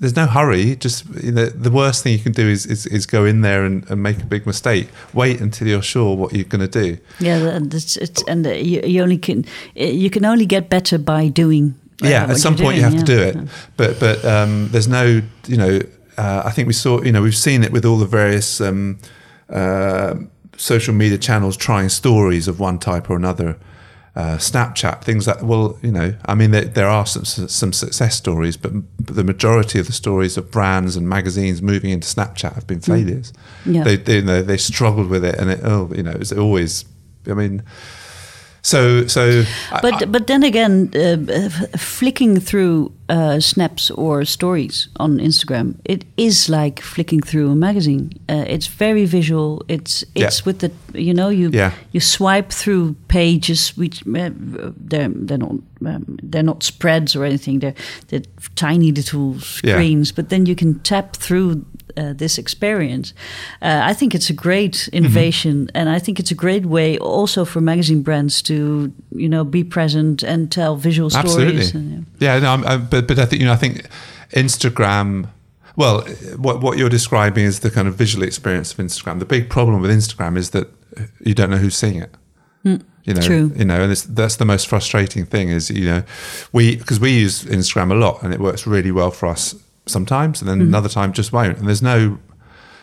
There's 0.00 0.14
no 0.14 0.26
hurry. 0.26 0.76
Just 0.76 1.06
you 1.22 1.32
know, 1.32 1.46
the 1.46 1.70
worst 1.70 2.04
thing 2.04 2.12
you 2.12 2.20
can 2.20 2.32
do 2.32 2.48
is 2.48 2.66
is, 2.66 2.86
is 2.86 3.06
go 3.06 3.24
in 3.24 3.40
there 3.40 3.64
and, 3.64 3.88
and 3.90 4.00
make 4.02 4.22
a 4.22 4.26
big 4.26 4.46
mistake. 4.46 4.88
Wait 5.12 5.40
until 5.40 5.66
you're 5.66 5.82
sure 5.82 6.16
what 6.16 6.32
you're 6.32 6.44
going 6.44 6.68
to 6.68 6.84
do. 6.84 6.98
Yeah, 7.18 7.38
and 7.48 7.74
it's, 7.74 7.96
it's 7.96 8.22
and 8.28 8.46
you, 8.46 8.80
you 8.82 9.02
only 9.02 9.18
can 9.18 9.44
you 9.74 10.08
can 10.10 10.24
only 10.24 10.46
get 10.46 10.68
better 10.68 10.98
by 10.98 11.28
doing. 11.28 11.74
yeah, 12.00 12.30
at 12.30 12.36
some 12.36 12.56
point 12.56 12.76
you 12.76 12.82
doing, 12.82 12.92
have 12.92 13.04
to 13.04 13.16
do 13.16 13.20
yeah. 13.20 13.42
it. 13.42 13.48
But 13.76 13.98
but 13.98 14.24
um, 14.24 14.68
there's 14.70 14.86
no, 14.86 15.20
you 15.46 15.56
know, 15.56 15.80
uh, 16.16 16.42
I 16.44 16.50
think 16.50 16.68
we 16.68 16.74
saw, 16.74 17.02
you 17.02 17.12
know, 17.12 17.22
we've 17.22 17.36
seen 17.36 17.64
it 17.64 17.72
with 17.72 17.84
all 17.84 17.96
the 17.96 18.06
various 18.06 18.60
um, 18.60 18.98
uh, 19.48 20.14
social 20.56 20.94
media 20.94 21.18
channels 21.18 21.56
trying 21.56 21.88
stories 21.88 22.48
of 22.48 22.60
one 22.60 22.78
type 22.78 23.10
or 23.10 23.16
another. 23.16 23.56
Uh, 24.18 24.36
Snapchat, 24.36 25.04
things 25.04 25.28
like 25.28 25.40
well, 25.42 25.78
you 25.80 25.92
know, 25.92 26.12
I 26.26 26.34
mean, 26.34 26.50
there, 26.50 26.64
there 26.64 26.88
are 26.88 27.06
some 27.06 27.24
some 27.24 27.72
success 27.72 28.16
stories, 28.16 28.56
but, 28.56 28.72
but 29.06 29.14
the 29.14 29.22
majority 29.22 29.78
of 29.78 29.86
the 29.86 29.92
stories 29.92 30.36
of 30.36 30.50
brands 30.50 30.96
and 30.96 31.08
magazines 31.08 31.62
moving 31.62 31.90
into 31.90 32.08
Snapchat 32.08 32.52
have 32.54 32.66
been 32.66 32.80
failures. 32.80 33.32
Yeah. 33.64 33.84
They, 33.84 33.96
they, 33.96 34.16
you 34.16 34.22
know, 34.22 34.42
they 34.42 34.56
struggled 34.58 35.08
with 35.08 35.24
it, 35.24 35.36
and 35.40 35.50
it, 35.50 35.60
oh, 35.62 35.92
you 35.94 36.02
know, 36.02 36.16
it's 36.20 36.32
always. 36.32 36.84
I 37.30 37.34
mean, 37.34 37.62
so 38.62 39.06
so. 39.06 39.44
I- 39.72 39.80
But 39.82 40.10
but 40.10 40.26
then 40.26 40.42
again, 40.42 40.90
uh, 40.96 41.48
flicking 41.78 42.40
through 42.40 42.90
uh, 43.08 43.40
snaps 43.40 43.90
or 43.90 44.24
stories 44.24 44.88
on 44.96 45.18
Instagram, 45.18 45.74
it 45.84 46.04
is 46.16 46.48
like 46.48 46.80
flicking 46.82 47.22
through 47.22 47.50
a 47.50 47.54
magazine. 47.54 48.10
Uh, 48.28 48.44
it's 48.46 48.66
very 48.78 49.06
visual. 49.06 49.62
It's 49.68 50.04
it's 50.14 50.38
Yeah. 50.40 50.44
with 50.46 50.58
the 50.58 50.70
you 50.94 51.14
know 51.14 51.30
you 51.30 51.50
Yeah. 51.52 51.72
you 51.92 52.00
swipe 52.00 52.50
through 52.52 52.94
pages 53.08 53.72
which 53.76 54.02
uh, 54.06 54.30
they're 54.88 55.08
they're 55.26 55.38
not 55.38 55.54
um, 55.86 56.18
they're 56.30 56.42
not 56.46 56.62
spreads 56.62 57.16
or 57.16 57.24
anything. 57.24 57.60
They're 57.60 57.74
they're 58.08 58.22
tiny 58.54 58.92
little 58.92 59.34
Yeah. 59.64 59.74
screens, 59.74 60.12
but 60.12 60.28
then 60.28 60.46
you 60.46 60.54
can 60.54 60.80
tap 60.80 61.16
through. 61.16 61.64
Uh, 61.96 62.12
this 62.16 62.38
experience, 62.38 63.12
uh, 63.62 63.90
I 63.90 63.94
think 63.94 64.14
it's 64.14 64.30
a 64.30 64.34
great 64.34 64.72
Mm-hmm. 64.72 64.96
innovation, 64.96 65.68
and 65.74 65.88
I 65.96 65.98
think 65.98 66.18
it's 66.20 66.30
a 66.30 66.34
great 66.36 66.64
way 66.66 66.98
also 66.98 67.44
for 67.44 67.60
magazine 67.60 68.02
brands 68.02 68.42
to, 68.42 68.92
you 69.10 69.28
know, 69.28 69.44
be 69.44 69.64
present 69.64 70.22
and 70.22 70.50
tell 70.50 70.76
visual 70.76 71.10
Absolutely. 71.14 71.62
stories. 71.62 71.74
and, 71.74 72.06
Yeah, 72.18 72.38
no, 72.38 72.52
I'm, 72.52 72.66
I, 72.66 72.76
but 72.76 73.08
but 73.08 73.18
I 73.18 73.26
think 73.26 73.40
you 73.40 73.46
know 73.46 73.52
I 73.52 73.56
think 73.56 73.88
Instagram. 74.30 75.28
Well, 75.76 76.02
what 76.36 76.60
what 76.60 76.76
you're 76.76 76.88
describing 76.88 77.44
is 77.44 77.60
the 77.60 77.70
kind 77.70 77.88
of 77.88 77.94
visual 77.94 78.24
experience 78.24 78.72
of 78.72 78.78
Instagram. 78.78 79.18
The 79.18 79.24
big 79.24 79.48
problem 79.48 79.80
with 79.80 79.90
Instagram 79.90 80.36
is 80.36 80.50
that 80.50 80.68
you 81.20 81.34
don't 81.34 81.50
know 81.50 81.56
who's 81.56 81.76
seeing 81.76 82.02
it. 82.02 82.14
Hmm. 82.62 82.76
You 83.04 83.14
know, 83.14 83.22
True. 83.22 83.52
you 83.56 83.64
know, 83.64 83.80
and 83.80 83.92
it's, 83.92 84.02
that's 84.02 84.36
the 84.36 84.44
most 84.44 84.66
frustrating 84.66 85.24
thing 85.24 85.48
is 85.48 85.70
you 85.70 85.86
know, 85.86 86.02
we 86.52 86.76
because 86.76 87.00
we 87.00 87.12
use 87.12 87.44
Instagram 87.44 87.90
a 87.90 87.94
lot 87.94 88.22
and 88.22 88.34
it 88.34 88.40
works 88.40 88.66
really 88.66 88.90
well 88.90 89.10
for 89.10 89.26
us 89.26 89.54
sometimes, 89.86 90.42
and 90.42 90.48
then 90.48 90.58
hmm. 90.58 90.66
another 90.66 90.88
time 90.88 91.12
just 91.12 91.32
won't. 91.32 91.58
And 91.58 91.66
there's 91.66 91.82
no, 91.82 92.18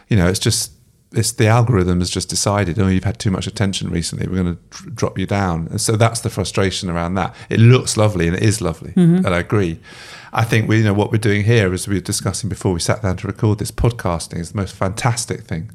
you 0.10 0.18
know, 0.18 0.28
it's 0.28 0.40
just 0.40 0.72
it's 1.18 1.32
the 1.32 1.48
algorithm 1.48 2.00
has 2.00 2.10
just 2.10 2.30
decided, 2.30 2.78
oh, 2.80 2.88
you've 2.88 3.04
had 3.06 3.20
too 3.20 3.32
much 3.32 3.48
attention 3.48 3.90
recently. 3.90 4.28
We're 4.28 4.44
going 4.44 4.58
to 4.58 4.90
drop 4.92 5.18
you 5.18 5.26
down, 5.26 5.68
and 5.72 5.80
so 5.82 5.96
that's 5.96 6.22
the 6.22 6.30
frustration 6.30 6.90
around 6.90 7.16
that. 7.16 7.34
It 7.50 7.60
looks 7.60 7.98
lovely 7.98 8.28
and 8.28 8.36
it 8.36 8.44
is 8.44 8.62
lovely, 8.62 8.94
and 8.96 9.28
I 9.28 9.40
agree. 9.40 9.80
I 10.34 10.44
think 10.44 10.68
we, 10.68 10.78
you 10.80 10.84
know, 10.84 10.94
what 10.94 11.12
we're 11.12 11.18
doing 11.18 11.44
here, 11.46 11.74
as 11.74 11.88
we 11.88 11.96
were 11.96 12.02
discussing 12.02 12.50
before 12.50 12.74
we 12.74 12.80
sat 12.80 13.02
down 13.02 13.16
to 13.18 13.28
record 13.28 13.58
this 13.60 13.72
podcasting, 13.72 14.40
is 14.40 14.52
the 14.52 14.58
most 14.58 14.76
fantastic 14.76 15.42
thing. 15.42 15.72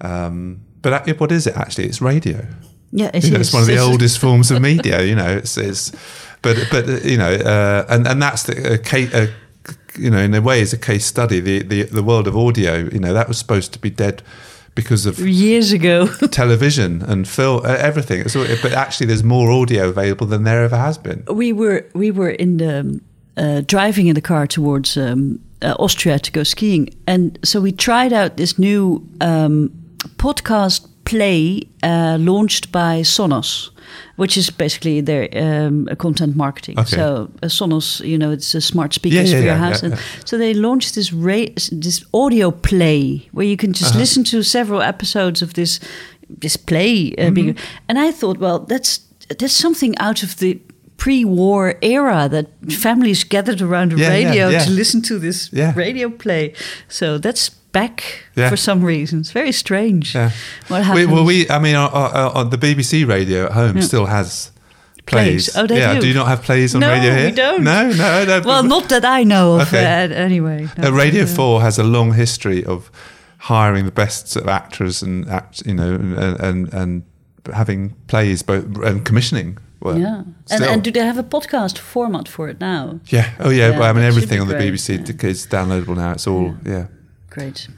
Um, 0.00 0.60
but 0.82 1.06
what 1.20 1.32
is 1.32 1.46
it 1.46 1.56
actually? 1.56 1.86
It's 1.86 2.00
radio. 2.00 2.46
yeah, 2.92 3.10
it 3.14 3.24
You 3.24 3.32
know, 3.32 3.40
it's 3.40 3.52
one 3.52 3.62
of 3.62 3.66
the 3.68 3.74
It's- 3.74 3.88
oldest 3.88 4.18
forms 4.24 4.50
of 4.50 4.60
media. 4.62 5.02
You 5.02 5.14
know, 5.14 5.28
it's, 5.36 5.56
it's 5.56 5.92
but 6.42 6.56
but 6.70 6.88
uh, 6.88 6.92
you 7.04 7.18
know, 7.18 7.32
uh, 7.32 7.84
and 7.88 8.06
and 8.06 8.22
that's 8.22 8.44
the. 8.44 8.80
A, 9.14 9.28
you 9.98 10.10
know, 10.10 10.18
in 10.18 10.32
a 10.34 10.40
way, 10.40 10.60
is 10.60 10.72
a 10.72 10.78
case 10.78 11.04
study. 11.04 11.40
The, 11.40 11.62
the 11.62 11.82
the 11.84 12.02
world 12.02 12.26
of 12.28 12.36
audio. 12.36 12.88
You 12.92 13.00
know, 13.00 13.12
that 13.12 13.26
was 13.28 13.38
supposed 13.38 13.72
to 13.72 13.78
be 13.78 13.90
dead 13.90 14.22
because 14.78 15.06
of 15.06 15.18
years 15.18 15.72
ago. 15.72 16.06
television 16.30 17.02
and 17.02 17.26
film, 17.26 17.60
uh, 17.64 17.88
everything. 17.90 18.22
But 18.62 18.72
actually, 18.72 19.06
there's 19.06 19.24
more 19.24 19.50
audio 19.50 19.88
available 19.88 20.26
than 20.28 20.44
there 20.44 20.62
ever 20.62 20.76
has 20.76 20.96
been. 20.96 21.24
we 21.42 21.52
were 21.52 21.84
we 21.94 22.12
were 22.12 22.30
in 22.30 22.58
the 22.58 23.00
uh, 23.36 23.62
driving 23.66 24.06
in 24.06 24.14
the 24.14 24.20
car 24.20 24.46
towards 24.46 24.96
um, 24.96 25.40
uh, 25.62 25.74
Austria 25.80 26.18
to 26.20 26.30
go 26.30 26.44
skiing, 26.44 26.90
and 27.06 27.38
so 27.42 27.60
we 27.60 27.72
tried 27.72 28.12
out 28.12 28.36
this 28.36 28.56
new 28.56 29.02
um, 29.20 29.70
podcast 30.16 30.86
play 31.04 31.62
uh, 31.82 32.16
launched 32.20 32.70
by 32.70 33.02
Sonos, 33.02 33.70
which 34.16 34.36
is 34.36 34.50
basically 34.50 35.00
their 35.02 35.28
um, 35.36 35.86
content 35.98 36.36
marketing. 36.36 36.78
Okay. 36.78 36.96
So 36.96 37.30
uh, 37.42 37.48
Sonos, 37.48 38.00
you 38.04 38.16
know, 38.18 38.30
it's 38.32 38.54
a 38.54 38.60
smart 38.60 38.94
speakers 38.94 39.30
yeah, 39.30 39.38
for 39.38 39.44
your 39.44 39.54
yeah, 39.54 39.68
house, 39.68 39.82
yeah, 39.82 39.90
and 39.90 39.98
yeah. 39.98 40.24
so 40.24 40.38
they 40.38 40.54
launched 40.54 40.94
this 40.94 41.12
ra- 41.12 41.54
this 41.80 42.04
audio 42.12 42.50
play 42.50 43.28
where 43.32 43.46
you 43.46 43.56
can 43.56 43.72
just 43.72 43.90
Uh-huh. 43.90 44.00
listen 44.00 44.24
to 44.24 44.42
several 44.42 44.80
episodes 44.82 45.42
of 45.42 45.52
this 45.52 45.80
this 46.40 46.56
play. 46.56 47.14
Uh, 47.18 47.22
Mm-hmm. 47.22 47.34
being, 47.34 47.56
and 47.88 47.98
I 47.98 48.12
thought, 48.12 48.38
well, 48.38 48.58
that's 48.68 49.00
that's 49.38 49.56
something 49.60 49.94
out 49.98 50.22
of 50.22 50.36
the 50.36 50.58
pre-war 50.96 51.74
era 51.80 52.28
that 52.28 52.46
families 52.72 53.24
gathered 53.24 53.60
around 53.62 53.92
the 53.92 53.98
Yeah, 53.98 54.08
yeah, 54.16 54.28
radio 54.28 54.48
yeah. 54.48 54.64
to 54.64 54.70
listen 54.70 55.00
to 55.02 55.18
this 55.18 55.48
Yeah. 55.52 55.72
radio 55.76 56.10
play. 56.10 56.52
So 56.88 57.18
that's 57.18 57.50
back 57.72 58.24
Yeah. 58.36 58.50
for 58.50 58.56
some 58.56 58.84
reasons. 58.84 59.30
Very 59.32 59.52
strange. 59.52 60.14
Yeah. 60.14 60.30
What 60.68 60.78
We, 60.80 60.84
happened? 60.84 61.12
well, 61.12 61.24
we, 61.24 61.48
I 61.50 61.58
mean, 61.58 61.74
uh, 61.76 61.86
uh, 61.86 62.32
uh, 62.34 62.44
the 62.44 62.56
BBC 62.58 63.06
radio 63.06 63.46
at 63.46 63.52
home 63.52 63.80
still 63.82 64.06
has 64.06 64.50
plays. 65.06 65.50
Plays. 65.50 65.56
Oh, 65.56 65.66
they 65.66 65.78
yeah. 65.78 65.98
do? 66.00 66.06
you 66.06 66.14
not 66.14 66.28
have 66.28 66.42
plays 66.42 66.74
on 66.74 66.80
No, 66.80 66.90
radio 66.90 67.10
here? 67.14 67.20
No, 67.20 67.28
we 67.28 67.34
don't. 67.36 67.64
No, 67.64 67.90
no, 67.90 68.24
no. 68.24 68.42
well, 68.44 68.62
not 68.62 68.88
that 68.88 69.04
I 69.04 69.24
know 69.24 69.54
of. 69.60 69.68
Okay. 69.68 69.84
Uh, 69.84 70.08
anyway, 70.14 70.68
Uh, 70.82 70.92
Radio 70.92 71.26
Four 71.26 71.60
has 71.62 71.78
a 71.78 71.84
long 71.84 72.12
history 72.14 72.64
of 72.64 72.90
hiring 73.38 73.84
the 73.84 73.92
best 73.92 74.28
sort 74.28 74.44
of 74.44 74.48
actors 74.48 75.02
and 75.02 75.28
act, 75.28 75.62
you 75.66 75.74
know, 75.74 75.94
and 75.94 76.40
and, 76.40 76.74
and 76.74 77.02
having 77.54 77.94
plays 78.06 78.42
both 78.42 78.64
and 78.84 79.04
commissioning. 79.04 79.58
Work. 79.80 79.98
Yeah, 79.98 80.22
and, 80.50 80.64
and 80.64 80.82
do 80.82 80.90
they 80.90 81.06
have 81.06 81.18
a 81.18 81.22
podcast 81.22 81.78
format 81.78 82.28
for 82.28 82.48
it 82.48 82.60
now? 82.60 82.98
yeah, 83.12 83.30
oh 83.38 83.48
yeah. 83.50 83.68
Yeah, 83.70 83.78
well, 83.78 83.88
I 83.90 83.92
mean, 83.92 84.02
everything 84.04 84.40
on 84.40 84.48
the 84.48 84.54
BBC 84.54 85.24
is 85.24 85.46
downloadable 85.46 85.96
now. 85.96 86.12
It's 86.12 86.26
all 86.26 86.56
yeah. 86.66 86.86
Great. 87.38 87.68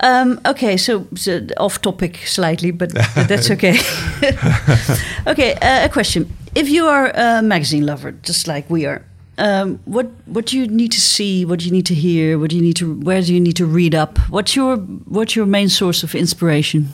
Um, 0.00 0.40
okay, 0.46 0.76
so, 0.76 1.06
so 1.14 1.46
off 1.58 1.82
topic 1.82 2.16
slightly, 2.26 2.70
but, 2.70 2.92
but 2.94 3.10
that's 3.28 3.50
okay. 3.50 3.78
okay, 5.26 5.54
uh, 5.54 5.84
a 5.84 5.88
question: 5.88 6.34
If 6.54 6.68
you 6.68 6.86
are 6.86 7.12
a 7.14 7.42
magazine 7.42 7.84
lover, 7.84 8.12
just 8.12 8.48
like 8.48 8.68
we 8.70 8.86
are, 8.86 9.04
um, 9.38 9.78
what 9.84 10.06
what 10.26 10.46
do 10.46 10.58
you 10.58 10.66
need 10.66 10.92
to 10.92 11.00
see? 11.00 11.44
What 11.44 11.58
do 11.60 11.66
you 11.66 11.72
need 11.72 11.86
to 11.86 11.94
hear? 11.94 12.38
What 12.38 12.50
do 12.50 12.56
you 12.56 12.62
need 12.62 12.76
to? 12.76 12.94
Where 13.00 13.20
do 13.20 13.34
you 13.34 13.40
need 13.40 13.56
to 13.56 13.66
read 13.66 13.94
up? 13.94 14.18
What's 14.30 14.56
your 14.56 14.76
what's 14.76 15.36
your 15.36 15.46
main 15.46 15.68
source 15.68 16.02
of 16.02 16.14
inspiration? 16.14 16.88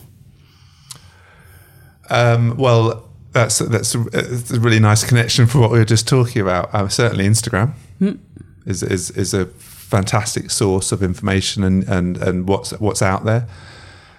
Um, 2.10 2.56
well, 2.56 3.08
that's 3.32 3.58
that's 3.58 3.94
a, 3.94 4.04
it's 4.12 4.50
a 4.50 4.60
really 4.60 4.80
nice 4.80 5.04
connection 5.04 5.46
for 5.46 5.60
what 5.60 5.70
we 5.70 5.78
were 5.78 5.84
just 5.84 6.08
talking 6.08 6.42
about. 6.42 6.74
Uh, 6.74 6.88
certainly, 6.88 7.24
Instagram 7.24 7.74
is, 8.66 8.82
is 8.82 9.10
is 9.10 9.32
a 9.32 9.48
fantastic 9.90 10.50
source 10.50 10.92
of 10.92 11.02
information 11.02 11.64
and, 11.64 11.84
and, 11.88 12.16
and 12.18 12.48
what's 12.48 12.72
what's 12.80 13.02
out 13.02 13.24
there. 13.24 13.46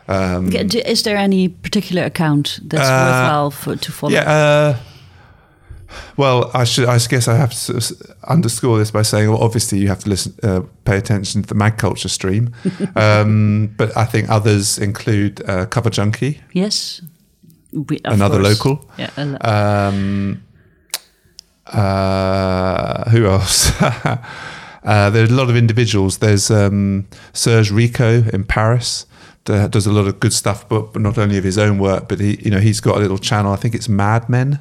Um, 0.10 0.50
Is 0.54 1.04
there 1.04 1.18
any 1.18 1.50
particular 1.50 2.04
account 2.06 2.60
that's 2.70 2.88
Uh, 2.90 3.04
worthwhile 3.06 3.52
for, 3.52 3.76
to 3.76 3.92
follow? 3.92 4.14
yeah. 4.14 4.32
Uh, 4.32 4.76
well, 6.18 6.50
I 6.54 6.66
should. 6.66 6.86
I 6.90 6.98
guess 7.10 7.28
I 7.28 7.36
have 7.36 7.50
to 7.50 7.56
sort 7.56 7.92
of 7.92 8.08
underscore 8.30 8.78
this 8.80 8.92
by 8.92 9.04
saying, 9.04 9.30
well, 9.30 9.42
obviously, 9.44 9.80
you 9.80 9.88
have 9.88 10.00
to 10.04 10.10
listen, 10.10 10.34
uh, 10.44 10.62
pay 10.86 10.98
attention 10.98 11.42
to 11.42 11.48
the 11.48 11.56
Mag 11.56 11.78
Culture 11.78 12.10
stream. 12.10 12.54
um, 12.96 13.74
but 13.78 13.90
I 13.98 14.06
think 14.06 14.30
others 14.30 14.78
include 14.78 15.42
uh, 15.50 15.66
Cover 15.66 15.90
Junkie, 15.90 16.42
Yes. 16.54 17.02
We, 17.74 18.00
another 18.06 18.40
course. 18.42 18.60
local. 18.60 18.90
Yeah. 18.98 19.10
lo- 19.18 19.38
Um, 19.42 20.42
uh, 21.66 23.10
who 23.10 23.26
else? 23.28 23.72
uh, 24.88 25.10
there's 25.10 25.30
a 25.30 25.36
lot 25.36 25.50
of 25.50 25.58
individuals. 25.58 26.20
There's 26.20 26.50
um, 26.50 27.08
Serge 27.34 27.72
Ricco 27.72 28.24
in 28.30 28.46
Paris. 28.46 29.06
that 29.44 29.72
Does 29.72 29.86
a 29.86 29.92
lot 29.92 30.08
of 30.08 30.22
good 30.22 30.32
stuff, 30.32 30.68
but, 30.70 30.94
but 30.94 31.02
not 31.02 31.18
only 31.18 31.38
of 31.38 31.44
his 31.44 31.58
own 31.58 31.78
work, 31.78 32.08
but 32.08 32.22
he, 32.22 32.38
you 32.42 32.50
know, 32.50 32.60
he's 32.60 32.80
got 32.80 32.96
a 32.96 33.00
little 33.00 33.18
channel. 33.18 33.52
I 33.52 33.58
think 33.58 33.76
it's 33.76 33.90
Mad 33.90 34.30
Men, 34.30 34.60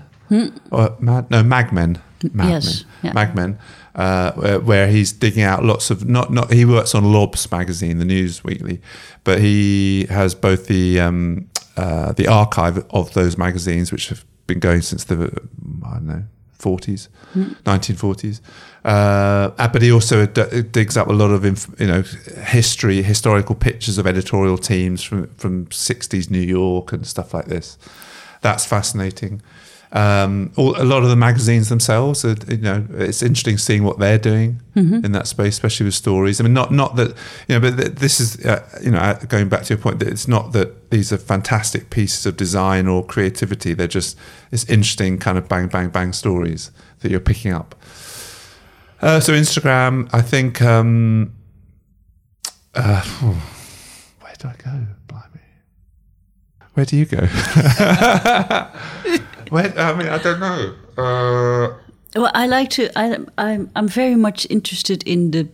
or 0.73 0.97
Mad 0.99 1.31
no 1.31 1.45
Magmen, 1.45 2.01
Mad 2.33 2.45
Hmm. 2.45 2.51
Yes, 2.51 2.85
Men, 3.03 3.15
yeah. 3.15 3.25
Magmen, 3.25 3.59
uh, 3.95 4.33
where, 4.33 4.61
where 4.61 4.89
he's 4.89 5.13
digging 5.13 5.45
out 5.45 5.65
lots 5.65 5.91
of 5.91 6.09
not 6.09 6.33
not. 6.33 6.53
He 6.53 6.65
works 6.65 6.93
on 6.93 7.13
L'Obs 7.13 7.49
magazine, 7.53 7.99
the 7.99 8.05
News 8.05 8.43
Weekly, 8.43 8.81
but 9.23 9.41
he 9.41 10.07
has 10.11 10.35
both 10.35 10.67
the 10.67 10.99
um, 10.99 11.49
uh, 11.77 12.13
the 12.15 12.27
archive 12.27 12.85
of 12.91 13.15
those 13.15 13.39
magazines, 13.39 13.93
which 13.93 14.09
have 14.09 14.25
been 14.49 14.59
going 14.59 14.83
since 14.83 15.05
the 15.05 15.15
I 15.85 15.95
don't 15.95 16.07
know 16.07 16.25
40s, 16.59 17.09
1940s. 17.65 18.41
Uh, 18.85 18.89
uh, 19.59 19.69
but 19.69 19.83
he 19.83 19.91
also 19.91 20.27
d- 20.27 20.63
digs 20.63 20.97
up 20.97 21.09
a 21.09 21.13
lot 21.13 21.31
of 21.31 21.45
inf- 21.45 21.75
you 21.81 21.87
know 21.87 22.03
history, 22.45 23.03
historical 23.03 23.55
pictures 23.55 23.99
of 23.99 24.07
editorial 24.07 24.59
teams 24.59 25.03
from 25.03 25.27
from 25.37 25.67
60s 25.67 26.31
New 26.31 26.41
York 26.41 26.93
and 26.93 27.07
stuff 27.07 27.35
like 27.35 27.47
this. 27.47 27.79
That's 28.43 28.65
fascinating. 28.65 29.43
Um, 29.93 30.53
all, 30.57 30.81
a 30.81 30.85
lot 30.85 31.05
of 31.05 31.09
the 31.09 31.17
magazines 31.17 31.69
themselves, 31.69 32.25
are, 32.25 32.35
you 32.49 32.57
know, 32.57 32.85
it's 32.91 33.23
interesting 33.23 33.57
seeing 33.57 33.85
what 33.85 33.99
they're 33.99 34.19
doing 34.19 34.61
in 34.75 35.13
that 35.13 35.27
space, 35.27 35.55
especially 35.55 35.85
with 35.85 35.95
stories. 35.95 36.39
I 36.41 36.45
mean, 36.45 36.53
not 36.53 36.71
not 36.73 36.97
that 36.97 37.17
you 37.49 37.55
know, 37.55 37.61
but 37.61 37.77
th- 37.77 37.93
this 37.93 38.21
is 38.21 38.45
uh, 38.45 38.69
you 38.83 38.91
know, 38.91 39.19
going 39.29 39.49
back 39.49 39.63
to 39.65 39.75
your 39.75 39.79
point 39.79 40.01
that 40.01 40.09
it's 40.09 40.29
not 40.29 40.53
that 40.53 40.91
these 40.91 41.13
are 41.13 41.19
fantastic 41.19 41.89
pieces 41.89 42.27
of 42.27 42.37
design 42.37 42.87
or 42.89 43.05
creativity. 43.07 43.73
They're 43.73 43.87
just 43.87 44.19
it's 44.51 44.65
interesting 44.65 45.19
kind 45.19 45.39
of 45.39 45.49
bang 45.49 45.69
bang 45.69 45.89
bang 45.89 46.13
stories 46.13 46.73
that 47.01 47.11
you're 47.11 47.21
picking 47.21 47.53
up. 47.53 47.75
Uh, 49.01 49.21
so 49.21 49.33
Instagram, 49.33 50.11
I 50.13 50.21
think. 50.21 50.61
Um, 50.61 51.33
uh, 52.75 53.03
where 54.21 54.35
do 54.39 54.49
I 54.49 54.55
go? 54.63 54.87
Blimey. 55.07 55.41
Where 56.75 56.85
do 56.85 56.97
you 56.97 57.07
go? 57.07 57.27
where, 59.51 59.73
I 59.79 59.95
mean, 59.95 60.09
I 60.09 60.19
don't 60.19 60.41
know. 60.41 60.75
Uh, 60.97 61.77
Well, 62.15 62.31
I 62.35 62.47
like 62.47 62.71
to. 62.71 62.89
I, 62.99 63.19
I'm 63.37 63.71
I'm 63.77 63.89
very 63.89 64.17
much 64.17 64.47
interested 64.49 65.03
in 65.07 65.31
the 65.33 65.49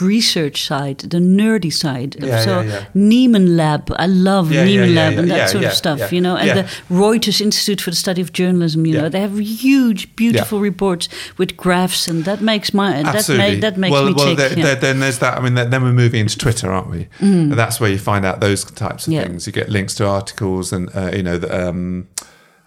research 0.00 0.62
side, 0.62 0.98
the 0.98 1.18
nerdy 1.18 1.72
side. 1.72 2.14
Yeah, 2.20 2.44
so 2.44 2.60
yeah, 2.60 2.70
yeah. 2.70 2.84
Nieman 2.94 3.56
Lab, 3.56 3.90
I 3.98 4.06
love 4.06 4.52
Yeah, 4.52 4.62
yeah, 4.62 4.68
Nieman 4.84 4.94
yeah, 4.94 5.00
Lab 5.00 5.18
and 5.18 5.30
that 5.30 5.50
sort 5.50 5.64
of 5.64 5.72
stuff. 5.72 6.12
You 6.12 6.20
know, 6.20 6.36
and 6.36 6.58
the 6.60 6.64
Reuters 6.88 7.40
Institute 7.40 7.80
for 7.80 7.90
the 7.90 7.96
Study 7.96 8.22
of 8.22 8.32
Journalism. 8.32 8.86
You 8.86 8.94
know, 9.00 9.08
they 9.08 9.20
have 9.20 9.36
huge, 9.40 10.14
beautiful 10.14 10.60
reports 10.60 11.08
with 11.36 11.56
graphs, 11.56 12.06
and 12.08 12.24
that 12.24 12.40
makes 12.40 12.72
my 12.72 13.02
that 13.02 13.16
Absolutely. 13.16 13.50
make, 13.50 13.60
that 13.62 13.76
makes 13.76 13.92
well, 13.92 14.04
me 14.06 14.12
well, 14.14 14.26
tick. 14.26 14.38
there- 14.38 14.54
there- 14.54 14.76
then 14.76 15.00
there's 15.00 15.18
that. 15.18 15.36
I 15.36 15.40
mean, 15.40 15.54
then 15.54 15.82
we're 15.82 15.92
moving 15.92 16.20
into 16.20 16.38
Twitter, 16.38 16.70
aren't 16.70 16.90
we? 16.90 17.08
And 17.20 17.52
that's 17.52 17.80
where 17.80 17.90
you 17.90 17.98
find 17.98 18.24
out 18.24 18.38
those 18.40 18.62
types 18.64 19.08
of 19.08 19.14
things. 19.14 19.46
You 19.48 19.52
get 19.52 19.68
links 19.68 19.94
to 19.96 20.06
articles, 20.06 20.72
and 20.72 20.88
uh, 20.94 21.10
you 21.12 21.24
know, 21.24 21.38
the, 21.38 21.50
um, 21.68 22.06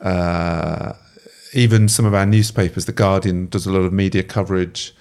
uh, 0.01 0.93
even 1.53 1.87
some 1.87 2.05
of 2.05 2.13
our 2.13 2.25
newspapers. 2.25 2.85
The 2.85 2.91
Guardian 2.93 3.47
does 3.47 3.65
a 3.67 3.71
lot 3.71 3.79
of 3.81 3.93
media 3.93 4.23
coverage. 4.23 4.93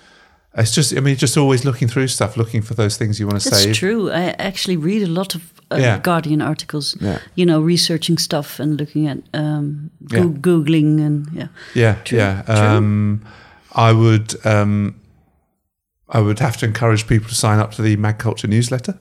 It's 0.57 0.75
just, 0.75 0.97
I 0.97 1.01
mean, 1.01 1.15
just 1.17 1.37
always 1.37 1.65
looking 1.65 1.87
through 1.89 2.09
stuff, 2.09 2.37
looking 2.37 2.61
for 2.61 2.75
those 2.75 2.97
things 2.97 3.21
you 3.21 3.27
want 3.29 3.41
to 3.41 3.51
That's 3.51 3.63
save. 3.63 3.77
true. 3.77 4.11
I 4.11 4.31
actually 4.39 4.77
read 4.77 5.03
a 5.03 5.07
lot 5.07 5.35
of 5.37 5.43
uh, 5.71 5.77
Yeah. 5.77 5.99
Guardian 6.01 6.43
articles. 6.43 6.97
Yeah. 7.01 7.19
You 7.37 7.47
know, 7.47 7.61
researching 7.61 8.19
stuff 8.19 8.59
and 8.59 8.77
looking 8.77 9.07
at 9.07 9.19
um, 9.33 9.91
go- 10.09 10.17
Yeah. 10.19 10.25
googling 10.25 11.01
and 11.07 11.29
yeah. 11.33 11.49
Yeah, 11.75 11.95
True, 12.05 12.19
yeah. 12.19 12.43
Um, 12.49 13.23
I 13.73 13.93
would, 13.93 14.35
um, 14.45 15.00
I 16.13 16.21
would 16.21 16.41
have 16.41 16.57
to 16.59 16.67
encourage 16.67 17.07
people 17.07 17.29
to 17.29 17.35
sign 17.35 17.59
up 17.61 17.73
to 17.75 17.83
the 17.83 17.97
Mag 17.97 18.19
Culture 18.19 18.49
newsletter. 18.49 18.99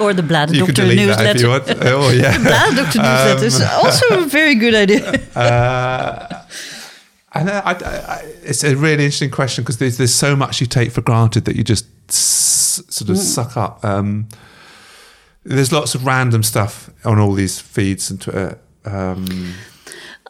Or 0.00 0.14
the 0.14 0.22
Bladder 0.26 0.54
Doctor 0.54 0.72
delete 0.72 1.06
that 1.08 1.36
if 1.36 1.42
you 1.42 1.48
newsletter. 1.48 1.74
want. 1.74 1.84
Oh 1.84 2.08
yeah. 2.10 2.38
Bladder 2.42 2.76
Doctor 2.76 2.98
newsletter 3.00 3.44
is 3.44 3.60
also 3.60 4.22
a 4.22 4.26
very 4.26 4.54
good 4.54 4.74
idea. 4.74 5.20
Uh, 5.36 6.42
and 7.36 7.50
I, 7.50 7.58
I, 7.60 7.72
I, 7.72 8.22
it's 8.44 8.62
a 8.62 8.76
really 8.76 9.04
interesting 9.04 9.30
question 9.30 9.64
because 9.64 9.78
there's, 9.78 9.98
there's 9.98 10.14
so 10.14 10.36
much 10.36 10.60
you 10.60 10.68
take 10.68 10.92
for 10.92 11.00
granted 11.00 11.46
that 11.46 11.56
you 11.56 11.64
just 11.64 11.84
s- 12.08 12.80
sort 12.88 13.10
of 13.10 13.18
suck 13.18 13.56
up. 13.56 13.84
Um, 13.84 14.28
there's 15.42 15.72
lots 15.72 15.96
of 15.96 16.06
random 16.06 16.44
stuff 16.44 16.90
on 17.04 17.18
all 17.18 17.32
these 17.34 17.60
feeds 17.60 18.08
and 18.10 18.20
Twitter. 18.20 18.58
Um, 18.84 19.54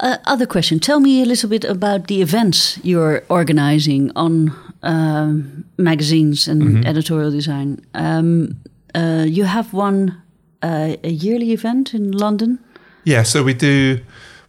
Uh, 0.01 0.17
other 0.27 0.47
question. 0.47 0.81
Tell 0.81 0.99
me 1.01 1.23
a 1.23 1.25
little 1.27 1.49
bit 1.49 1.65
about 1.65 2.07
the 2.09 2.21
events 2.21 2.79
you're 2.83 3.23
organizing 3.29 4.11
on 4.17 4.53
um, 4.83 5.65
magazines 5.79 6.49
and 6.49 6.63
Mm-hmm. 6.63 6.87
editorial 6.87 7.31
design. 7.31 7.79
Um, 7.95 8.57
uh, 8.95 9.25
you 9.27 9.45
have 9.45 9.73
one 9.73 10.21
uh, 10.63 10.97
a 11.05 11.11
yearly 11.11 11.53
event 11.53 11.95
in 11.95 12.13
London. 12.13 12.59
yeah, 13.05 13.23
so 13.25 13.43
we 13.45 13.55
do. 13.55 13.99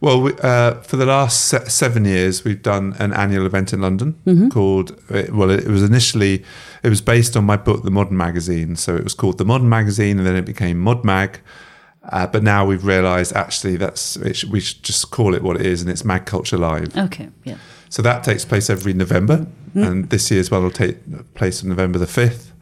Well, 0.00 0.20
we, 0.22 0.32
uh, 0.42 0.82
for 0.82 0.96
the 0.96 1.06
last 1.06 1.46
se- 1.46 1.68
seven 1.68 2.04
years, 2.04 2.44
we've 2.44 2.62
done 2.62 2.94
an 2.98 3.12
annual 3.12 3.46
event 3.46 3.72
in 3.72 3.80
London 3.80 4.14
called. 4.50 4.90
uh, 5.10 5.22
Well, 5.32 5.50
it 5.50 5.66
was 5.68 5.82
initially 5.82 6.44
it 6.82 6.88
was 6.90 7.00
based 7.00 7.36
on 7.36 7.44
my 7.44 7.56
book, 7.56 7.82
The 7.82 7.90
Modern 7.90 8.16
Magazine. 8.16 8.76
So 8.76 8.94
it 8.96 9.04
was 9.04 9.14
called 9.14 9.38
The 9.38 9.44
Modern 9.44 9.68
Magazine, 9.68 10.18
and 10.18 10.26
then 10.26 10.36
it 10.36 10.44
became 10.44 10.78
Mod 10.80 11.04
Mag. 11.04 11.40
Uh, 12.10 12.26
but 12.26 12.42
now 12.42 12.64
we've 12.64 12.84
realised 12.84 13.32
actually 13.34 13.76
that's 13.76 14.18
should, 14.36 14.50
we 14.50 14.60
should 14.60 14.82
just 14.82 15.10
call 15.10 15.34
it 15.34 15.42
what 15.42 15.56
it 15.56 15.66
is, 15.66 15.82
and 15.82 15.90
it's 15.90 16.04
Mag 16.04 16.26
Culture 16.26 16.58
Live. 16.58 16.96
Okay, 16.96 17.28
yeah. 17.44 17.56
So 17.88 18.02
that 18.02 18.24
takes 18.24 18.44
place 18.44 18.70
every 18.70 18.92
November, 18.92 19.46
and 19.74 20.08
this 20.10 20.30
year's 20.30 20.50
one 20.50 20.62
will 20.62 20.70
take 20.70 21.34
place 21.34 21.62
on 21.62 21.68
November 21.68 21.98
the 21.98 22.06
fifth 22.06 22.52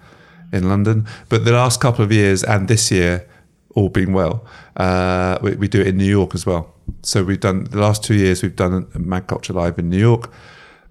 in 0.52 0.68
London. 0.68 1.06
But 1.28 1.44
the 1.44 1.52
last 1.52 1.80
couple 1.80 2.04
of 2.04 2.12
years 2.12 2.44
and 2.44 2.68
this 2.68 2.90
year, 2.90 3.28
all 3.74 3.88
being 3.88 4.12
well, 4.12 4.46
uh, 4.76 5.38
we, 5.42 5.56
we 5.56 5.68
do 5.68 5.80
it 5.80 5.88
in 5.88 5.96
New 5.96 6.04
York 6.04 6.34
as 6.34 6.46
well. 6.46 6.74
So 7.02 7.24
we've 7.24 7.40
done 7.40 7.64
the 7.64 7.78
last 7.78 8.04
two 8.04 8.14
years. 8.14 8.42
We've 8.42 8.54
done 8.54 8.86
a 8.94 8.98
Mag 8.98 9.26
Culture 9.26 9.52
Live 9.52 9.78
in 9.78 9.90
New 9.90 9.98
York. 9.98 10.30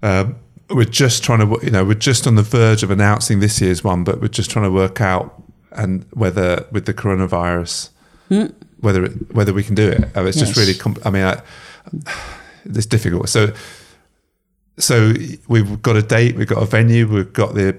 Um, 0.02 0.36
we're 0.70 0.84
just 0.84 1.22
trying 1.22 1.40
to, 1.40 1.64
you 1.64 1.70
know, 1.70 1.84
we're 1.84 1.94
just 1.94 2.26
on 2.26 2.34
the 2.34 2.42
verge 2.42 2.82
of 2.82 2.90
announcing 2.90 3.40
this 3.40 3.60
year's 3.60 3.84
one, 3.84 4.04
but 4.04 4.20
we're 4.20 4.28
just 4.28 4.50
trying 4.50 4.64
to 4.64 4.70
work 4.70 5.00
out 5.00 5.42
and 5.72 6.06
whether 6.12 6.66
with 6.70 6.86
the 6.86 6.94
coronavirus, 6.94 7.90
whether 8.80 9.04
it, 9.04 9.34
whether 9.34 9.52
we 9.52 9.62
can 9.62 9.74
do 9.74 9.88
it. 9.88 10.16
Uh, 10.16 10.24
it's 10.24 10.38
just 10.38 10.56
really. 10.56 10.74
I 11.04 11.10
mean, 11.10 11.24
I, 11.24 11.42
it's 12.64 12.86
difficult. 12.86 13.28
So 13.28 13.52
so 14.78 15.14
we've 15.48 15.80
got 15.82 15.96
a 15.96 16.02
date, 16.02 16.36
we've 16.36 16.48
got 16.48 16.62
a 16.62 16.66
venue, 16.66 17.06
we've 17.06 17.32
got 17.32 17.54
the 17.54 17.78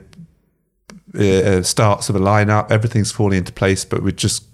uh, 1.13 1.61
starts 1.61 2.09
of 2.09 2.15
a 2.15 2.19
lineup, 2.19 2.71
everything's 2.71 3.11
falling 3.11 3.39
into 3.39 3.51
place, 3.51 3.85
but 3.85 4.03
we're 4.03 4.11
just 4.11 4.45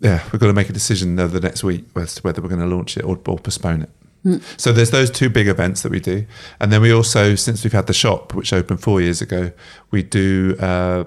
yeah, 0.00 0.22
we've 0.30 0.40
got 0.40 0.46
to 0.46 0.52
make 0.52 0.68
a 0.68 0.72
decision 0.72 1.18
over 1.18 1.38
the 1.38 1.44
next 1.44 1.64
week 1.64 1.84
as 1.96 2.16
to 2.16 2.22
whether 2.22 2.40
we're 2.40 2.48
going 2.48 2.60
to 2.60 2.66
launch 2.66 2.96
it 2.96 3.04
or, 3.04 3.18
or 3.26 3.38
postpone 3.38 3.82
it. 3.82 3.90
So 4.56 4.72
there's 4.72 4.90
those 4.90 5.10
two 5.10 5.28
big 5.28 5.48
events 5.48 5.82
that 5.82 5.90
we 5.90 6.00
do, 6.00 6.26
and 6.60 6.72
then 6.72 6.82
we 6.82 6.92
also, 6.92 7.34
since 7.34 7.64
we've 7.64 7.72
had 7.72 7.86
the 7.86 7.94
shop, 7.94 8.34
which 8.34 8.52
opened 8.52 8.80
four 8.80 9.00
years 9.00 9.22
ago, 9.22 9.52
we 9.90 10.02
do 10.02 10.56
uh, 10.60 11.04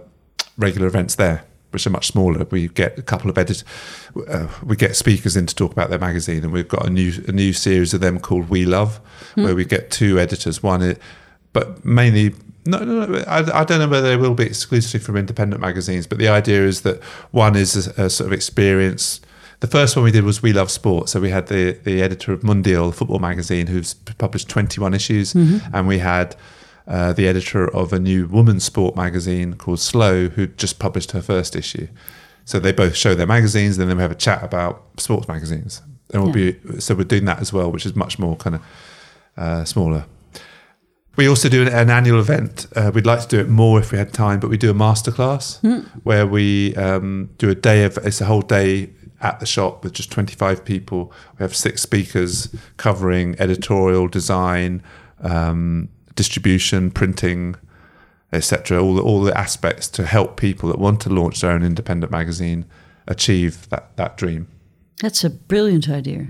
regular 0.58 0.88
events 0.88 1.16
there, 1.16 1.44
which 1.72 1.88
are 1.88 1.90
much 1.90 2.08
smaller. 2.08 2.46
We 2.50 2.68
get 2.68 2.98
a 2.98 3.02
couple 3.02 3.30
of 3.30 3.38
editors, 3.38 3.64
uh, 4.28 4.48
we 4.64 4.76
get 4.76 4.96
speakers 4.96 5.36
in 5.36 5.46
to 5.48 5.56
talk 5.56 5.72
about 5.72 5.90
their 5.90 6.00
magazine, 6.00 6.44
and 6.44 6.52
we've 6.54 6.68
got 6.68 6.86
a 6.86 6.90
new 6.90 7.12
a 7.28 7.32
new 7.32 7.54
series 7.54 7.94
of 7.94 8.02
them 8.02 8.20
called 8.20 8.50
We 8.50 8.66
Love, 8.66 9.00
where 9.36 9.56
we 9.56 9.66
get 9.66 9.92
two 9.92 10.20
editors, 10.20 10.62
one, 10.62 10.98
but 11.54 11.84
mainly. 11.84 12.36
No, 12.64 12.78
no, 12.78 13.06
no 13.06 13.24
I, 13.28 13.62
I 13.62 13.64
don't 13.64 13.80
know 13.80 13.88
whether 13.88 14.08
they 14.08 14.18
will 14.18 14.36
be 14.36 14.46
exclusively 14.46 15.04
from 15.04 15.18
independent 15.18 15.62
magazines, 15.62 16.06
but 16.06 16.20
the 16.20 16.28
idea 16.28 16.64
is 16.64 16.82
that 16.82 17.02
one 17.32 17.56
is 17.56 17.88
a, 17.88 18.04
a 18.04 18.10
sort 18.10 18.28
of 18.28 18.34
experience. 18.34 19.20
The 19.62 19.68
first 19.68 19.96
one 19.96 20.06
we 20.06 20.12
did 20.12 20.24
was 20.24 20.44
We 20.44 20.54
Love 20.54 20.70
Sport. 20.70 21.10
So 21.10 21.20
we 21.20 21.30
had 21.30 21.48
the, 21.48 21.74
the 21.84 22.02
editor 22.02 22.34
of 22.34 22.44
Mundial, 22.44 22.88
the 22.92 22.96
football 22.96 23.20
magazine, 23.20 23.68
who's 23.68 23.94
published 23.94 24.50
21 24.50 24.94
issues. 24.94 25.34
And 25.74 25.88
we 25.88 26.00
had 26.00 26.36
uh, 26.88 27.14
the 27.14 27.28
editor 27.28 27.68
of 27.74 27.94
a 27.94 28.00
new 28.00 28.28
women's 28.28 28.64
sport 28.64 28.96
magazine 28.96 29.56
called 29.56 29.80
Slow, 29.80 30.30
who 30.30 30.48
just 30.48 30.80
published 30.80 31.12
her 31.12 31.22
first 31.22 31.56
issue. 31.56 31.88
So 32.46 32.60
they 32.60 32.72
both 32.72 32.96
show 32.96 33.16
their 33.16 33.28
magazines, 33.28 33.78
and 33.78 33.90
then 33.90 33.98
we 33.98 34.02
have 34.02 34.12
a 34.12 34.16
chat 34.16 34.44
about 34.44 34.84
sports 34.98 35.28
magazines. 35.28 35.82
And 36.14 36.24
we'll 36.24 36.34
be 36.34 36.60
so 36.80 36.94
we're 36.96 37.06
doing 37.06 37.26
that 37.26 37.40
as 37.40 37.54
well, 37.54 37.72
which 37.72 37.86
is 37.86 37.96
much 37.96 38.20
more 38.20 38.36
kind 38.36 38.56
of 38.56 38.62
uh, 39.38 39.66
smaller. 39.66 40.06
We 41.16 41.28
also 41.28 41.50
do 41.50 41.62
an, 41.62 41.68
an 41.68 41.90
annual 41.90 42.20
event. 42.20 42.68
Uh, 42.76 42.92
we'd 42.94 43.06
like 43.06 43.22
to 43.22 43.28
do 43.28 43.40
it 43.40 43.50
more 43.50 43.80
if 43.80 43.92
we 43.92 43.98
had 43.98 44.14
time, 44.14 44.40
but 44.40 44.50
we 44.50 44.58
do 44.58 44.72
a 44.72 44.74
masterclass 44.74 45.62
where 46.04 46.26
we 46.26 46.76
um, 46.76 47.30
do 47.38 47.50
a 47.50 47.56
day 47.56 47.84
of 47.84 47.98
it's 48.00 48.22
a 48.22 48.26
whole 48.26 48.42
day 48.42 48.90
at 49.22 49.40
the 49.40 49.46
shop 49.46 49.84
with 49.84 49.94
just 49.94 50.12
25 50.12 50.66
people. 50.66 51.14
We 51.38 51.44
have 51.44 51.56
six 51.56 51.82
speakers 51.82 52.54
covering 52.78 53.36
editorial, 53.40 54.08
design, 54.08 54.82
um, 55.22 55.90
distribution, 56.16 56.92
printing, 56.92 57.56
etc. 58.34 58.82
All 58.82 58.96
the, 58.96 59.02
all 59.02 59.22
the 59.22 59.38
aspects 59.38 59.88
to 59.90 60.06
help 60.06 60.38
people 60.38 60.70
that 60.70 60.80
want 60.80 61.02
to 61.02 61.10
launch 61.10 61.42
their 61.42 61.52
own 61.52 61.64
independent 61.64 62.12
magazine 62.12 62.66
achieve 63.08 63.68
that, 63.70 63.96
that 63.98 64.18
dream. 64.18 64.48
That's 65.02 65.24
a 65.24 65.30
brilliant 65.30 65.90
idea. 65.90 66.28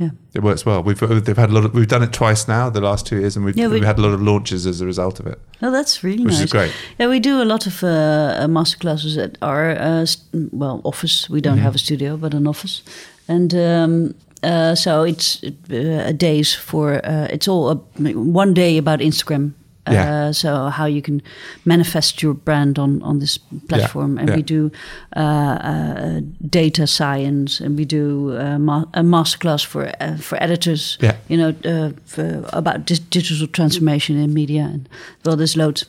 Yeah. 0.00 0.10
It 0.32 0.44
works 0.44 0.64
well. 0.64 0.80
We've 0.84 1.00
they've 1.24 1.36
had 1.36 1.50
a 1.50 1.52
lot. 1.52 1.64
Of, 1.64 1.74
we've 1.74 1.88
done 1.88 2.04
it 2.04 2.12
twice 2.12 2.46
now, 2.46 2.70
the 2.70 2.80
last 2.80 3.04
two 3.04 3.18
years, 3.18 3.34
and 3.34 3.44
we've, 3.44 3.56
Yeah, 3.56 3.66
we- 3.66 3.74
we've 3.80 3.84
had 3.84 3.98
a 3.98 4.02
lot 4.02 4.12
of 4.12 4.22
launches 4.22 4.64
as 4.64 4.80
a 4.80 4.86
result 4.86 5.18
of 5.18 5.26
it. 5.26 5.40
Oh, 5.60 5.72
that's 5.72 6.04
really 6.04 6.24
Which 6.24 6.34
is 6.38 6.52
great. 6.52 6.72
Yeah, 7.00 7.08
we 7.08 7.18
do 7.18 7.42
a 7.42 7.44
lot 7.44 7.66
of 7.66 7.82
uh, 7.82 7.86
uh, 7.88 8.46
masterclasses 8.46 9.18
at 9.20 9.36
our 9.42 9.70
uh, 9.72 10.06
st- 10.06 10.54
well 10.54 10.80
office. 10.84 11.28
We 11.28 11.40
don't 11.40 11.54
Mm-hmm. 11.56 11.62
have 11.64 11.74
a 11.74 11.78
studio, 11.78 12.16
but 12.16 12.32
an 12.32 12.46
office, 12.46 12.82
and 13.26 13.52
um, 13.54 14.14
uh, 14.42 14.74
so 14.74 15.02
it's 15.04 15.42
uh, 15.70 16.12
days 16.16 16.54
for. 16.54 17.00
Uh, 17.04 17.28
it's 17.30 17.48
all 17.48 17.70
a, 17.70 17.74
one 18.14 18.54
day 18.54 18.78
about 18.78 19.00
Instagram. 19.00 19.52
Uh, 19.86 19.92
Yeah. 19.94 20.32
so 20.32 20.48
how 20.70 20.86
you 20.86 21.00
can 21.02 21.22
manifest 21.64 22.22
your 22.22 22.34
brand 22.34 22.78
on 22.78 23.02
on 23.02 23.18
this 23.20 23.38
platform, 23.68 24.18
and 24.18 24.28
yeah. 24.28 24.36
we 24.36 24.42
do 24.42 24.70
uh, 25.16 25.20
uh, 25.20 26.20
data 26.50 26.86
science, 26.86 27.64
and 27.64 27.78
we 27.78 27.84
do 27.86 28.32
ma- 28.58 28.84
a 28.92 29.02
masterclass 29.02 29.64
for 29.66 29.90
uh, 30.00 30.16
for 30.20 30.36
editors. 30.42 30.98
Yeah. 31.00 31.14
You 31.28 31.36
know 31.38 31.54
uh, 31.64 31.92
for, 32.04 32.44
about 32.52 32.86
dis- 32.86 33.08
digital 33.10 33.46
transformation 33.46 34.16
in 34.18 34.32
media, 34.34 34.62
and 34.72 34.88
well, 35.24 35.36
there's 35.36 35.56
loads. 35.56 35.86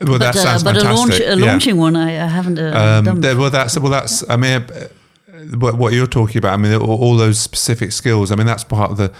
Well, 0.00 0.18
that 0.18 0.34
But, 0.34 0.36
uh, 0.36 0.42
sounds 0.42 0.62
but 0.64 0.76
a, 0.76 0.80
fantastic. 0.80 0.98
launch, 0.98 1.20
a 1.20 1.36
yeah. 1.38 1.50
launching 1.50 1.80
one, 1.80 1.96
I, 1.96 2.24
I 2.24 2.28
haven't 2.28 2.58
uh, 2.58 2.98
Um, 2.98 3.04
done. 3.04 3.20
there- 3.20 3.36
well, 3.36 3.50
that's 3.50 3.78
well, 3.78 3.90
that's. 3.92 4.22
I 4.28 4.36
mean, 4.36 4.64
what, 5.58 5.76
what 5.76 5.92
you're 5.92 6.06
talking 6.06 6.38
about. 6.38 6.54
I 6.54 6.56
mean, 6.56 6.72
all, 6.74 6.98
all 7.00 7.16
those 7.16 7.38
specific 7.40 7.92
skills. 7.92 8.30
I 8.32 8.36
mean, 8.36 8.46
that's 8.46 8.64
part 8.64 8.90
of 8.90 8.96
the. 8.96 9.12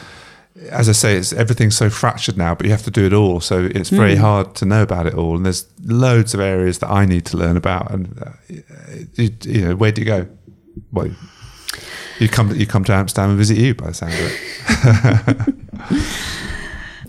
As 0.71 0.89
I 0.89 0.93
say, 0.93 1.17
it's 1.17 1.33
everything's 1.33 1.77
so 1.77 1.89
fractured 1.89 2.37
now, 2.37 2.55
but 2.55 2.67
you 2.67 2.73
have 2.73 2.83
to 2.83 2.91
do 2.91 3.07
it 3.07 3.13
all. 3.13 3.41
So 3.41 3.69
it's 3.75 3.89
very 3.89 4.17
Hmm. 4.17 4.21
hard 4.23 4.55
to 4.57 4.65
know 4.67 4.83
about 4.83 5.07
it 5.07 5.15
all. 5.15 5.37
And 5.37 5.47
there's 5.47 5.67
loads 5.85 6.35
of 6.35 6.41
areas 6.41 6.79
that 6.81 6.91
I 6.91 7.07
need 7.07 7.25
to 7.27 7.37
learn 7.37 7.57
about. 7.57 7.91
And 7.93 8.21
uh, 8.23 8.33
you, 9.15 9.31
you 9.45 9.61
know, 9.65 9.77
where 9.77 9.93
do 9.93 10.03
you 10.03 10.07
go? 10.07 10.27
Well, 10.93 11.11
you 12.19 12.29
come 12.29 12.55
you 12.55 12.67
come 12.67 12.85
to 12.85 12.93
Amsterdam 12.93 13.31
and 13.31 13.39
visit 13.39 13.57
you 13.59 13.75
by 13.75 13.87
the 13.87 13.95
sound 13.95 14.13
of 14.13 15.49
it. 15.49 15.55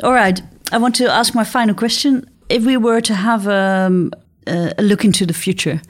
All 0.03 0.13
right, 0.13 0.41
I 0.71 0.77
want 0.77 0.95
to 0.95 1.11
ask 1.11 1.35
my 1.35 1.43
final 1.43 1.75
question. 1.75 2.25
If 2.49 2.65
we 2.65 2.77
were 2.77 3.01
to 3.01 3.13
have 3.13 3.47
um, 3.47 4.11
uh, 4.47 4.71
a 4.77 4.81
look 4.83 5.03
into 5.05 5.25
the 5.25 5.33
future, 5.33 5.81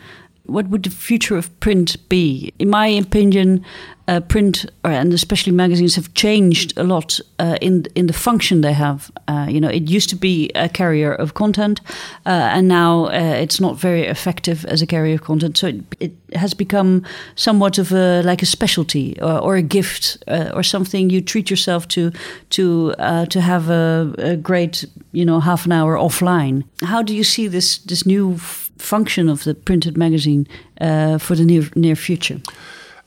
what 0.45 0.67
would 0.69 0.83
the 0.83 0.89
future 0.89 1.37
of 1.37 1.59
print 1.59 1.97
be? 2.09 2.53
In 2.59 2.69
my 2.69 2.87
opinion, 2.87 3.63
uh, 4.07 4.19
print 4.19 4.65
or, 4.83 4.91
and 4.91 5.13
especially 5.13 5.53
magazines 5.53 5.95
have 5.95 6.13
changed 6.13 6.73
a 6.77 6.83
lot 6.83 7.19
uh, 7.39 7.57
in 7.61 7.85
in 7.95 8.07
the 8.07 8.13
function 8.13 8.61
they 8.61 8.73
have. 8.73 9.11
Uh, 9.27 9.47
you 9.49 9.59
know, 9.61 9.69
it 9.69 9.89
used 9.89 10.09
to 10.09 10.15
be 10.15 10.49
a 10.55 10.67
carrier 10.67 11.13
of 11.13 11.33
content, 11.33 11.81
uh, 12.25 12.29
and 12.55 12.67
now 12.67 13.05
uh, 13.05 13.41
it's 13.43 13.59
not 13.59 13.79
very 13.79 14.05
effective 14.07 14.65
as 14.65 14.81
a 14.81 14.85
carrier 14.85 15.15
of 15.15 15.21
content. 15.21 15.57
So 15.57 15.67
it, 15.67 15.81
it 15.99 16.11
has 16.33 16.53
become 16.53 17.03
somewhat 17.35 17.77
of 17.77 17.91
a 17.91 18.21
like 18.23 18.41
a 18.41 18.45
specialty 18.45 19.17
or, 19.21 19.39
or 19.39 19.55
a 19.55 19.61
gift 19.63 20.17
uh, 20.27 20.51
or 20.53 20.63
something 20.63 21.09
you 21.09 21.21
treat 21.21 21.49
yourself 21.49 21.87
to 21.87 22.11
to 22.49 22.93
uh, 22.99 23.25
to 23.25 23.39
have 23.39 23.69
a, 23.69 24.13
a 24.17 24.35
great 24.35 24.85
you 25.11 25.25
know 25.25 25.39
half 25.39 25.65
an 25.65 25.71
hour 25.71 25.95
offline. 25.95 26.63
How 26.83 27.03
do 27.03 27.13
you 27.13 27.23
see 27.23 27.47
this 27.47 27.77
this 27.77 28.05
new 28.05 28.37
function 28.81 29.29
of 29.29 29.43
the 29.43 29.53
printed 29.53 29.97
magazine 29.97 30.47
uh, 30.79 31.17
for 31.17 31.35
the 31.35 31.45
near 31.45 31.69
near 31.75 31.95
future? 31.95 32.41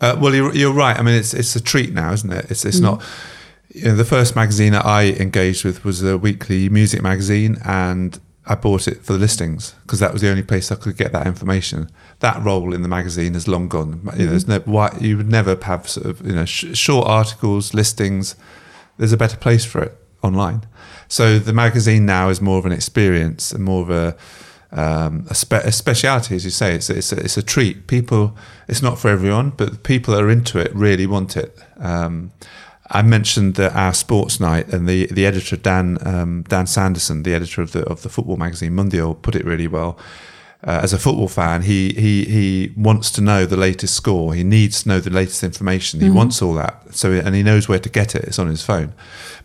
Uh, 0.01 0.17
well, 0.21 0.35
you're, 0.35 0.55
you're 0.55 0.73
right. 0.73 0.99
I 0.99 1.03
mean, 1.03 1.15
it's 1.15 1.35
it's 1.35 1.57
a 1.57 1.63
treat 1.63 1.93
now, 1.93 2.13
isn't 2.13 2.33
it? 2.33 2.51
It's 2.51 2.65
it's 2.65 2.81
not. 2.81 3.03
You 3.69 3.87
know, 3.87 3.97
the 3.97 4.05
first 4.05 4.37
magazine 4.37 4.73
that 4.73 4.87
I 4.87 5.07
engaged 5.07 5.65
with 5.65 5.85
was 5.85 6.03
a 6.03 6.17
weekly 6.17 6.69
music 6.69 7.03
magazine, 7.03 7.59
and 7.65 8.21
I 8.47 8.55
bought 8.55 8.87
it 8.87 9.03
for 9.03 9.15
the 9.15 9.19
listings 9.19 9.75
because 9.83 10.01
that 10.01 10.13
was 10.13 10.21
the 10.21 10.31
only 10.31 10.43
place 10.43 10.71
I 10.71 10.75
could 10.75 10.97
get 10.97 11.13
that 11.13 11.27
information. 11.27 11.91
That 12.21 12.45
role 12.45 12.75
in 12.75 12.83
the 12.83 12.89
magazine 12.89 13.35
is 13.35 13.49
long 13.49 13.69
gone. 13.69 14.09
You 14.17 14.27
know, 14.27 14.31
there's 14.31 14.47
no 14.47 14.59
why 14.61 14.97
you 15.01 15.17
would 15.17 15.31
never 15.31 15.59
have 15.63 15.89
sort 15.89 16.07
of 16.07 16.27
you 16.27 16.35
know 16.35 16.45
sh- 16.45 16.77
short 16.77 17.09
articles, 17.09 17.73
listings. 17.73 18.37
There's 18.99 19.13
a 19.13 19.17
better 19.17 19.37
place 19.37 19.65
for 19.65 19.83
it 19.83 19.97
online. 20.23 20.67
So 21.09 21.39
the 21.39 21.53
magazine 21.53 22.07
now 22.07 22.29
is 22.29 22.41
more 22.41 22.59
of 22.59 22.67
an 22.67 22.73
experience 22.73 23.53
and 23.53 23.65
more 23.65 23.83
of 23.83 23.91
a 23.91 24.17
um, 24.75 25.27
a, 25.31 25.35
spe- 25.35 25.65
a 25.65 25.73
speciality, 25.73 26.35
as 26.35 26.45
you 26.45 26.51
say. 26.51 26.75
It's 26.75 26.91
it's 26.91 27.13
a, 27.13 27.17
it's 27.21 27.37
a 27.37 27.43
treat. 27.43 27.87
People, 27.87 28.37
it's 28.69 28.83
not 28.83 28.99
for 28.99 29.09
everyone, 29.09 29.51
but 29.51 29.83
people 29.83 30.15
that 30.15 30.23
are 30.23 30.31
into 30.31 30.59
it 30.59 30.75
really 30.75 31.07
want 31.07 31.37
it. 31.37 31.57
Um, 31.79 32.33
I 32.91 33.03
mentioned 33.03 33.55
that 33.55 33.75
our 33.75 33.95
sports 33.95 34.41
night 34.41 34.73
and 34.73 34.89
the 34.89 35.07
the 35.07 35.27
editor 35.27 35.57
Dan 35.57 35.99
um, 36.07 36.43
Dan 36.49 36.67
Sanderson, 36.67 37.23
the 37.23 37.35
editor 37.35 37.63
of 37.63 37.73
the 37.73 37.85
of 37.85 38.03
the 38.03 38.09
football 38.09 38.37
magazine 38.37 38.75
Mundial, 38.75 39.15
put 39.15 39.35
it 39.35 39.45
really 39.45 39.69
well. 39.69 39.99
Uh, 40.67 40.81
as 40.83 40.95
a 40.95 40.99
football 40.99 41.29
fan, 41.29 41.61
he 41.61 41.93
he 41.93 42.25
he 42.25 42.73
wants 42.75 43.11
to 43.11 43.21
know 43.21 43.45
the 43.45 43.57
latest 43.57 43.95
score. 43.95 44.33
He 44.33 44.43
needs 44.43 44.83
to 44.83 44.89
know 44.89 44.99
the 44.99 45.11
latest 45.11 45.45
information. 45.45 46.01
He 46.01 46.09
wants 46.09 46.41
all 46.41 46.55
that. 46.55 46.95
So 46.95 47.13
and 47.13 47.35
he 47.35 47.43
knows 47.43 47.69
where 47.69 47.79
to 47.79 47.89
get 47.91 48.15
it. 48.15 48.25
It's 48.25 48.39
on 48.39 48.47
his 48.47 48.63
phone. 48.63 48.95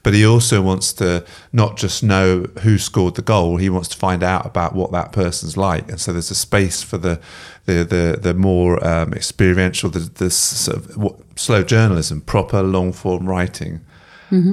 But 0.01 0.13
he 0.13 0.25
also 0.25 0.61
wants 0.61 0.93
to 0.93 1.25
not 1.51 1.75
just 1.75 2.03
know 2.03 2.43
who 2.61 2.77
scored 2.77 3.15
the 3.15 3.21
goal. 3.21 3.57
He 3.57 3.69
wants 3.69 3.89
to 3.89 3.97
find 3.97 4.23
out 4.23 4.45
about 4.45 4.73
what 4.73 4.93
that 4.93 5.11
person's 5.11 5.57
like. 5.57 5.89
And 5.89 5.99
so 5.99 6.13
there's 6.13 6.31
a 6.31 6.35
space 6.35 6.81
for 6.81 6.97
the 6.97 7.19
the 7.65 7.83
the, 7.83 8.19
the 8.21 8.33
more 8.33 8.81
um, 8.87 9.13
experiential, 9.13 9.89
the, 9.89 9.99
the 9.99 10.29
sort 10.29 10.77
of 10.77 10.95
what, 10.95 11.15
slow 11.35 11.63
journalism, 11.63 12.21
proper 12.21 12.63
long 12.63 12.93
form 12.93 13.27
writing 13.27 13.81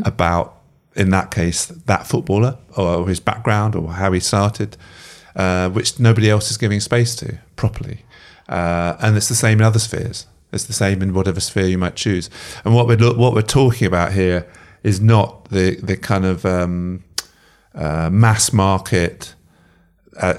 about 0.05 0.55
in 0.97 1.11
that 1.11 1.31
case 1.31 1.67
that 1.67 2.07
footballer 2.07 2.57
or 2.77 3.07
his 3.07 3.21
background 3.21 3.77
or 3.77 3.93
how 3.93 4.11
he 4.11 4.19
started 4.21 4.77
uh, 5.37 5.69
which 5.71 6.01
nobody 6.01 6.29
else 6.29 6.51
is 6.51 6.57
giving 6.57 6.81
space 6.81 7.15
to 7.17 7.39
properly. 7.55 8.05
Uh, 8.49 8.97
and 9.01 9.17
it's 9.17 9.29
the 9.29 9.35
same 9.35 9.59
in 9.61 9.65
other 9.65 9.79
spheres. 9.79 10.27
It's 10.53 10.65
the 10.65 10.73
same 10.73 11.03
in 11.03 11.13
whatever 11.13 11.41
sphere 11.41 11.67
you 11.67 11.79
might 11.79 11.97
choose. 11.97 12.31
And 12.65 12.75
what 12.75 12.87
we're 12.87 13.15
what 13.15 13.35
we're 13.35 13.43
talking 13.43 13.87
about 13.87 14.13
here 14.13 14.47
is 14.83 15.01
not 15.01 15.51
the 15.51 15.77
the 15.77 15.97
kind 15.97 16.25
of 16.25 16.45
um, 16.47 17.05
uh, 17.75 18.09
mass 18.11 18.53
market 18.53 19.35
uh, 20.19 20.35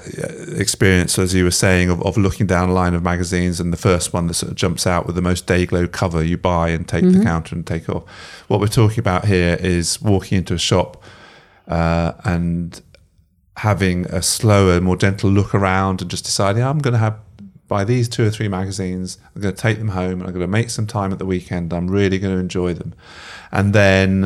experience, 0.56 1.18
as 1.18 1.34
you 1.34 1.44
were 1.44 1.52
saying, 1.52 1.88
of, 1.88 2.02
of 2.02 2.16
looking 2.16 2.46
down 2.46 2.68
a 2.68 2.72
line 2.72 2.94
of 2.94 3.02
magazines 3.02 3.60
and 3.60 3.72
the 3.72 3.76
first 3.76 4.12
one 4.12 4.26
that 4.26 4.34
sort 4.34 4.50
of 4.50 4.56
jumps 4.56 4.86
out 4.86 5.06
with 5.06 5.14
the 5.14 5.22
most 5.22 5.46
day 5.46 5.66
glow 5.66 5.86
cover 5.86 6.24
you 6.24 6.36
buy 6.36 6.70
and 6.70 6.88
take 6.88 7.04
the 7.04 7.22
counter 7.22 7.54
and 7.54 7.64
take 7.66 7.88
off. 7.88 8.08
What 8.48 8.58
we're 8.58 8.66
talking 8.66 8.98
about 8.98 9.26
here 9.26 9.56
is 9.60 10.02
walking 10.02 10.38
into 10.38 10.54
a 10.54 10.58
shop 10.58 11.04
uh, 11.68 12.14
and 12.24 12.80
having 13.58 14.06
a 14.06 14.22
slower, 14.22 14.80
more 14.80 14.96
gentle 14.96 15.30
look 15.30 15.54
around 15.54 16.00
and 16.00 16.10
just 16.10 16.24
deciding 16.24 16.62
I'm 16.62 16.78
going 16.78 16.92
to 16.92 16.98
have 16.98 17.18
buy 17.66 17.84
these 17.84 18.08
two 18.08 18.24
or 18.24 18.30
three 18.30 18.48
magazines. 18.48 19.18
I'm 19.34 19.42
going 19.42 19.54
to 19.54 19.60
take 19.60 19.78
them 19.78 19.88
home. 19.88 20.20
and 20.20 20.22
I'm 20.22 20.30
going 20.30 20.40
to 20.40 20.46
make 20.46 20.70
some 20.70 20.86
time 20.86 21.12
at 21.12 21.18
the 21.18 21.26
weekend. 21.26 21.72
I'm 21.72 21.88
really 21.88 22.18
going 22.18 22.34
to 22.34 22.40
enjoy 22.40 22.74
them, 22.74 22.94
and 23.52 23.74
then 23.74 24.24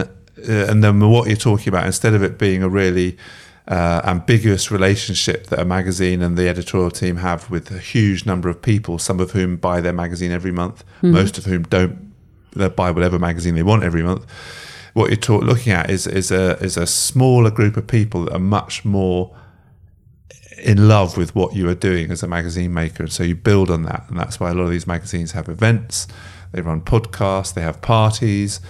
uh, 0.48 0.66
and 0.68 0.82
then 0.82 1.00
what 1.00 1.28
you're 1.28 1.36
talking 1.36 1.68
about, 1.68 1.86
instead 1.86 2.14
of 2.14 2.22
it 2.22 2.38
being 2.38 2.62
a 2.62 2.68
really 2.68 3.18
uh, 3.68 4.00
ambiguous 4.04 4.70
relationship 4.70 5.46
that 5.48 5.58
a 5.58 5.64
magazine 5.64 6.22
and 6.22 6.36
the 6.36 6.48
editorial 6.48 6.90
team 6.90 7.16
have 7.16 7.50
with 7.50 7.70
a 7.70 7.78
huge 7.78 8.26
number 8.26 8.48
of 8.48 8.60
people, 8.60 8.98
some 8.98 9.20
of 9.20 9.32
whom 9.32 9.56
buy 9.56 9.80
their 9.80 9.92
magazine 9.92 10.32
every 10.32 10.52
month, 10.52 10.84
mm-hmm. 10.96 11.12
most 11.12 11.38
of 11.38 11.44
whom 11.44 11.62
don't 11.64 12.12
buy 12.76 12.90
whatever 12.90 13.18
magazine 13.18 13.54
they 13.54 13.62
want 13.62 13.82
every 13.82 14.02
month. 14.02 14.26
What 14.94 15.28
you're 15.28 15.38
looking 15.40 15.72
at 15.72 15.90
is 15.90 16.06
is 16.06 16.30
a 16.30 16.58
is 16.58 16.76
a 16.76 16.86
smaller 16.86 17.50
group 17.50 17.76
of 17.76 17.86
people 17.86 18.24
that 18.24 18.34
are 18.34 18.38
much 18.38 18.84
more 18.84 19.34
in 20.58 20.86
love 20.86 21.16
with 21.16 21.34
what 21.34 21.54
you 21.54 21.68
are 21.68 21.74
doing 21.74 22.10
as 22.10 22.22
a 22.22 22.28
magazine 22.28 22.72
maker, 22.72 23.04
and 23.04 23.12
so 23.12 23.22
you 23.24 23.34
build 23.34 23.70
on 23.70 23.82
that, 23.84 24.04
and 24.08 24.18
that's 24.18 24.38
why 24.38 24.50
a 24.50 24.54
lot 24.54 24.64
of 24.64 24.70
these 24.70 24.86
magazines 24.86 25.32
have 25.32 25.48
events, 25.48 26.06
they 26.52 26.60
run 26.60 26.80
podcasts, 26.82 27.54
they 27.54 27.62
have 27.62 27.80
parties, 27.80 28.60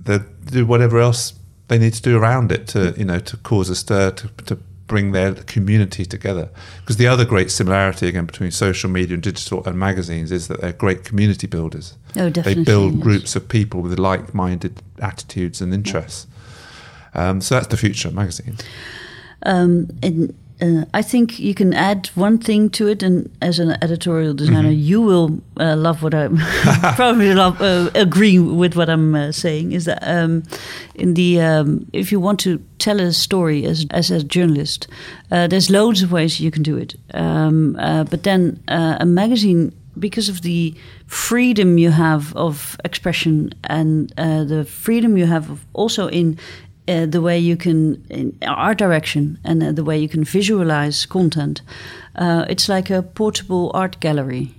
they 0.00 0.20
do 0.44 0.64
whatever 0.64 0.98
else 0.98 1.34
they 1.68 1.78
need 1.78 1.94
to 1.94 2.02
do 2.02 2.18
around 2.18 2.52
it 2.52 2.66
to 2.68 2.94
you 2.96 3.04
know 3.04 3.18
to 3.18 3.36
cause 3.38 3.70
a 3.70 3.74
stir 3.74 4.10
to, 4.10 4.28
to 4.44 4.58
bring 4.92 5.12
their 5.12 5.32
community 5.32 6.04
together 6.04 6.50
because 6.80 6.98
the 6.98 7.06
other 7.06 7.24
great 7.24 7.50
similarity 7.50 8.06
again 8.08 8.26
between 8.26 8.50
social 8.50 8.90
media 8.90 9.14
and 9.14 9.22
digital 9.22 9.64
and 9.64 9.78
magazines 9.78 10.30
is 10.30 10.48
that 10.48 10.60
they're 10.60 10.74
great 10.74 11.02
community 11.02 11.46
builders 11.46 11.96
oh 12.18 12.28
definitely 12.28 12.62
they 12.62 12.70
build 12.70 12.92
yes. 12.92 13.02
groups 13.02 13.34
of 13.34 13.48
people 13.48 13.80
with 13.80 13.98
like-minded 13.98 14.82
attitudes 14.98 15.62
and 15.62 15.72
interests 15.72 16.26
yeah. 17.14 17.30
um, 17.30 17.40
so 17.40 17.54
that's 17.54 17.68
the 17.68 17.76
future 17.78 18.08
of 18.08 18.14
magazine 18.14 18.58
um, 19.46 19.88
in 20.02 20.36
uh, 20.62 20.84
I 20.94 21.02
think 21.02 21.40
you 21.40 21.54
can 21.54 21.74
add 21.74 22.06
one 22.14 22.38
thing 22.38 22.70
to 22.70 22.86
it, 22.86 23.02
and 23.02 23.28
as 23.40 23.58
an 23.58 23.76
editorial 23.82 24.32
designer, 24.32 24.68
mm-hmm. 24.68 24.90
you 24.90 25.00
will 25.00 25.40
uh, 25.58 25.74
love 25.74 26.04
what 26.04 26.14
I'm 26.14 26.36
probably 26.94 27.34
love, 27.34 27.60
uh, 27.60 27.90
agree 27.96 28.38
with 28.38 28.76
what 28.76 28.88
I'm 28.88 29.12
uh, 29.14 29.32
saying. 29.32 29.72
Is 29.72 29.86
that 29.86 29.98
um, 30.02 30.44
in 30.94 31.14
the 31.14 31.40
um, 31.40 31.90
if 31.92 32.12
you 32.12 32.20
want 32.20 32.38
to 32.40 32.62
tell 32.82 33.00
a 33.00 33.12
story 33.12 33.66
as 33.66 33.86
as 33.90 34.10
a 34.10 34.22
journalist, 34.22 34.88
uh, 35.30 35.46
there's 35.46 35.70
loads 35.70 36.02
of 36.02 36.10
ways 36.10 36.40
you 36.40 36.50
can 36.50 36.62
do 36.62 36.76
it. 36.76 36.94
Um, 37.14 37.76
uh, 37.76 38.04
but 38.04 38.22
then 38.22 38.58
a 38.68 39.06
magazine 39.06 39.72
because 39.98 40.28
of 40.28 40.40
the 40.40 40.74
freedom 41.06 41.78
you 41.78 41.90
have 41.90 42.34
of 42.36 42.76
expression 42.84 43.52
and 43.64 44.12
uh, 44.16 44.44
the 44.44 44.64
freedom 44.64 45.16
you 45.16 45.26
have 45.26 45.60
also 45.74 46.08
in 46.08 46.38
uh, 46.88 47.06
the 47.06 47.20
way 47.20 47.38
you 47.38 47.56
can 47.56 48.04
in 48.10 48.36
art 48.46 48.78
direction 48.78 49.38
and 49.44 49.62
uh, 49.62 49.72
the 49.72 49.84
way 49.84 49.98
you 49.98 50.08
can 50.08 50.24
visualize 50.24 51.06
content. 51.06 51.62
Uh, 52.16 52.44
it's 52.48 52.68
like 52.68 52.90
a 52.90 53.02
portable 53.02 53.70
art 53.74 54.00
gallery. 54.00 54.54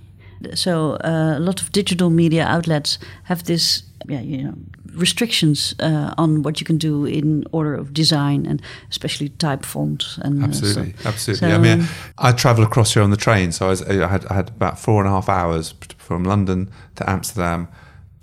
So 0.54 0.96
uh, 1.04 1.34
a 1.36 1.40
lot 1.40 1.60
of 1.62 1.72
digital 1.72 2.10
media 2.10 2.44
outlets 2.44 2.98
have 3.24 3.44
this, 3.44 3.82
yeah, 4.08 4.20
you 4.20 4.42
know, 4.42 4.54
restrictions 4.94 5.74
uh, 5.80 6.14
on 6.18 6.42
what 6.42 6.60
you 6.60 6.66
can 6.66 6.78
do 6.78 7.04
in 7.04 7.44
order 7.52 7.74
of 7.74 7.92
design 7.92 8.46
and 8.46 8.62
especially 8.90 9.28
type 9.28 9.64
fonts 9.64 10.18
and 10.18 10.42
uh, 10.42 10.46
absolutely, 10.46 10.94
so, 10.98 11.08
absolutely. 11.08 11.48
So, 11.48 11.54
I 11.54 11.58
mean, 11.58 11.86
I 12.18 12.32
travel 12.32 12.64
across 12.64 12.94
here 12.94 13.02
on 13.02 13.10
the 13.10 13.16
train, 13.16 13.52
so 13.52 13.66
I, 13.66 13.70
was, 13.70 13.82
I 13.82 14.08
had 14.08 14.26
I 14.26 14.34
had 14.34 14.48
about 14.50 14.78
four 14.78 15.00
and 15.00 15.08
a 15.08 15.10
half 15.10 15.28
hours 15.28 15.74
from 15.98 16.24
London 16.24 16.70
to 16.96 17.08
Amsterdam 17.08 17.68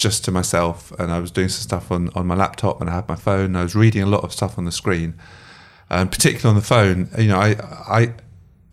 just 0.01 0.25
to 0.25 0.31
myself, 0.31 0.91
and 0.99 1.11
I 1.11 1.19
was 1.19 1.29
doing 1.29 1.49
some 1.49 1.61
stuff 1.61 1.91
on, 1.91 2.09
on 2.15 2.25
my 2.25 2.35
laptop, 2.35 2.81
and 2.81 2.89
I 2.89 2.95
had 2.95 3.07
my 3.07 3.15
phone. 3.15 3.45
And 3.45 3.57
I 3.57 3.63
was 3.63 3.75
reading 3.75 4.01
a 4.01 4.07
lot 4.07 4.23
of 4.23 4.33
stuff 4.33 4.57
on 4.57 4.65
the 4.65 4.71
screen, 4.71 5.13
and 5.89 6.11
particularly 6.11 6.49
on 6.49 6.55
the 6.55 6.67
phone. 6.67 7.09
You 7.17 7.29
know, 7.29 7.39
I, 7.39 7.55
I 7.87 8.13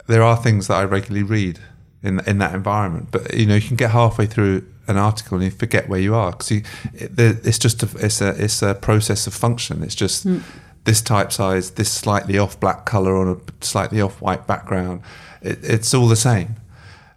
there 0.07 0.23
are 0.23 0.37
things 0.37 0.69
that 0.69 0.77
I 0.77 0.85
regularly 0.85 1.23
read 1.23 1.61
in 2.03 2.21
in 2.27 2.39
that 2.39 2.55
environment, 2.55 3.09
but 3.11 3.35
you 3.35 3.47
know, 3.47 3.55
you 3.55 3.67
can 3.67 3.77
get 3.77 3.91
halfway 3.91 4.27
through 4.27 4.67
an 4.87 4.97
article 4.97 5.37
and 5.37 5.45
you 5.45 5.51
forget 5.51 5.89
where 5.89 6.01
you 6.01 6.15
are 6.15 6.33
because 6.33 6.51
it, 6.51 6.65
it's 6.95 7.59
just 7.59 7.83
a, 7.83 7.89
it's 8.05 8.21
a 8.21 8.43
it's 8.43 8.63
a 8.63 8.75
process 8.75 9.27
of 9.27 9.35
function. 9.35 9.83
It's 9.83 9.95
just. 9.95 10.27
Mm. 10.27 10.43
This 10.85 11.03
type 11.03 11.33
size, 11.33 11.73
this 11.73 11.93
slightly 11.93 12.39
off 12.39 12.59
black 12.59 12.87
color 12.87 13.15
on 13.15 13.29
a 13.29 13.65
slightly 13.65 14.01
off 14.01 14.23
white 14.23 14.47
background, 14.47 15.03
it, 15.43 15.59
it's 15.63 15.93
all 15.93 16.09
the 16.09 16.17
same. 16.17 16.57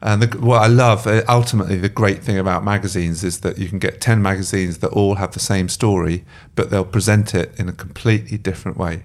And 0.02 0.24
the, 0.24 0.38
what 0.40 0.62
I 0.62 0.68
love, 0.68 1.06
uh, 1.06 1.24
ultimately, 1.30 1.78
the 1.78 1.90
great 1.90 2.24
thing 2.24 2.38
about 2.38 2.64
magazines 2.64 3.24
is 3.24 3.42
that 3.42 3.60
you 3.60 3.70
can 3.70 3.78
get 3.78 4.02
10 4.02 4.22
magazines 4.22 4.80
that 4.80 4.90
all 4.90 5.16
have 5.16 5.34
the 5.34 5.40
same 5.40 5.70
story, 5.70 6.26
but 6.56 6.72
they'll 6.72 6.84
present 6.84 7.36
it 7.36 7.58
in 7.60 7.70
a 7.70 7.72
completely 7.72 8.38
different 8.38 8.78
way, 8.78 9.04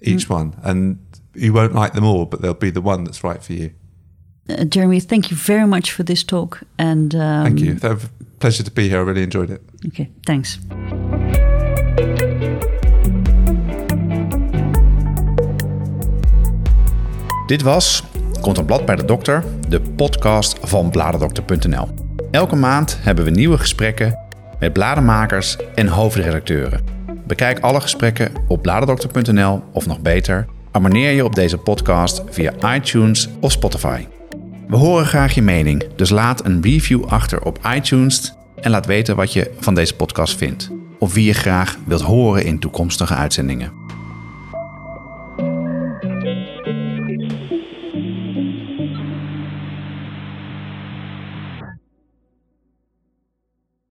each 0.00 0.26
mm. 0.26 0.30
one. 0.30 0.56
And 0.62 0.98
you 1.34 1.52
won't 1.52 1.74
like 1.74 1.92
them 1.92 2.04
all, 2.04 2.24
but 2.24 2.40
they'll 2.40 2.54
be 2.54 2.70
the 2.70 2.80
one 2.80 3.04
that's 3.04 3.22
right 3.22 3.42
for 3.42 3.52
you. 3.52 3.72
Uh, 4.58 4.64
Jeremy, 4.68 5.00
thank 5.00 5.24
you 5.24 5.40
very 5.40 5.66
much 5.66 5.92
for 5.92 6.04
this 6.04 6.24
talk. 6.24 6.60
And 6.76 7.14
um, 7.14 7.42
Thank 7.42 7.58
you. 7.58 7.72
It's 7.72 7.84
a 7.84 7.96
pleasure 8.38 8.64
to 8.64 8.72
be 8.72 8.88
here. 8.88 9.00
I 9.00 9.04
really 9.04 9.22
enjoyed 9.22 9.50
it. 9.50 9.60
Okay, 9.86 10.10
thanks. 10.20 10.58
Dit 17.46 17.62
was 17.62 18.04
Komt 18.40 18.58
een 18.58 18.64
blad 18.64 18.84
bij 18.84 18.96
de 18.96 19.04
dokter, 19.04 19.44
de 19.68 19.80
podcast 19.80 20.58
van 20.62 20.90
bladerdokter.nl. 20.90 21.88
Elke 22.30 22.56
maand 22.56 22.98
hebben 23.02 23.24
we 23.24 23.30
nieuwe 23.30 23.58
gesprekken 23.58 24.18
met 24.58 24.72
bladenmakers 24.72 25.56
en 25.74 25.86
hoofdredacteuren. 25.86 26.80
Bekijk 27.26 27.58
alle 27.58 27.80
gesprekken 27.80 28.32
op 28.48 28.62
bladerdokter.nl 28.62 29.62
of 29.72 29.86
nog 29.86 30.00
beter, 30.00 30.46
abonneer 30.70 31.10
je 31.10 31.24
op 31.24 31.34
deze 31.34 31.58
podcast 31.58 32.22
via 32.28 32.74
iTunes 32.74 33.28
of 33.40 33.52
Spotify. 33.52 34.06
We 34.70 34.76
horen 34.76 35.06
graag 35.06 35.34
je 35.34 35.42
mening, 35.42 35.84
dus 35.96 36.10
laat 36.10 36.44
een 36.44 36.62
review 36.62 37.04
achter 37.04 37.42
op 37.42 37.58
iTunes 37.74 38.34
en 38.60 38.70
laat 38.70 38.86
weten 38.86 39.16
wat 39.16 39.32
je 39.32 39.50
van 39.58 39.74
deze 39.74 39.94
podcast 39.94 40.36
vindt. 40.36 40.70
Of 40.98 41.14
wie 41.14 41.24
je 41.24 41.32
graag 41.32 41.78
wilt 41.86 42.00
horen 42.00 42.44
in 42.44 42.58
toekomstige 42.58 43.14
uitzendingen. 43.14 43.72